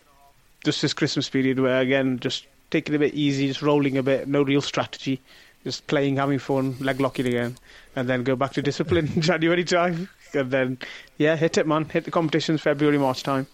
just 0.63 0.81
this 0.81 0.93
Christmas 0.93 1.29
period 1.29 1.59
where 1.59 1.81
again 1.81 2.19
just 2.19 2.45
taking 2.69 2.93
a 2.95 2.99
bit 2.99 3.13
easy, 3.15 3.47
just 3.47 3.61
rolling 3.61 3.97
a 3.97 4.03
bit, 4.03 4.27
no 4.27 4.43
real 4.43 4.61
strategy, 4.61 5.19
just 5.63 5.87
playing, 5.87 6.17
having 6.17 6.37
fun, 6.37 6.77
leg 6.79 6.99
locking 6.99 7.25
again, 7.25 7.57
and 7.95 8.07
then 8.07 8.23
go 8.23 8.35
back 8.35 8.53
to 8.53 8.61
discipline 8.61 9.07
January 9.21 9.63
time, 9.63 10.09
and 10.33 10.51
then 10.51 10.77
yeah, 11.17 11.35
hit 11.35 11.57
it, 11.57 11.65
man, 11.65 11.85
hit 11.85 12.05
the 12.05 12.11
competitions 12.11 12.61
February 12.61 12.99
March 12.99 13.23
time, 13.23 13.47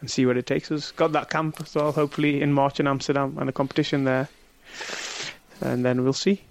and 0.00 0.10
see 0.10 0.24
where 0.24 0.38
it 0.38 0.46
takes 0.46 0.72
us. 0.72 0.90
Got 0.92 1.12
that 1.12 1.28
camp 1.28 1.60
as 1.60 1.74
well, 1.74 1.92
hopefully 1.92 2.40
in 2.40 2.52
March 2.52 2.80
in 2.80 2.86
Amsterdam, 2.86 3.36
and 3.38 3.50
a 3.50 3.52
competition 3.52 4.04
there, 4.04 4.28
and 5.60 5.84
then 5.84 6.04
we'll 6.04 6.12
see. 6.12 6.42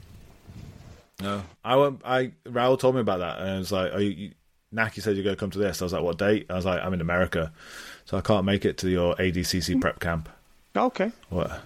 No, 1.22 1.44
I 1.64 1.76
went. 1.76 2.02
I 2.04 2.32
Raul 2.46 2.80
told 2.80 2.96
me 2.96 3.02
about 3.02 3.20
that, 3.20 3.40
and 3.40 3.50
it 3.56 3.60
was 3.60 3.72
like, 3.72 3.92
"Oh, 3.94 4.00
you, 4.00 4.10
you, 4.10 4.32
Naqi 4.74 5.02
said 5.02 5.16
you're 5.16 5.24
going 5.24 5.36
to 5.36 5.40
come 5.40 5.52
to 5.52 5.60
this." 5.60 5.82
I 5.82 5.86
was 5.86 5.94
like, 5.94 6.04
"What 6.04 6.18
date?" 6.18 6.48
I 6.50 6.56
was 6.56 6.66
like, 6.66 6.82
"I'm 6.82 6.94
in 6.94 7.02
America, 7.02 7.54
so 8.06 8.18
I 8.18 8.22
can't 8.22 8.46
make 8.46 8.66
it 8.66 8.78
to 8.80 8.90
your 8.90 9.16
ADCC 9.16 9.80
prep 9.80 10.00
camp." 10.00 10.30
Okay. 10.76 11.12
What? 11.30 11.62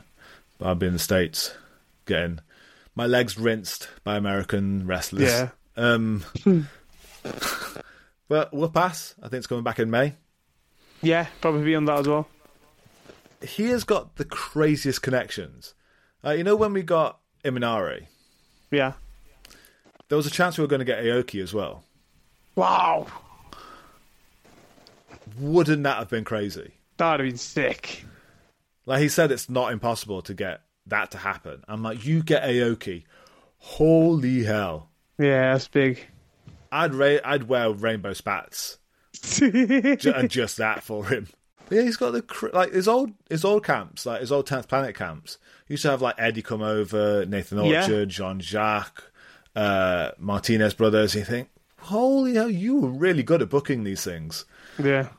I'll 0.61 0.75
be 0.75 0.87
in 0.87 0.93
the 0.93 0.99
states, 0.99 1.55
getting 2.05 2.39
my 2.95 3.05
legs 3.05 3.37
rinsed 3.37 3.87
by 4.03 4.17
American 4.17 4.87
wrestlers. 4.87 5.23
Yeah. 5.23 5.49
Um, 5.75 6.25
but 8.27 8.51
we'll 8.51 8.69
pass. 8.69 9.13
I 9.19 9.29
think 9.29 9.39
it's 9.39 9.47
coming 9.47 9.63
back 9.63 9.79
in 9.79 9.91
May. 9.91 10.15
Yeah, 11.01 11.27
probably 11.41 11.63
be 11.63 11.75
on 11.75 11.85
that 11.85 11.99
as 11.99 12.07
well. 12.07 12.27
He 13.41 13.65
has 13.65 13.83
got 13.83 14.15
the 14.15 14.25
craziest 14.25 15.03
connections. 15.03 15.75
Uh, 16.25 16.31
you 16.31 16.43
know 16.43 16.55
when 16.55 16.73
we 16.73 16.81
got 16.83 17.19
Imanari, 17.43 18.05
Yeah. 18.71 18.93
There 20.09 20.15
was 20.17 20.25
a 20.25 20.31
chance 20.31 20.57
we 20.57 20.61
were 20.63 20.67
going 20.69 20.79
to 20.79 20.85
get 20.85 21.03
Aoki 21.03 21.41
as 21.43 21.53
well. 21.53 21.83
Wow. 22.55 23.07
Wouldn't 25.39 25.83
that 25.83 25.97
have 25.97 26.09
been 26.09 26.23
crazy? 26.23 26.71
That'd 26.97 27.25
have 27.25 27.29
been 27.31 27.37
sick. 27.37 28.05
Like 28.85 29.01
he 29.01 29.09
said, 29.09 29.31
it's 29.31 29.49
not 29.49 29.71
impossible 29.73 30.21
to 30.23 30.33
get 30.33 30.61
that 30.85 31.11
to 31.11 31.17
happen. 31.17 31.63
I'm 31.67 31.83
like, 31.83 32.05
you 32.05 32.23
get 32.23 32.43
Aoki, 32.43 33.03
holy 33.57 34.43
hell! 34.45 34.89
Yeah, 35.19 35.51
that's 35.53 35.67
big. 35.67 35.99
I'd 36.71 36.93
ra- 36.93 37.19
I'd 37.25 37.43
wear 37.43 37.69
rainbow 37.71 38.13
spats 38.13 38.77
ju- 39.21 39.97
and 40.15 40.29
just 40.29 40.57
that 40.57 40.83
for 40.83 41.05
him. 41.05 41.27
But 41.67 41.75
yeah, 41.75 41.81
he's 41.83 41.97
got 41.97 42.11
the 42.11 42.49
like 42.53 42.71
his 42.73 42.87
old 42.87 43.11
his 43.29 43.43
old 43.45 43.63
camps, 43.65 44.05
like 44.05 44.21
his 44.21 44.31
old 44.31 44.47
Tenth 44.47 44.67
Planet 44.67 44.95
camps. 44.95 45.37
He 45.67 45.73
used 45.73 45.83
to 45.83 45.89
have 45.91 46.01
like 46.01 46.15
Eddie 46.17 46.41
come 46.41 46.61
over, 46.61 47.25
Nathan 47.25 47.63
Yeah. 47.65 47.81
Orchard, 47.81 48.09
Jean 48.09 48.39
Jacques, 48.39 49.03
uh, 49.55 50.11
Martinez 50.17 50.73
brothers. 50.73 51.13
You 51.15 51.23
think, 51.25 51.49
holy 51.79 52.35
hell, 52.35 52.49
you 52.49 52.77
were 52.79 52.89
really 52.89 53.23
good 53.23 53.41
at 53.41 53.49
booking 53.49 53.83
these 53.83 54.03
things. 54.03 54.45
yeah. 54.81 55.09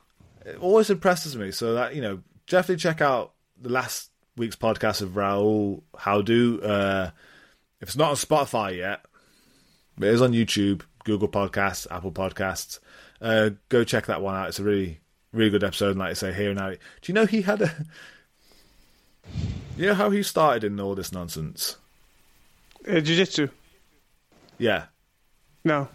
It 0.46 0.56
always 0.60 0.88
impresses 0.88 1.36
me. 1.36 1.50
So 1.50 1.74
that 1.74 1.94
you 1.94 2.00
know, 2.00 2.20
definitely 2.46 2.76
check 2.80 3.00
out 3.02 3.34
the 3.60 3.68
last 3.68 4.10
week's 4.36 4.56
podcast 4.56 5.02
of 5.02 5.10
Raul 5.10 5.82
Howdo. 5.96 6.64
Uh, 6.64 7.10
if 7.82 7.88
it's 7.88 7.96
not 7.96 8.10
on 8.10 8.16
Spotify 8.16 8.76
yet, 8.76 9.04
it 9.98 10.04
is 10.04 10.22
on 10.22 10.32
YouTube, 10.32 10.82
Google 11.04 11.28
Podcasts, 11.28 11.86
Apple 11.90 12.12
Podcasts. 12.12 12.78
Uh, 13.20 13.50
go 13.68 13.84
check 13.84 14.06
that 14.06 14.22
one 14.22 14.34
out. 14.36 14.48
It's 14.48 14.58
a 14.60 14.64
really, 14.64 15.00
really 15.32 15.50
good 15.50 15.64
episode. 15.64 15.90
And 15.90 15.98
like 15.98 16.10
I 16.10 16.14
say, 16.14 16.32
here 16.32 16.50
and 16.50 16.58
now. 16.58 16.70
Do 16.70 16.78
you 17.06 17.14
know 17.14 17.26
he 17.26 17.42
had 17.42 17.62
a? 17.62 17.70
You 19.76 19.86
know 19.86 19.94
how 19.94 20.10
he 20.10 20.22
started 20.22 20.64
in 20.64 20.80
all 20.80 20.94
this 20.94 21.12
nonsense? 21.12 21.76
Uh, 22.88 23.00
jiu-jitsu. 23.00 23.48
Yeah, 24.58 24.86
No. 25.64 25.88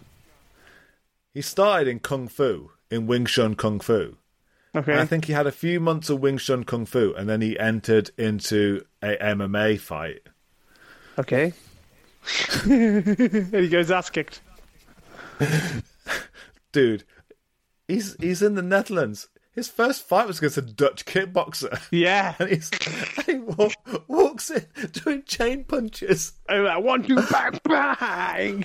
he 1.34 1.42
started 1.42 1.88
in 1.88 1.98
kung 1.98 2.28
fu, 2.28 2.70
in 2.90 3.06
Wing 3.06 3.26
Chun 3.26 3.54
Kung 3.56 3.78
Fu. 3.80 4.16
Okay. 4.74 4.92
And 4.92 5.00
I 5.00 5.04
think 5.04 5.26
he 5.26 5.32
had 5.34 5.46
a 5.46 5.52
few 5.52 5.80
months 5.80 6.08
of 6.08 6.20
Wing 6.20 6.38
Chun 6.38 6.64
Kung 6.64 6.86
Fu, 6.86 7.12
and 7.14 7.28
then 7.28 7.42
he 7.42 7.58
entered 7.58 8.10
into 8.16 8.84
a 9.02 9.16
MMA 9.16 9.78
fight. 9.78 10.20
Okay. 11.18 11.52
and 12.64 13.52
he 13.54 13.68
goes 13.68 13.90
ass 13.90 14.08
kicked. 14.08 14.40
Dude, 16.72 17.04
he's 17.94 18.16
he's 18.20 18.42
in 18.42 18.54
the 18.54 18.62
Netherlands. 18.62 19.28
His 19.52 19.68
first 19.68 20.02
fight 20.02 20.26
was 20.26 20.38
against 20.38 20.58
a 20.58 20.62
Dutch 20.62 21.04
kickboxer, 21.06 21.80
Yeah. 21.92 22.34
and 22.40 22.48
he's 22.50 22.70
he 23.24 23.34
wa- 23.38 23.70
walks 24.08 24.50
in 24.50 24.66
doing 24.92 25.22
chain 25.24 25.64
punches. 25.64 26.32
I'm 26.48 26.64
like, 26.64 26.82
one, 26.82 27.04
two, 27.04 27.14
bang, 27.30 27.60
bang. 27.64 28.64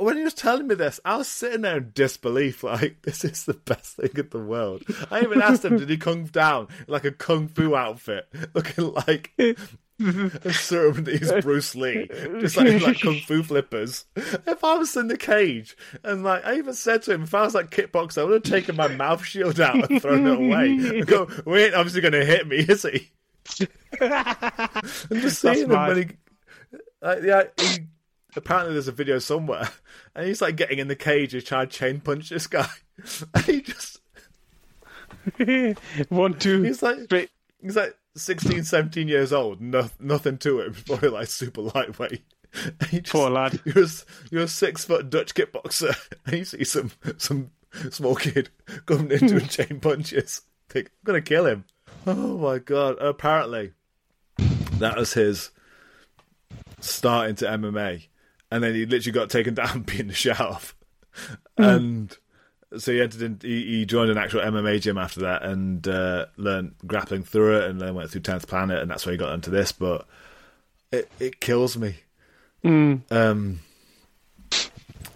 When 0.00 0.16
he 0.16 0.24
was 0.24 0.34
telling 0.34 0.66
me 0.66 0.74
this, 0.74 0.98
I 1.04 1.16
was 1.16 1.28
sitting 1.28 1.60
there 1.60 1.76
in 1.76 1.92
disbelief, 1.94 2.64
like 2.64 3.02
this 3.02 3.24
is 3.24 3.44
the 3.44 3.54
best 3.54 3.96
thing 3.96 4.10
in 4.14 4.28
the 4.30 4.38
world. 4.38 4.82
I 5.10 5.20
even 5.22 5.42
asked 5.42 5.64
him, 5.64 5.78
did 5.78 5.90
he 5.90 5.98
kung 5.98 6.24
down 6.24 6.68
in 6.86 6.92
like 6.92 7.04
a 7.04 7.12
kung 7.12 7.48
fu 7.48 7.76
outfit, 7.76 8.28
looking 8.54 8.92
like 8.92 9.32
a 9.38 9.54
Surinamese 10.00 11.42
Bruce 11.42 11.74
Lee, 11.74 12.08
just 12.40 12.56
like, 12.56 12.80
like 12.80 13.00
kung 13.00 13.20
fu 13.20 13.42
flippers. 13.42 14.06
If 14.16 14.64
I 14.64 14.76
was 14.76 14.96
in 14.96 15.08
the 15.08 15.18
cage, 15.18 15.76
and 16.02 16.24
like 16.24 16.46
I 16.46 16.56
even 16.56 16.72
said 16.72 17.02
to 17.02 17.12
him, 17.12 17.24
if 17.24 17.34
I 17.34 17.42
was 17.42 17.54
like 17.54 17.70
kickboxer, 17.70 18.22
I 18.22 18.24
would 18.24 18.32
have 18.32 18.42
taken 18.42 18.76
my 18.76 18.88
mouth 18.88 19.24
shield 19.24 19.60
out 19.60 19.90
and 19.90 20.00
thrown 20.00 20.26
it 20.26 20.38
away. 20.38 20.98
And 20.98 21.06
go, 21.06 21.28
we 21.44 21.64
ain't 21.64 21.74
obviously 21.74 22.00
going 22.00 22.12
to 22.12 22.24
hit 22.24 22.48
me, 22.48 22.56
is 22.58 22.82
he? 22.82 23.10
I'm 24.00 25.20
just 25.20 25.40
seeing 25.40 25.70
him 25.70 25.70
when 25.70 25.96
he, 25.96 26.08
like, 27.02 27.22
yeah, 27.22 27.42
he, 27.58 27.80
apparently 28.36 28.74
there's 28.74 28.88
a 28.88 28.92
video 28.92 29.18
somewhere, 29.18 29.70
and 30.14 30.26
he's 30.26 30.42
like 30.42 30.56
getting 30.56 30.78
in 30.78 30.88
the 30.88 30.96
cage, 30.96 31.32
he's 31.32 31.44
trying 31.44 31.68
to 31.68 31.76
chain 31.76 32.00
punch 32.00 32.28
this 32.28 32.46
guy, 32.46 32.68
and 33.34 33.44
he 33.44 33.60
just, 33.62 34.00
one, 36.08 36.38
two, 36.38 36.62
he's 36.62 36.82
like, 36.82 37.04
straight. 37.04 37.30
He's 37.62 37.76
like 37.76 37.94
16, 38.16 38.64
17 38.64 39.08
years 39.08 39.32
old. 39.32 39.60
No, 39.60 39.90
nothing 39.98 40.38
to 40.38 40.60
him. 40.62 40.74
He's 40.74 40.82
probably 40.84 41.10
like 41.10 41.28
super 41.28 41.60
lightweight. 41.60 42.22
And 42.80 42.90
just, 42.90 43.12
Poor 43.12 43.30
lad. 43.30 43.60
You're 43.64 43.84
a, 43.84 43.88
you're 44.30 44.42
a 44.44 44.48
six 44.48 44.84
foot 44.84 45.10
Dutch 45.10 45.34
kickboxer, 45.34 45.94
and 46.26 46.38
you 46.38 46.44
see 46.44 46.64
some 46.64 46.90
some 47.16 47.50
small 47.90 48.16
kid 48.16 48.50
coming 48.86 49.12
into 49.12 49.28
doing 49.28 49.46
chain 49.46 49.78
punches. 49.80 50.42
Think 50.68 50.86
I'm 50.86 51.04
gonna 51.04 51.20
kill 51.20 51.46
him. 51.46 51.64
Oh 52.06 52.38
my 52.38 52.58
god! 52.58 52.96
Apparently, 52.98 53.72
that 54.78 54.96
was 54.96 55.12
his 55.12 55.50
start 56.80 57.28
into 57.28 57.44
MMA, 57.44 58.06
and 58.50 58.62
then 58.62 58.74
he 58.74 58.86
literally 58.86 59.12
got 59.12 59.30
taken 59.30 59.54
down, 59.62 59.82
beaten 59.82 60.08
the 60.08 60.14
shit 60.14 60.40
out 60.40 60.50
of, 60.52 60.74
and 61.56 62.16
so 62.78 62.92
he 62.92 63.00
entered 63.00 63.22
in. 63.22 63.38
He, 63.42 63.78
he 63.78 63.84
joined 63.86 64.10
an 64.10 64.18
actual 64.18 64.40
MMA 64.42 64.80
gym 64.80 64.96
after 64.98 65.20
that 65.20 65.42
and 65.42 65.86
uh, 65.88 66.26
learned 66.36 66.74
grappling 66.86 67.24
through 67.24 67.58
it, 67.62 67.70
and 67.70 67.80
then 67.80 67.94
went 67.94 68.10
through 68.10 68.20
Tenth 68.22 68.46
Planet, 68.46 68.78
and 68.80 68.90
that's 68.90 69.04
where 69.06 69.12
he 69.12 69.18
got 69.18 69.32
into 69.34 69.50
this. 69.50 69.72
But 69.72 70.06
it 70.92 71.10
it 71.18 71.40
kills 71.40 71.76
me. 71.76 71.96
Um, 72.64 73.60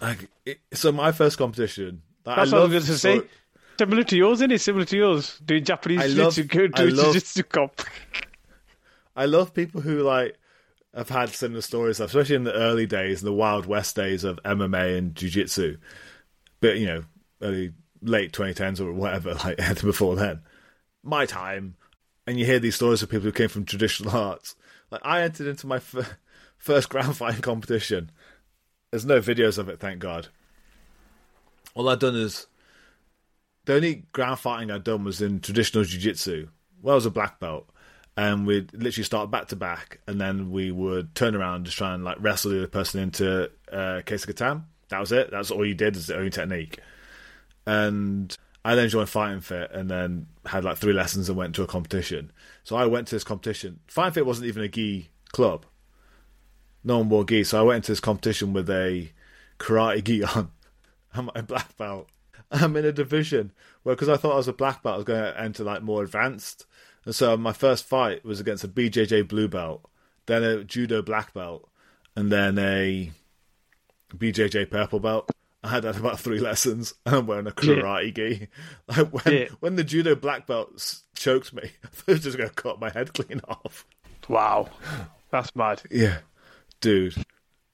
like 0.01 0.29
it, 0.47 0.61
so, 0.73 0.93
my 0.93 1.13
first 1.13 1.39
competition. 1.39 2.03
Like, 2.25 2.37
That's 2.37 2.53
I 2.53 2.57
what 2.57 2.59
I 2.59 2.63
love 2.63 2.73
was 2.73 2.85
going 2.87 2.95
to 2.95 2.99
say. 2.99 3.19
so- 3.19 3.27
Similar 3.77 4.05
to 4.05 4.17
yours, 4.17 4.39
isn't 4.39 4.53
it? 4.53 4.61
Similar 4.61 4.85
to 4.85 4.97
yours. 4.97 5.39
Doing 5.45 5.65
Japanese 5.65 6.01
I 6.01 6.07
love- 6.07 6.35
jiu-jitsu, 6.35 6.85
love- 6.91 7.07
jiu-jitsu 7.07 7.43
comp. 7.43 7.83
I 9.17 9.27
love 9.27 9.53
people 9.53 9.81
who 9.81 10.03
like 10.03 10.37
have 10.95 11.09
had 11.09 11.31
similar 11.31 11.61
stories, 11.61 12.01
especially 12.01 12.37
in 12.37 12.45
the 12.45 12.55
early 12.55 12.87
days, 12.87 13.21
the 13.21 13.33
Wild 13.33 13.67
West 13.67 13.97
days 13.97 14.25
of 14.25 14.43
MMA 14.45 14.97
and 14.97 15.15
Jiu 15.15 15.29
Jitsu. 15.29 15.77
But 16.61 16.79
you 16.79 16.87
know, 16.87 17.05
early 17.43 17.73
late 18.01 18.33
2010s 18.33 18.81
or 18.81 18.93
whatever, 18.93 19.35
like 19.45 19.57
before 19.83 20.17
then. 20.17 20.43
My 21.03 21.27
time, 21.27 21.77
and 22.27 22.39
you 22.39 22.47
hear 22.47 22.59
these 22.59 22.77
stories 22.77 23.03
of 23.03 23.11
people 23.11 23.25
who 23.25 23.33
came 23.33 23.49
from 23.49 23.65
traditional 23.65 24.17
arts. 24.17 24.57
Like 24.91 25.03
I 25.05 25.23
entered 25.23 25.47
into 25.47 25.67
my 25.67 25.77
f- 25.77 26.17
first 26.57 26.89
ground 26.89 27.17
fighting 27.17 27.43
competition. 27.43 28.11
There's 28.91 29.05
no 29.05 29.21
videos 29.21 29.59
of 29.59 29.69
it, 29.69 29.81
thank 29.81 29.99
God. 29.99 30.29
All 31.75 31.89
I'd 31.89 31.99
done 31.99 32.15
is 32.15 32.47
the 33.65 33.75
only 33.75 34.05
ground 34.13 34.39
fighting 34.39 34.71
I'd 34.71 34.85
done 34.85 35.03
was 35.03 35.21
in 35.21 35.41
traditional 35.41 35.83
jiu-jitsu. 35.83 36.49
Well, 36.81 36.93
I 36.93 36.95
was 36.95 37.07
a 37.07 37.11
black 37.11 37.41
belt, 37.41 37.69
and 38.17 38.47
we'd 38.47 38.73
literally 38.73 39.05
start 39.05 39.31
back 39.31 39.49
to 39.49 39.57
back, 39.57 40.01
and 40.07 40.21
then 40.21 40.51
we 40.51 40.71
would 40.71 41.15
turn 41.15 41.35
around 41.35 41.57
and 41.57 41.65
just 41.65 41.77
try 41.77 41.95
and 41.95 42.05
like 42.05 42.17
wrestle 42.21 42.53
the 42.53 42.59
other 42.59 42.67
person 42.69 43.01
into 43.01 43.51
uh, 43.73 44.03
case 44.07 44.25
of 44.25 44.31
Kesa 44.31 44.35
Gatame. 44.35 44.65
That 44.89 45.01
was 45.01 45.13
it. 45.13 45.31
That's 45.31 45.51
all 45.51 45.67
you 45.67 45.75
did. 45.75 45.97
Is 45.97 46.07
the 46.07 46.17
only 46.17 46.31
technique. 46.31 46.79
And 47.67 48.37
I 48.65 48.75
then 48.75 48.89
joined 48.89 49.09
Fighting 49.09 49.41
Fit, 49.41 49.71
and 49.73 49.91
then 49.91 50.27
had 50.47 50.65
like 50.65 50.79
three 50.79 50.93
lessons 50.93 51.29
and 51.29 51.37
went 51.37 51.55
to 51.57 51.63
a 51.63 51.67
competition. 51.67 52.31
So 52.63 52.77
I 52.77 52.87
went 52.87 53.09
to 53.09 53.15
this 53.17 53.25
competition. 53.25 53.81
Fighting 53.87 54.13
Fit 54.13 54.27
wasn't 54.27 54.49
even 54.49 54.63
a 54.63 54.69
gi 54.69 55.09
club. 55.33 55.67
No 56.85 56.99
one 56.99 57.09
wore 57.09 57.25
gi, 57.25 57.45
so 57.45 57.59
I 57.59 57.63
went 57.63 57.77
into 57.77 57.93
this 57.93 58.01
competition 58.01 58.53
with 58.53 58.71
a 58.71 59.11
karate 59.59 60.05
gi 60.05 60.25
on. 60.25 60.51
I'm 61.15 61.31
a 61.35 61.43
black 61.43 61.77
belt. 61.77 62.09
I'm 62.51 62.77
in 62.77 62.85
a 62.85 62.93
division 62.93 63.53
where, 63.83 63.95
because 63.95 64.09
I 64.09 64.17
thought 64.17 64.35
I 64.35 64.37
was 64.37 64.49
a 64.49 64.53
black 64.53 64.83
belt, 64.83 64.95
I 64.95 64.97
was 64.97 65.05
going 65.05 65.23
to 65.23 65.41
enter 65.41 65.65
like 65.65 65.83
more 65.83 66.03
advanced. 66.03 66.67
And 67.05 67.15
so 67.15 67.37
my 67.37 67.53
first 67.53 67.85
fight 67.85 68.25
was 68.25 68.41
against 68.41 68.65
a 68.65 68.69
BJJ 68.69 69.29
blue 69.29 69.49
belt, 69.49 69.89
then 70.27 70.43
a 70.43 70.65
judo 70.65 71.03
black 71.03 71.35
belt, 71.35 71.69
and 72.17 72.31
then 72.33 72.59
a 72.59 73.11
BJJ 74.17 74.71
purple 74.71 75.01
belt. 75.01 75.31
I 75.63 75.69
had 75.69 75.85
had 75.85 75.97
about 75.97 76.21
three 76.21 76.39
lessons, 76.51 76.95
and 77.07 77.15
I'm 77.17 77.27
wearing 77.27 77.47
a 77.47 77.51
karate 77.51 78.15
gi. 78.15 78.49
Like 78.89 79.13
when 79.25 79.35
Yeah. 79.35 79.49
when 79.61 79.77
the 79.77 79.85
judo 79.85 80.15
black 80.15 80.47
belt 80.47 81.03
choked 81.15 81.53
me, 81.55 81.63
I 81.85 81.87
thought 81.89 82.09
it 82.09 82.13
was 82.13 82.23
just 82.25 82.37
going 82.37 82.49
to 82.51 82.55
cut 82.55 82.81
my 82.81 82.91
head 82.91 83.13
clean 83.15 83.41
off. 83.49 83.87
Wow. 84.29 84.69
That's 85.31 85.55
mad. 85.57 85.83
Yeah, 85.91 86.19
dude. 86.81 87.15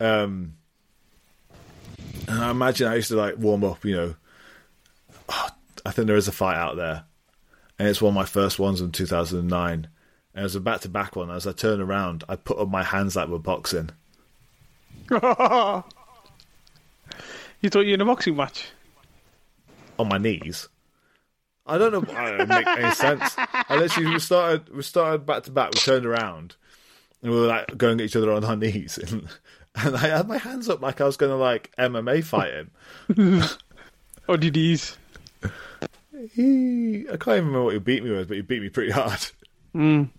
Um, 0.00 0.54
and 2.26 2.38
I 2.42 2.50
imagine 2.50 2.88
I 2.88 2.94
used 2.96 3.08
to 3.08 3.16
like 3.16 3.36
warm 3.38 3.62
up. 3.64 3.84
You 3.84 3.96
know, 3.96 4.14
oh, 5.28 5.48
I 5.86 5.90
think 5.90 6.06
there 6.06 6.16
is 6.16 6.28
a 6.28 6.32
fight 6.32 6.56
out 6.56 6.76
there, 6.76 7.04
and 7.80 7.88
it's 7.88 8.02
one 8.02 8.10
of 8.10 8.14
my 8.14 8.26
first 8.26 8.58
ones 8.58 8.82
in 8.82 8.92
2009. 8.92 9.72
And 9.72 9.88
it 10.34 10.42
was 10.42 10.54
a 10.54 10.60
back 10.60 10.82
to 10.82 10.88
back 10.90 11.16
one. 11.16 11.30
As 11.30 11.46
I 11.46 11.52
turned 11.52 11.80
around, 11.80 12.24
I 12.28 12.36
put 12.36 12.58
up 12.58 12.68
my 12.68 12.82
hands 12.82 13.16
like 13.16 13.28
we're 13.28 13.38
boxing. 13.38 13.88
You 17.62 17.68
thought 17.68 17.80
you 17.80 17.88
were 17.90 17.94
in 17.94 18.00
a 18.00 18.06
boxing 18.06 18.36
match? 18.36 18.68
on 19.98 20.08
my 20.08 20.18
knees. 20.18 20.68
I 21.66 21.78
don't 21.78 21.92
know. 21.92 22.14
I 22.16 22.36
don't 22.38 22.48
make 22.48 22.66
any 22.66 22.90
sense. 22.94 23.34
I 23.36 23.76
literally 23.76 24.12
we 24.12 24.18
started 24.18 24.74
we 24.74 24.82
started 24.82 25.26
back 25.26 25.42
to 25.44 25.50
back. 25.50 25.74
We 25.74 25.80
turned 25.80 26.06
around 26.06 26.56
and 27.22 27.30
we 27.30 27.38
were 27.38 27.46
like 27.46 27.76
going 27.76 28.00
at 28.00 28.06
each 28.06 28.16
other 28.16 28.32
on 28.32 28.44
our 28.44 28.56
knees, 28.56 28.96
and, 28.98 29.28
and 29.74 29.94
I 29.94 30.08
had 30.08 30.26
my 30.26 30.38
hands 30.38 30.68
up 30.68 30.80
like 30.80 31.00
I 31.00 31.04
was 31.04 31.18
going 31.18 31.30
to 31.30 31.36
like 31.36 31.70
MMA 31.78 32.24
fight 32.24 32.52
him. 32.52 32.70
On 34.28 34.40
your 34.40 34.52
knees? 34.52 34.96
He, 36.34 37.06
I 37.08 37.16
can't 37.16 37.36
even 37.36 37.46
remember 37.46 37.64
what 37.64 37.74
he 37.74 37.80
beat 37.80 38.04
me 38.04 38.10
with, 38.10 38.28
but 38.28 38.36
he 38.36 38.42
beat 38.42 38.62
me 38.62 38.68
pretty 38.68 38.92
hard. 38.92 39.26
Mm. 39.74 40.10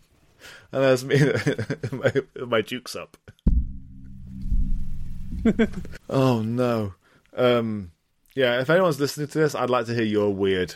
And 0.74 0.84
that's 0.84 1.04
me, 1.04 1.20
my, 1.92 2.46
my 2.48 2.62
jukes 2.62 2.96
up. 2.96 3.16
oh 6.10 6.42
no. 6.42 6.94
Um, 7.36 7.92
yeah, 8.36 8.60
if 8.62 8.70
anyone's 8.70 9.00
listening 9.00 9.28
to 9.28 9.38
this, 9.38 9.54
I'd 9.54 9.70
like 9.70 9.86
to 9.88 9.94
hear 9.94 10.04
your 10.04 10.34
weird 10.34 10.76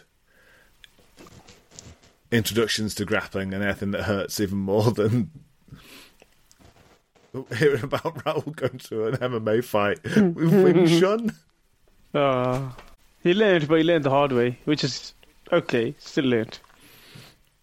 introductions 2.32 2.94
to 2.96 3.06
grappling 3.06 3.54
and 3.54 3.64
anything 3.64 3.92
that 3.92 4.04
hurts 4.04 4.40
even 4.40 4.58
more 4.58 4.92
than 4.92 5.32
hearing 7.58 7.84
about 7.84 8.04
Raul 8.24 8.56
going 8.56 8.78
to 8.78 9.08
an 9.08 9.16
MMA 9.18 9.64
fight 9.64 10.04
with 10.04 10.36
Wing 10.36 10.88
Chun. 10.88 11.36
Uh, 12.14 12.70
he 13.26 13.34
learned, 13.34 13.68
but 13.68 13.80
he 13.80 13.84
learned 13.84 14.04
the 14.04 14.12
hard 14.12 14.32
way, 14.32 14.60
which 14.66 14.84
is 14.84 15.16
okay. 15.52 15.96
Still 15.98 16.26
learned. 16.26 16.60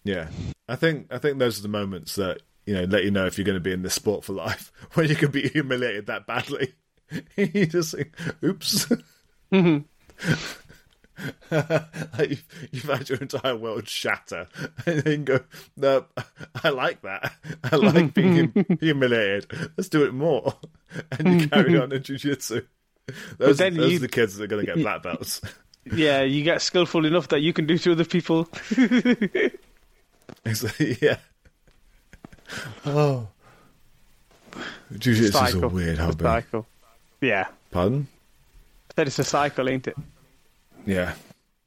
Yeah, 0.03 0.27
I 0.67 0.75
think 0.75 1.07
I 1.09 1.17
think 1.19 1.39
those 1.39 1.57
are 1.57 1.61
the 1.61 1.69
moments 1.69 2.15
that 2.15 2.41
you 2.65 2.73
know 2.73 2.83
let 2.83 3.05
you 3.05 3.11
know 3.11 3.25
if 3.25 3.37
you're 3.37 3.45
going 3.45 3.55
to 3.55 3.61
be 3.61 3.71
in 3.71 3.81
this 3.81 3.93
sport 3.93 4.25
for 4.25 4.33
life 4.33 4.73
when 4.93 5.07
you 5.07 5.15
can 5.15 5.31
be 5.31 5.47
humiliated 5.47 6.07
that 6.07 6.27
badly. 6.27 6.73
you 7.37 7.65
just 7.65 7.95
think, 7.95 8.13
"Oops." 8.43 8.87
Mm-hmm. 9.53 9.83
like 12.17 12.29
you've, 12.29 12.45
you've 12.71 12.83
had 12.83 13.07
your 13.07 13.19
entire 13.19 13.55
world 13.55 13.87
shatter, 13.87 14.49
and 14.85 15.01
then 15.03 15.23
go, 15.23 15.39
"No, 15.77 16.07
I 16.61 16.69
like 16.69 17.03
that. 17.03 17.35
I 17.63 17.77
like 17.77 18.13
being 18.13 18.51
hum- 18.53 18.77
humiliated. 18.81 19.71
Let's 19.77 19.87
do 19.87 20.03
it 20.03 20.13
more." 20.13 20.55
And 21.11 21.41
you 21.41 21.47
carry 21.47 21.77
on 21.79 21.93
in 21.93 22.03
jiu-jitsu. 22.03 22.65
Those, 23.37 23.57
then 23.57 23.75
those 23.75 23.91
you- 23.91 23.97
are 23.97 24.01
the 24.01 24.07
kids 24.07 24.37
that 24.37 24.43
are 24.43 24.47
going 24.47 24.65
to 24.65 24.73
get 24.73 24.81
black 24.81 25.03
belts. 25.03 25.41
Yeah, 25.93 26.21
you 26.21 26.43
get 26.43 26.61
skillful 26.61 27.05
enough 27.05 27.27
that 27.29 27.41
you 27.41 27.51
can 27.53 27.65
do 27.65 27.77
to 27.77 27.91
other 27.91 28.05
people. 28.05 28.47
It's 30.45 30.63
like, 30.63 31.01
yeah. 31.01 31.17
Oh. 32.85 33.27
Jiu-jitsu 34.97 35.43
is 35.45 35.53
a 35.55 35.67
weird 35.67 35.89
It's 35.91 35.99
a 35.99 36.03
hobby. 36.05 36.23
cycle. 36.23 36.67
Yeah, 37.21 37.47
Pardon? 37.71 38.07
that 38.95 39.07
is 39.07 39.17
a 39.19 39.23
cycle, 39.23 39.69
ain't 39.69 39.87
it? 39.87 39.95
Yeah. 40.85 41.13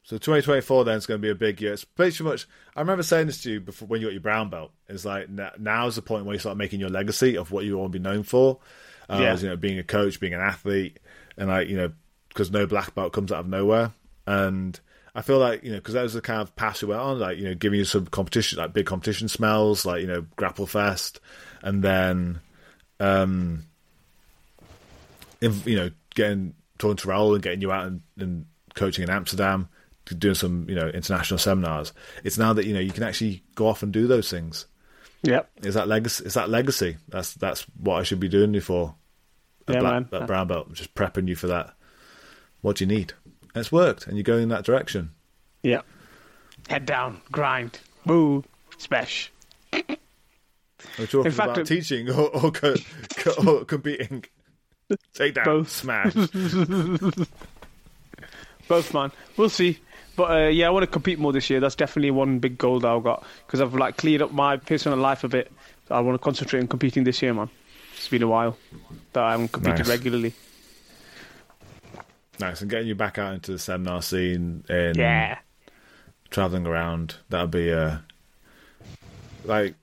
So 0.03 0.17
2024 0.17 0.85
then 0.85 0.97
is 0.97 1.05
going 1.05 1.19
to 1.19 1.21
be 1.21 1.29
a 1.31 1.35
big 1.35 1.59
year. 1.59 1.73
It's 1.73 1.83
pretty 1.83 2.23
much. 2.23 2.47
I 2.75 2.79
remember 2.81 3.03
saying 3.03 3.27
this 3.27 3.41
to 3.43 3.51
you 3.51 3.59
before 3.59 3.87
when 3.87 3.99
you 3.99 4.07
got 4.07 4.13
your 4.13 4.21
brown 4.21 4.49
belt. 4.49 4.71
It's 4.87 5.03
like 5.03 5.23
n- 5.27 5.49
now's 5.59 5.95
the 5.95 6.01
point 6.01 6.25
where 6.25 6.33
you 6.33 6.39
start 6.39 6.55
making 6.55 6.79
your 6.79 6.89
legacy 6.89 7.35
of 7.35 7.51
what 7.51 7.65
you 7.65 7.77
want 7.77 7.91
to 7.91 7.99
be 7.99 8.03
known 8.03 8.23
for. 8.23 8.59
Uh, 9.09 9.17
Yeah. 9.21 9.33
as, 9.33 9.43
you 9.43 9.49
know, 9.49 9.57
being 9.57 9.79
a 9.79 9.83
coach, 9.83 10.19
being 10.19 10.33
an 10.33 10.39
athlete, 10.41 10.99
and 11.37 11.49
like 11.49 11.69
you 11.69 11.77
know, 11.77 11.91
because 12.29 12.51
no 12.51 12.65
black 12.65 12.95
belt 12.95 13.13
comes 13.13 13.31
out 13.31 13.41
of 13.41 13.47
nowhere. 13.47 13.91
And 14.25 14.79
I 15.15 15.21
feel 15.21 15.39
like 15.39 15.63
you 15.63 15.71
know, 15.71 15.77
because 15.77 15.93
that 15.93 16.03
was 16.03 16.13
the 16.13 16.21
kind 16.21 16.41
of 16.41 16.55
path 16.55 16.81
we 16.81 16.89
went 16.89 17.01
on, 17.01 17.19
like 17.19 17.37
you 17.37 17.45
know, 17.45 17.55
giving 17.55 17.79
you 17.79 17.85
some 17.85 18.05
competition, 18.07 18.59
like 18.59 18.73
big 18.73 18.85
competition 18.85 19.27
smells, 19.27 19.85
like 19.85 20.01
you 20.01 20.07
know, 20.07 20.25
Grapple 20.35 20.67
Fest, 20.67 21.19
and 21.61 21.83
then, 21.83 22.39
um, 22.99 23.65
you 25.41 25.75
know, 25.75 25.89
getting 26.15 26.53
talking 26.77 26.97
to 26.97 27.07
Raul 27.07 27.33
and 27.33 27.43
getting 27.43 27.61
you 27.61 27.71
out 27.71 27.87
and, 27.87 28.01
and 28.19 28.45
coaching 28.75 29.03
in 29.03 29.09
Amsterdam, 29.09 29.69
doing 30.17 30.35
some 30.35 30.69
you 30.69 30.75
know 30.75 30.87
international 30.89 31.37
seminars. 31.37 31.93
It's 32.23 32.37
now 32.37 32.53
that 32.53 32.65
you 32.65 32.73
know 32.73 32.79
you 32.79 32.91
can 32.91 33.03
actually 33.03 33.43
go 33.55 33.67
off 33.67 33.83
and 33.83 33.91
do 33.91 34.07
those 34.07 34.29
things. 34.29 34.65
Yep. 35.23 35.49
Is 35.63 35.73
that 35.73 35.87
legacy? 35.87 36.25
Is 36.25 36.35
that 36.35 36.49
legacy? 36.49 36.97
That's 37.09 37.33
that's 37.33 37.63
what 37.79 37.95
I 37.95 38.03
should 38.03 38.19
be 38.19 38.29
doing 38.29 38.53
you 38.53 38.61
for. 38.61 38.95
A 39.67 39.73
Yeah, 39.73 39.79
black, 39.79 39.93
man. 39.93 40.07
That 40.11 40.27
brown 40.27 40.47
belt, 40.47 40.73
just 40.73 40.93
prepping 40.95 41.27
you 41.27 41.35
for 41.35 41.47
that. 41.47 41.73
What 42.61 42.77
do 42.77 42.85
you 42.85 42.87
need? 42.87 43.13
And 43.53 43.61
it's 43.61 43.71
worked, 43.71 44.07
and 44.07 44.17
you're 44.17 44.23
going 44.23 44.43
in 44.43 44.49
that 44.49 44.63
direction. 44.65 45.11
Yep. 45.63 45.85
Head 46.69 46.85
down, 46.85 47.21
grind, 47.31 47.79
move, 48.05 48.45
smash. 48.77 49.31
We're 49.73 51.05
talking 51.05 51.25
In 51.25 51.31
fact, 51.31 51.51
about 51.51 51.57
it- 51.59 51.67
teaching 51.67 52.09
or, 52.09 52.29
or, 52.35 52.51
co- 52.51 52.75
co- 53.15 53.59
or 53.59 53.65
competing. 53.65 54.25
Take 55.13 55.33
down, 55.35 55.45
Both. 55.45 55.69
smash. 55.69 56.13
Both, 58.67 58.93
man. 58.93 59.11
We'll 59.37 59.49
see. 59.49 59.79
But 60.15 60.31
uh, 60.31 60.47
yeah, 60.47 60.67
I 60.67 60.69
want 60.71 60.83
to 60.83 60.87
compete 60.91 61.19
more 61.19 61.31
this 61.31 61.49
year. 61.49 61.59
That's 61.59 61.75
definitely 61.75 62.11
one 62.11 62.39
big 62.39 62.57
goal 62.57 62.79
that 62.79 62.87
I've 62.87 63.03
got 63.03 63.23
because 63.45 63.61
I've 63.61 63.73
like 63.75 63.97
cleared 63.97 64.21
up 64.21 64.31
my 64.31 64.57
personal 64.57 64.97
life 64.97 65.23
a 65.23 65.27
bit. 65.27 65.51
I 65.89 65.99
want 66.01 66.15
to 66.15 66.19
concentrate 66.23 66.59
on 66.61 66.67
competing 66.67 67.03
this 67.03 67.21
year, 67.21 67.33
man. 67.33 67.49
It's 68.07 68.11
been 68.13 68.23
a 68.23 68.27
while 68.29 68.55
that 69.11 69.21
I 69.21 69.31
haven't 69.31 69.51
competed 69.51 69.79
Nice. 69.79 69.89
regularly. 69.89 70.33
nice, 72.39 72.61
and 72.61 72.69
getting 72.69 72.87
you 72.87 72.95
back 72.95 73.17
out 73.17 73.33
into 73.33 73.51
the 73.51 73.59
seminar 73.59 74.01
scene 74.01 74.63
and 74.69 74.95
Yeah. 74.95 75.39
traveling 76.29 76.65
around. 76.65 77.15
That'll 77.27 77.47
be 77.47 77.69
uh, 77.73 77.97
like 79.43 79.75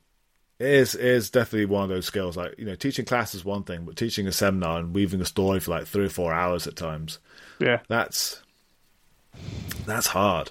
it 0.58 0.66
is 0.70 0.94
it 0.94 1.04
is 1.04 1.28
definitely 1.28 1.66
one 1.66 1.82
of 1.82 1.90
those 1.90 2.06
skills. 2.06 2.34
Like 2.34 2.54
you 2.58 2.64
know, 2.64 2.76
teaching 2.76 3.04
class 3.04 3.34
is 3.34 3.44
one 3.44 3.62
thing, 3.64 3.84
but 3.84 3.94
teaching 3.96 4.26
a 4.26 4.32
seminar 4.32 4.78
and 4.78 4.94
weaving 4.94 5.20
a 5.20 5.26
story 5.26 5.60
for 5.60 5.72
like 5.72 5.86
three 5.86 6.06
or 6.06 6.08
four 6.08 6.32
hours 6.32 6.66
at 6.66 6.76
times 6.76 7.18
Yeah. 7.58 7.80
that's 7.88 8.40
that's 9.84 10.06
hard. 10.06 10.50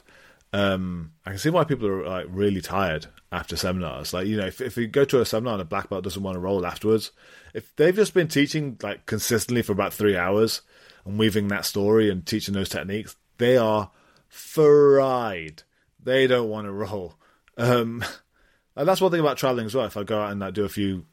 Um, 0.53 1.13
I 1.25 1.31
can 1.31 1.39
see 1.39 1.49
why 1.49 1.63
people 1.63 1.87
are 1.87 2.07
like 2.07 2.27
really 2.29 2.61
tired 2.61 3.07
after 3.31 3.57
seminars. 3.57 4.13
Like 4.13 4.27
you 4.27 4.37
know, 4.37 4.45
if 4.45 4.61
if 4.61 4.77
you 4.77 4.87
go 4.87 5.03
to 5.03 5.19
a 5.19 5.25
seminar 5.25 5.53
and 5.53 5.61
a 5.61 5.65
black 5.65 5.89
belt 5.89 6.03
doesn't 6.03 6.21
want 6.21 6.35
to 6.35 6.39
roll 6.39 6.65
afterwards, 6.65 7.11
if 7.55 7.75
they've 7.75 7.95
just 7.95 8.13
been 8.13 8.27
teaching 8.27 8.77
like 8.83 9.07
consistently 9.07 9.63
for 9.63 9.71
about 9.71 9.93
three 9.93 10.15
hours 10.15 10.61
and 11.05 11.17
weaving 11.17 11.47
that 11.47 11.65
story 11.65 12.09
and 12.09 12.25
teaching 12.25 12.53
those 12.53 12.69
techniques, 12.69 13.15
they 13.39 13.57
are 13.57 13.89
fried. 14.29 15.63
They 16.01 16.27
don't 16.27 16.49
want 16.49 16.67
to 16.67 16.71
roll. 16.71 17.15
Um, 17.57 18.05
and 18.75 18.87
that's 18.87 19.01
one 19.01 19.11
thing 19.11 19.21
about 19.21 19.37
traveling 19.37 19.65
as 19.65 19.73
well. 19.73 19.85
If 19.85 19.97
I 19.97 20.03
go 20.03 20.21
out 20.21 20.31
and 20.31 20.39
like, 20.39 20.53
do 20.53 20.65
a 20.65 20.69
few, 20.69 21.05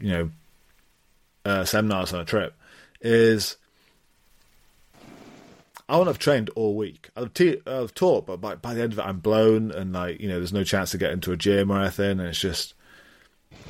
you 0.00 0.10
know, 0.10 0.30
uh, 1.44 1.64
seminars 1.64 2.12
on 2.12 2.20
a 2.20 2.24
trip, 2.24 2.54
is 3.00 3.56
I 5.88 5.96
won't 5.96 6.08
have 6.08 6.18
trained 6.18 6.50
all 6.50 6.76
week. 6.76 7.08
I've, 7.16 7.32
te- 7.32 7.60
I've 7.66 7.94
taught, 7.94 8.26
but 8.26 8.40
by, 8.40 8.56
by 8.56 8.74
the 8.74 8.82
end 8.82 8.92
of 8.92 8.98
it, 8.98 9.06
I'm 9.06 9.20
blown 9.20 9.70
and 9.70 9.92
like 9.92 10.20
you 10.20 10.28
know, 10.28 10.36
there's 10.36 10.52
no 10.52 10.64
chance 10.64 10.90
to 10.90 10.98
get 10.98 11.12
into 11.12 11.32
a 11.32 11.36
gym 11.36 11.70
or 11.70 11.80
anything, 11.80 12.20
and 12.20 12.28
it's 12.28 12.40
just 12.40 12.74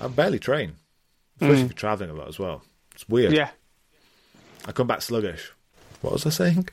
I 0.00 0.08
barely 0.08 0.38
train, 0.38 0.74
especially 1.36 1.56
mm. 1.56 1.64
if 1.64 1.70
you're 1.70 1.74
traveling 1.74 2.10
a 2.10 2.14
lot 2.14 2.28
as 2.28 2.38
well. 2.38 2.62
It's 2.94 3.08
weird. 3.08 3.32
Yeah. 3.32 3.50
I 4.66 4.72
come 4.72 4.86
back 4.88 5.02
sluggish. 5.02 5.52
What 6.00 6.12
was 6.12 6.26
I 6.26 6.30
saying? 6.30 6.68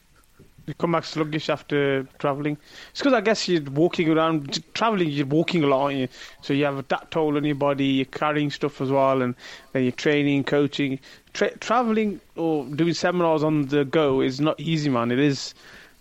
You 0.68 0.74
come 0.74 0.93
back 0.93 1.05
sluggish 1.05 1.49
after 1.49 2.03
traveling. 2.18 2.57
It's 2.89 2.99
because 2.99 3.13
I 3.13 3.22
guess 3.22 3.47
you're 3.47 3.61
walking 3.61 4.09
around, 4.09 4.63
traveling. 4.74 5.09
You're 5.09 5.28
walking 5.28 5.63
a 5.63 5.68
lot, 5.68 5.84
aren't 5.84 5.97
you? 5.97 6.07
So 6.41 6.53
you 6.53 6.66
have 6.66 6.88
that 6.88 7.11
toll 7.11 7.38
on 7.38 7.43
your 7.43 7.55
body. 7.55 7.86
You're 7.86 8.05
carrying 8.05 8.49
stuff 8.49 8.82
as 8.82 8.89
well, 8.89 9.22
and 9.22 9.36
then 9.74 9.84
you're 9.84 9.91
training, 9.91 10.43
coaching. 10.45 10.99
Tra- 11.34 11.55
traveling 11.57 12.20
or 12.36 12.66
doing 12.66 12.93
seminars 12.93 13.43
on 13.43 13.68
the 13.68 13.86
go 13.86 14.22
is 14.22 14.39
not 14.39 14.59
easy, 14.59 14.89
man. 14.89 15.11
It 15.11 15.20
is 15.20 15.53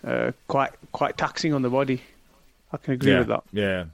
uh, 0.02 0.32
quite 0.48 0.72
quite 0.92 1.18
taxing 1.18 1.52
on 1.52 1.62
the 1.62 1.70
body. 1.70 2.02
I 2.72 2.76
can 2.78 2.94
agree 2.94 3.12
yeah, 3.12 3.18
with 3.18 3.28
that. 3.28 3.44
Yeah. 3.52 3.84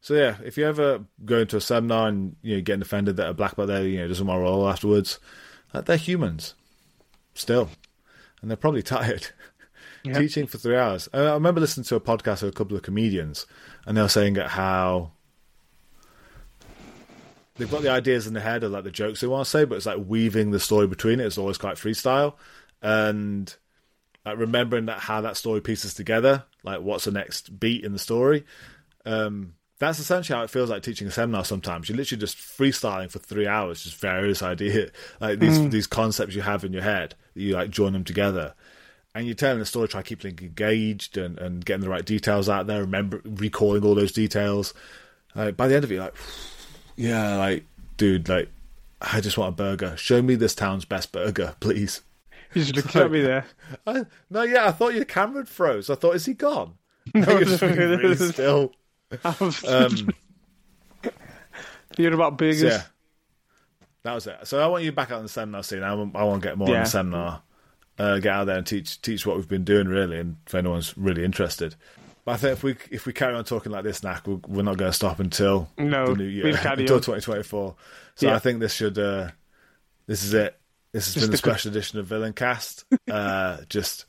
So 0.00 0.14
yeah, 0.14 0.36
if 0.44 0.58
you 0.58 0.66
ever 0.66 1.00
go 1.24 1.38
into 1.38 1.56
a 1.56 1.62
seminar 1.62 2.08
and 2.08 2.36
you 2.42 2.56
know 2.56 2.62
getting 2.62 2.82
offended 2.82 3.16
that 3.16 3.28
a 3.28 3.34
black 3.34 3.56
belt 3.56 3.68
there 3.68 3.86
you 3.86 3.98
know 3.98 4.08
doesn't 4.08 4.26
want 4.26 4.38
to 4.38 4.42
roll 4.42 4.68
afterwards, 4.68 5.18
uh, 5.72 5.80
they're 5.80 5.96
humans, 5.96 6.54
still, 7.34 7.70
and 8.42 8.50
they're 8.50 8.56
probably 8.56 8.82
tired. 8.94 9.28
Teaching 10.04 10.46
for 10.46 10.58
three 10.58 10.76
hours. 10.76 11.08
Uh, 11.14 11.30
I 11.30 11.34
remember 11.34 11.60
listening 11.60 11.84
to 11.84 11.96
a 11.96 12.00
podcast 12.00 12.42
of 12.42 12.50
a 12.50 12.52
couple 12.52 12.76
of 12.76 12.82
comedians, 12.82 13.46
and 13.86 13.96
they 13.96 14.02
were 14.02 14.08
saying 14.08 14.34
how 14.34 15.12
they've 17.56 17.70
got 17.70 17.82
the 17.82 17.90
ideas 17.90 18.26
in 18.26 18.34
their 18.34 18.42
head 18.42 18.64
of 18.64 18.72
like 18.72 18.84
the 18.84 18.90
jokes 18.90 19.20
they 19.20 19.26
want 19.26 19.46
to 19.46 19.50
say, 19.50 19.64
but 19.64 19.76
it's 19.76 19.86
like 19.86 19.98
weaving 20.06 20.50
the 20.50 20.60
story 20.60 20.86
between 20.86 21.20
it. 21.20 21.26
is 21.26 21.38
always 21.38 21.56
quite 21.56 21.76
freestyle, 21.76 22.34
and 22.82 23.54
like 24.26 24.38
remembering 24.38 24.86
that 24.86 25.00
how 25.00 25.20
that 25.22 25.36
story 25.36 25.60
pieces 25.60 25.94
together, 25.94 26.44
like 26.62 26.80
what's 26.80 27.04
the 27.04 27.10
next 27.10 27.58
beat 27.58 27.84
in 27.84 27.92
the 27.92 27.98
story. 27.98 28.44
Um, 29.06 29.54
that's 29.78 29.98
essentially 29.98 30.36
how 30.36 30.44
it 30.44 30.50
feels 30.50 30.70
like 30.70 30.82
teaching 30.82 31.08
a 31.08 31.10
seminar. 31.10 31.44
Sometimes 31.44 31.88
you're 31.88 31.96
literally 31.96 32.20
just 32.20 32.36
freestyling 32.36 33.10
for 33.10 33.18
three 33.18 33.46
hours, 33.46 33.82
just 33.82 33.96
various 33.96 34.42
ideas, 34.54 34.90
like 35.20 35.38
these 35.38 35.68
these 35.70 35.86
concepts 35.86 36.34
you 36.34 36.42
have 36.42 36.64
in 36.64 36.72
your 36.72 36.82
head. 36.82 37.14
You 37.34 37.54
like 37.54 37.70
join 37.70 37.92
them 37.92 38.04
together, 38.04 38.54
and 39.14 39.26
you're 39.26 39.34
telling 39.34 39.58
the 39.58 39.66
story, 39.66 39.88
try 39.88 40.02
keep 40.02 40.22
them 40.22 40.34
engaged 40.40 41.16
and, 41.16 41.38
and 41.38 41.64
getting 41.64 41.82
the 41.82 41.88
right 41.88 42.04
details 42.04 42.48
out 42.48 42.66
there. 42.66 42.80
Remember 42.80 43.20
recalling 43.24 43.84
all 43.84 43.94
those 43.94 44.12
details. 44.12 44.74
Like, 45.34 45.56
by 45.56 45.68
the 45.68 45.74
end 45.76 45.84
of 45.84 45.90
it, 45.90 45.94
you're 45.94 46.04
like, 46.04 46.14
yeah, 46.96 47.36
like 47.36 47.64
dude, 47.96 48.28
like 48.28 48.48
I 49.00 49.20
just 49.20 49.38
want 49.38 49.50
a 49.54 49.56
burger. 49.56 49.96
Show 49.96 50.22
me 50.22 50.34
this 50.34 50.54
town's 50.54 50.84
best 50.84 51.12
burger, 51.12 51.54
please. 51.60 52.02
You're 52.54 52.64
just 52.64 52.76
looking 52.76 53.00
at 53.02 53.10
me 53.10 53.22
there. 53.22 53.46
I, 53.86 54.04
no, 54.30 54.42
yeah, 54.42 54.66
I 54.68 54.72
thought 54.72 54.94
your 54.94 55.04
camera 55.04 55.40
had 55.40 55.48
froze. 55.48 55.90
I 55.90 55.94
thought, 55.94 56.14
is 56.16 56.26
he 56.26 56.34
gone? 56.34 56.74
No, 57.14 57.28
you're 57.32 57.44
just 57.44 57.62
really 57.62 58.14
still. 58.16 58.72
Um, 59.66 60.08
You're 61.98 62.14
about 62.14 62.38
burgers. 62.38 62.60
so 62.60 62.66
yeah, 62.66 62.82
that 64.02 64.14
was 64.14 64.26
it. 64.26 64.38
So 64.44 64.58
I 64.60 64.66
want 64.66 64.84
you 64.84 64.92
back 64.92 65.10
out 65.10 65.18
in 65.18 65.24
the 65.24 65.28
seminar 65.28 65.62
scene. 65.62 65.82
I 65.82 65.94
want, 65.94 66.16
I 66.16 66.24
want 66.24 66.42
to 66.42 66.48
get 66.48 66.58
more 66.58 66.68
on 66.68 66.82
the 66.82 66.86
seminar, 66.86 67.42
uh, 67.98 68.18
get 68.18 68.32
out 68.32 68.44
there 68.46 68.58
and 68.58 68.66
teach 68.66 69.00
teach 69.02 69.26
what 69.26 69.36
we've 69.36 69.48
been 69.48 69.64
doing 69.64 69.88
really, 69.88 70.18
and 70.18 70.36
if 70.46 70.54
anyone's 70.54 70.96
really 70.96 71.24
interested. 71.24 71.74
But 72.24 72.32
I 72.32 72.36
think 72.38 72.52
if 72.54 72.62
we 72.62 72.76
if 72.90 73.06
we 73.06 73.12
carry 73.12 73.34
on 73.34 73.44
talking 73.44 73.70
like 73.70 73.84
this, 73.84 74.02
Knack, 74.02 74.26
we're, 74.26 74.40
we're 74.46 74.62
not 74.62 74.76
going 74.76 74.90
to 74.90 74.94
stop 74.96 75.20
until 75.20 75.68
No, 75.76 76.06
the 76.06 76.16
new 76.16 76.24
year, 76.24 76.46
until 76.56 77.00
2024. 77.00 77.76
So 78.16 78.26
Yeah. 78.26 78.34
I 78.34 78.38
think 78.38 78.60
this 78.60 78.72
should 78.72 78.98
uh, 78.98 79.30
this 80.06 80.24
is 80.24 80.34
it. 80.34 80.58
This 80.92 81.06
has 81.06 81.14
Just 81.14 81.26
been 81.26 81.30
the 81.32 81.36
special 81.36 81.70
edition 81.70 81.98
of 81.98 82.06
Villaincast. 82.06 82.84
Uh, 83.10 83.58
just 83.68 84.06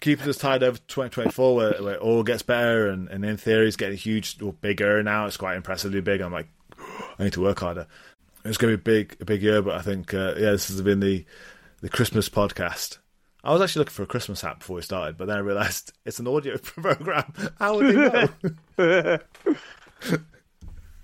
keeping 0.00 0.28
us 0.28 0.38
tied 0.38 0.62
over 0.62 0.78
2024, 0.78 1.56
where, 1.56 1.82
where 1.82 1.94
it 1.94 2.00
all 2.00 2.22
gets 2.22 2.42
better, 2.42 2.88
and, 2.88 3.08
and 3.08 3.24
in 3.24 3.36
theory, 3.36 3.66
it's 3.66 3.76
getting 3.76 3.98
huge, 3.98 4.40
or 4.40 4.52
bigger 4.52 5.02
now. 5.02 5.26
It's 5.26 5.36
quite 5.36 5.56
impressively 5.56 6.00
big. 6.00 6.20
I'm 6.20 6.32
like, 6.32 6.46
I 7.18 7.24
need 7.24 7.32
to 7.32 7.40
work 7.42 7.58
harder. 7.58 7.88
It's 8.44 8.56
going 8.56 8.72
to 8.72 8.78
be 8.78 8.80
a 8.80 8.94
big, 9.00 9.16
a 9.20 9.24
big 9.24 9.42
year, 9.42 9.60
but 9.60 9.74
I 9.74 9.82
think, 9.82 10.14
uh, 10.14 10.34
yeah, 10.36 10.52
this 10.52 10.68
has 10.68 10.80
been 10.80 11.00
the 11.00 11.24
the 11.80 11.88
Christmas 11.88 12.28
podcast. 12.28 12.98
I 13.44 13.52
was 13.52 13.62
actually 13.62 13.80
looking 13.80 13.92
for 13.92 14.02
a 14.02 14.06
Christmas 14.06 14.40
hat 14.40 14.58
before 14.58 14.76
we 14.76 14.82
started, 14.82 15.16
but 15.16 15.26
then 15.28 15.36
I 15.36 15.40
realised 15.40 15.92
it's 16.04 16.18
an 16.18 16.26
audio 16.26 16.58
program. 16.62 17.32
How 17.58 17.76
would 17.76 17.94
they 17.94 18.28
know? 18.76 19.18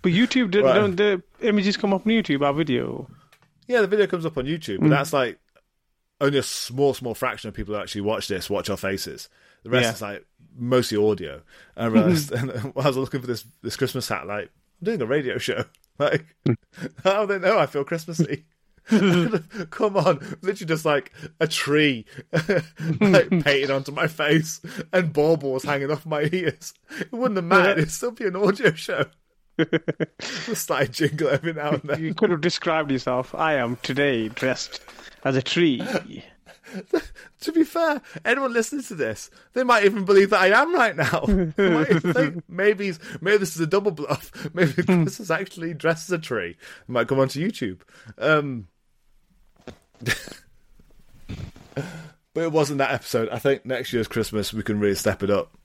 But 0.02 0.12
YouTube, 0.12 0.50
did, 0.50 0.64
Right. 0.64 0.74
don't 0.74 0.96
the 0.96 1.22
images 1.40 1.78
come 1.78 1.94
up 1.94 2.02
on 2.06 2.12
YouTube, 2.12 2.44
our 2.44 2.52
video? 2.52 3.08
Yeah, 3.66 3.80
the 3.80 3.86
video 3.86 4.06
comes 4.06 4.26
up 4.26 4.36
on 4.36 4.44
YouTube, 4.44 4.80
but 4.80 4.88
mm. 4.88 4.90
that's 4.90 5.14
like 5.14 5.38
only 6.20 6.36
a 6.38 6.42
small, 6.42 6.92
small 6.92 7.14
fraction 7.14 7.48
of 7.48 7.54
people 7.54 7.74
who 7.74 7.80
actually 7.80 8.02
watch 8.02 8.28
this 8.28 8.50
watch 8.50 8.68
our 8.68 8.76
faces. 8.76 9.30
The 9.62 9.70
rest 9.70 9.84
Yeah. 9.84 9.92
is 9.92 10.02
like 10.02 10.26
mostly 10.58 10.98
audio. 10.98 11.40
And 11.74 11.86
I 11.86 11.88
realized, 11.88 12.32
and 12.32 12.50
I 12.50 12.86
was 12.86 12.98
looking 12.98 13.22
for 13.22 13.26
this 13.26 13.46
this 13.62 13.76
Christmas 13.76 14.06
hat, 14.06 14.26
like 14.26 14.50
I'm 14.80 14.84
doing 14.84 15.00
a 15.00 15.06
radio 15.06 15.38
show. 15.38 15.64
Like, 15.98 16.26
how 17.04 17.24
do 17.24 17.38
they 17.38 17.48
know 17.48 17.56
I 17.56 17.66
feel 17.66 17.84
Christmassy? 17.84 18.44
Come 19.70 19.96
on, 19.96 20.18
literally 20.42 20.66
just 20.66 20.84
like 20.84 21.12
a 21.40 21.46
tree 21.46 22.04
like 23.00 23.30
painted 23.44 23.70
onto 23.70 23.92
my 23.92 24.06
face 24.06 24.60
and 24.92 25.12
baubles 25.12 25.64
hanging 25.64 25.90
off 25.90 26.04
my 26.04 26.28
ears. 26.32 26.74
It 27.00 27.12
wouldn't 27.12 27.36
have 27.36 27.44
mattered. 27.44 27.78
It'd 27.78 27.90
still 27.90 28.10
be 28.10 28.26
an 28.26 28.36
audio 28.36 28.72
show. 28.72 29.06
Just 30.18 30.66
slight 30.66 30.90
jingle 30.90 31.28
every 31.28 31.54
now 31.54 31.70
and 31.70 31.82
then. 31.84 32.02
You 32.02 32.12
could 32.12 32.30
have 32.30 32.42
described 32.42 32.90
yourself. 32.90 33.34
I 33.34 33.54
am 33.54 33.76
today 33.76 34.28
dressed 34.28 34.82
as 35.24 35.36
a 35.36 35.42
tree. 35.42 35.82
to 37.40 37.52
be 37.52 37.64
fair, 37.64 38.02
anyone 38.24 38.52
listening 38.52 38.82
to 38.82 38.94
this, 38.94 39.30
they 39.54 39.62
might 39.64 39.84
even 39.84 40.04
believe 40.04 40.30
that 40.30 40.40
I 40.40 40.60
am 40.60 40.74
right 40.74 40.96
now. 40.96 41.20
Think 41.20 42.44
maybe 42.48 42.92
maybe 43.20 43.38
this 43.38 43.54
is 43.54 43.60
a 43.60 43.66
double 43.66 43.92
bluff. 43.92 44.30
Maybe 44.52 44.82
this 44.82 45.20
is 45.20 45.30
actually 45.30 45.72
dressed 45.72 46.10
as 46.10 46.18
a 46.18 46.18
tree. 46.18 46.50
It 46.50 46.88
might 46.88 47.08
come 47.08 47.20
onto 47.20 47.46
YouTube. 47.46 47.80
Um, 48.18 48.68
but 50.02 51.84
it 52.42 52.52
wasn't 52.52 52.78
that 52.78 52.92
episode. 52.92 53.28
I 53.30 53.38
think 53.38 53.64
next 53.64 53.92
year's 53.92 54.08
Christmas 54.08 54.52
we 54.52 54.62
can 54.62 54.80
really 54.80 54.94
step 54.94 55.22
it 55.22 55.30
up. 55.30 55.56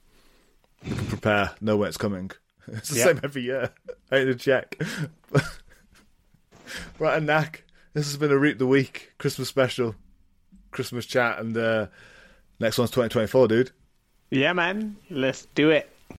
We 0.83 0.95
can 0.95 1.05
prepare, 1.07 1.51
know 1.61 1.77
when 1.77 1.87
it's 1.89 1.97
coming. 1.97 2.31
It's 2.71 2.89
the 2.89 2.99
Yeah. 2.99 3.05
same 3.05 3.19
every 3.23 3.41
year. 3.41 3.71
I 4.11 4.19
need 4.19 4.25
to 4.25 4.35
check. 4.35 4.79
right, 6.99 7.17
and 7.17 7.25
Knack. 7.25 7.63
This 7.93 8.05
has 8.05 8.17
been 8.17 8.31
a 8.31 8.37
Reap 8.37 8.59
the 8.59 8.67
Week 8.67 9.11
Christmas 9.17 9.49
special. 9.49 9.95
Christmas 10.69 11.07
chat, 11.07 11.39
and 11.39 11.57
uh, 11.57 11.87
next 12.59 12.77
one's 12.77 12.91
2024, 12.91 13.47
dude. 13.47 13.71
Yeah, 14.29 14.53
man. 14.53 14.97
Let's 15.09 15.47
do 15.55 15.71
it. 15.71 15.89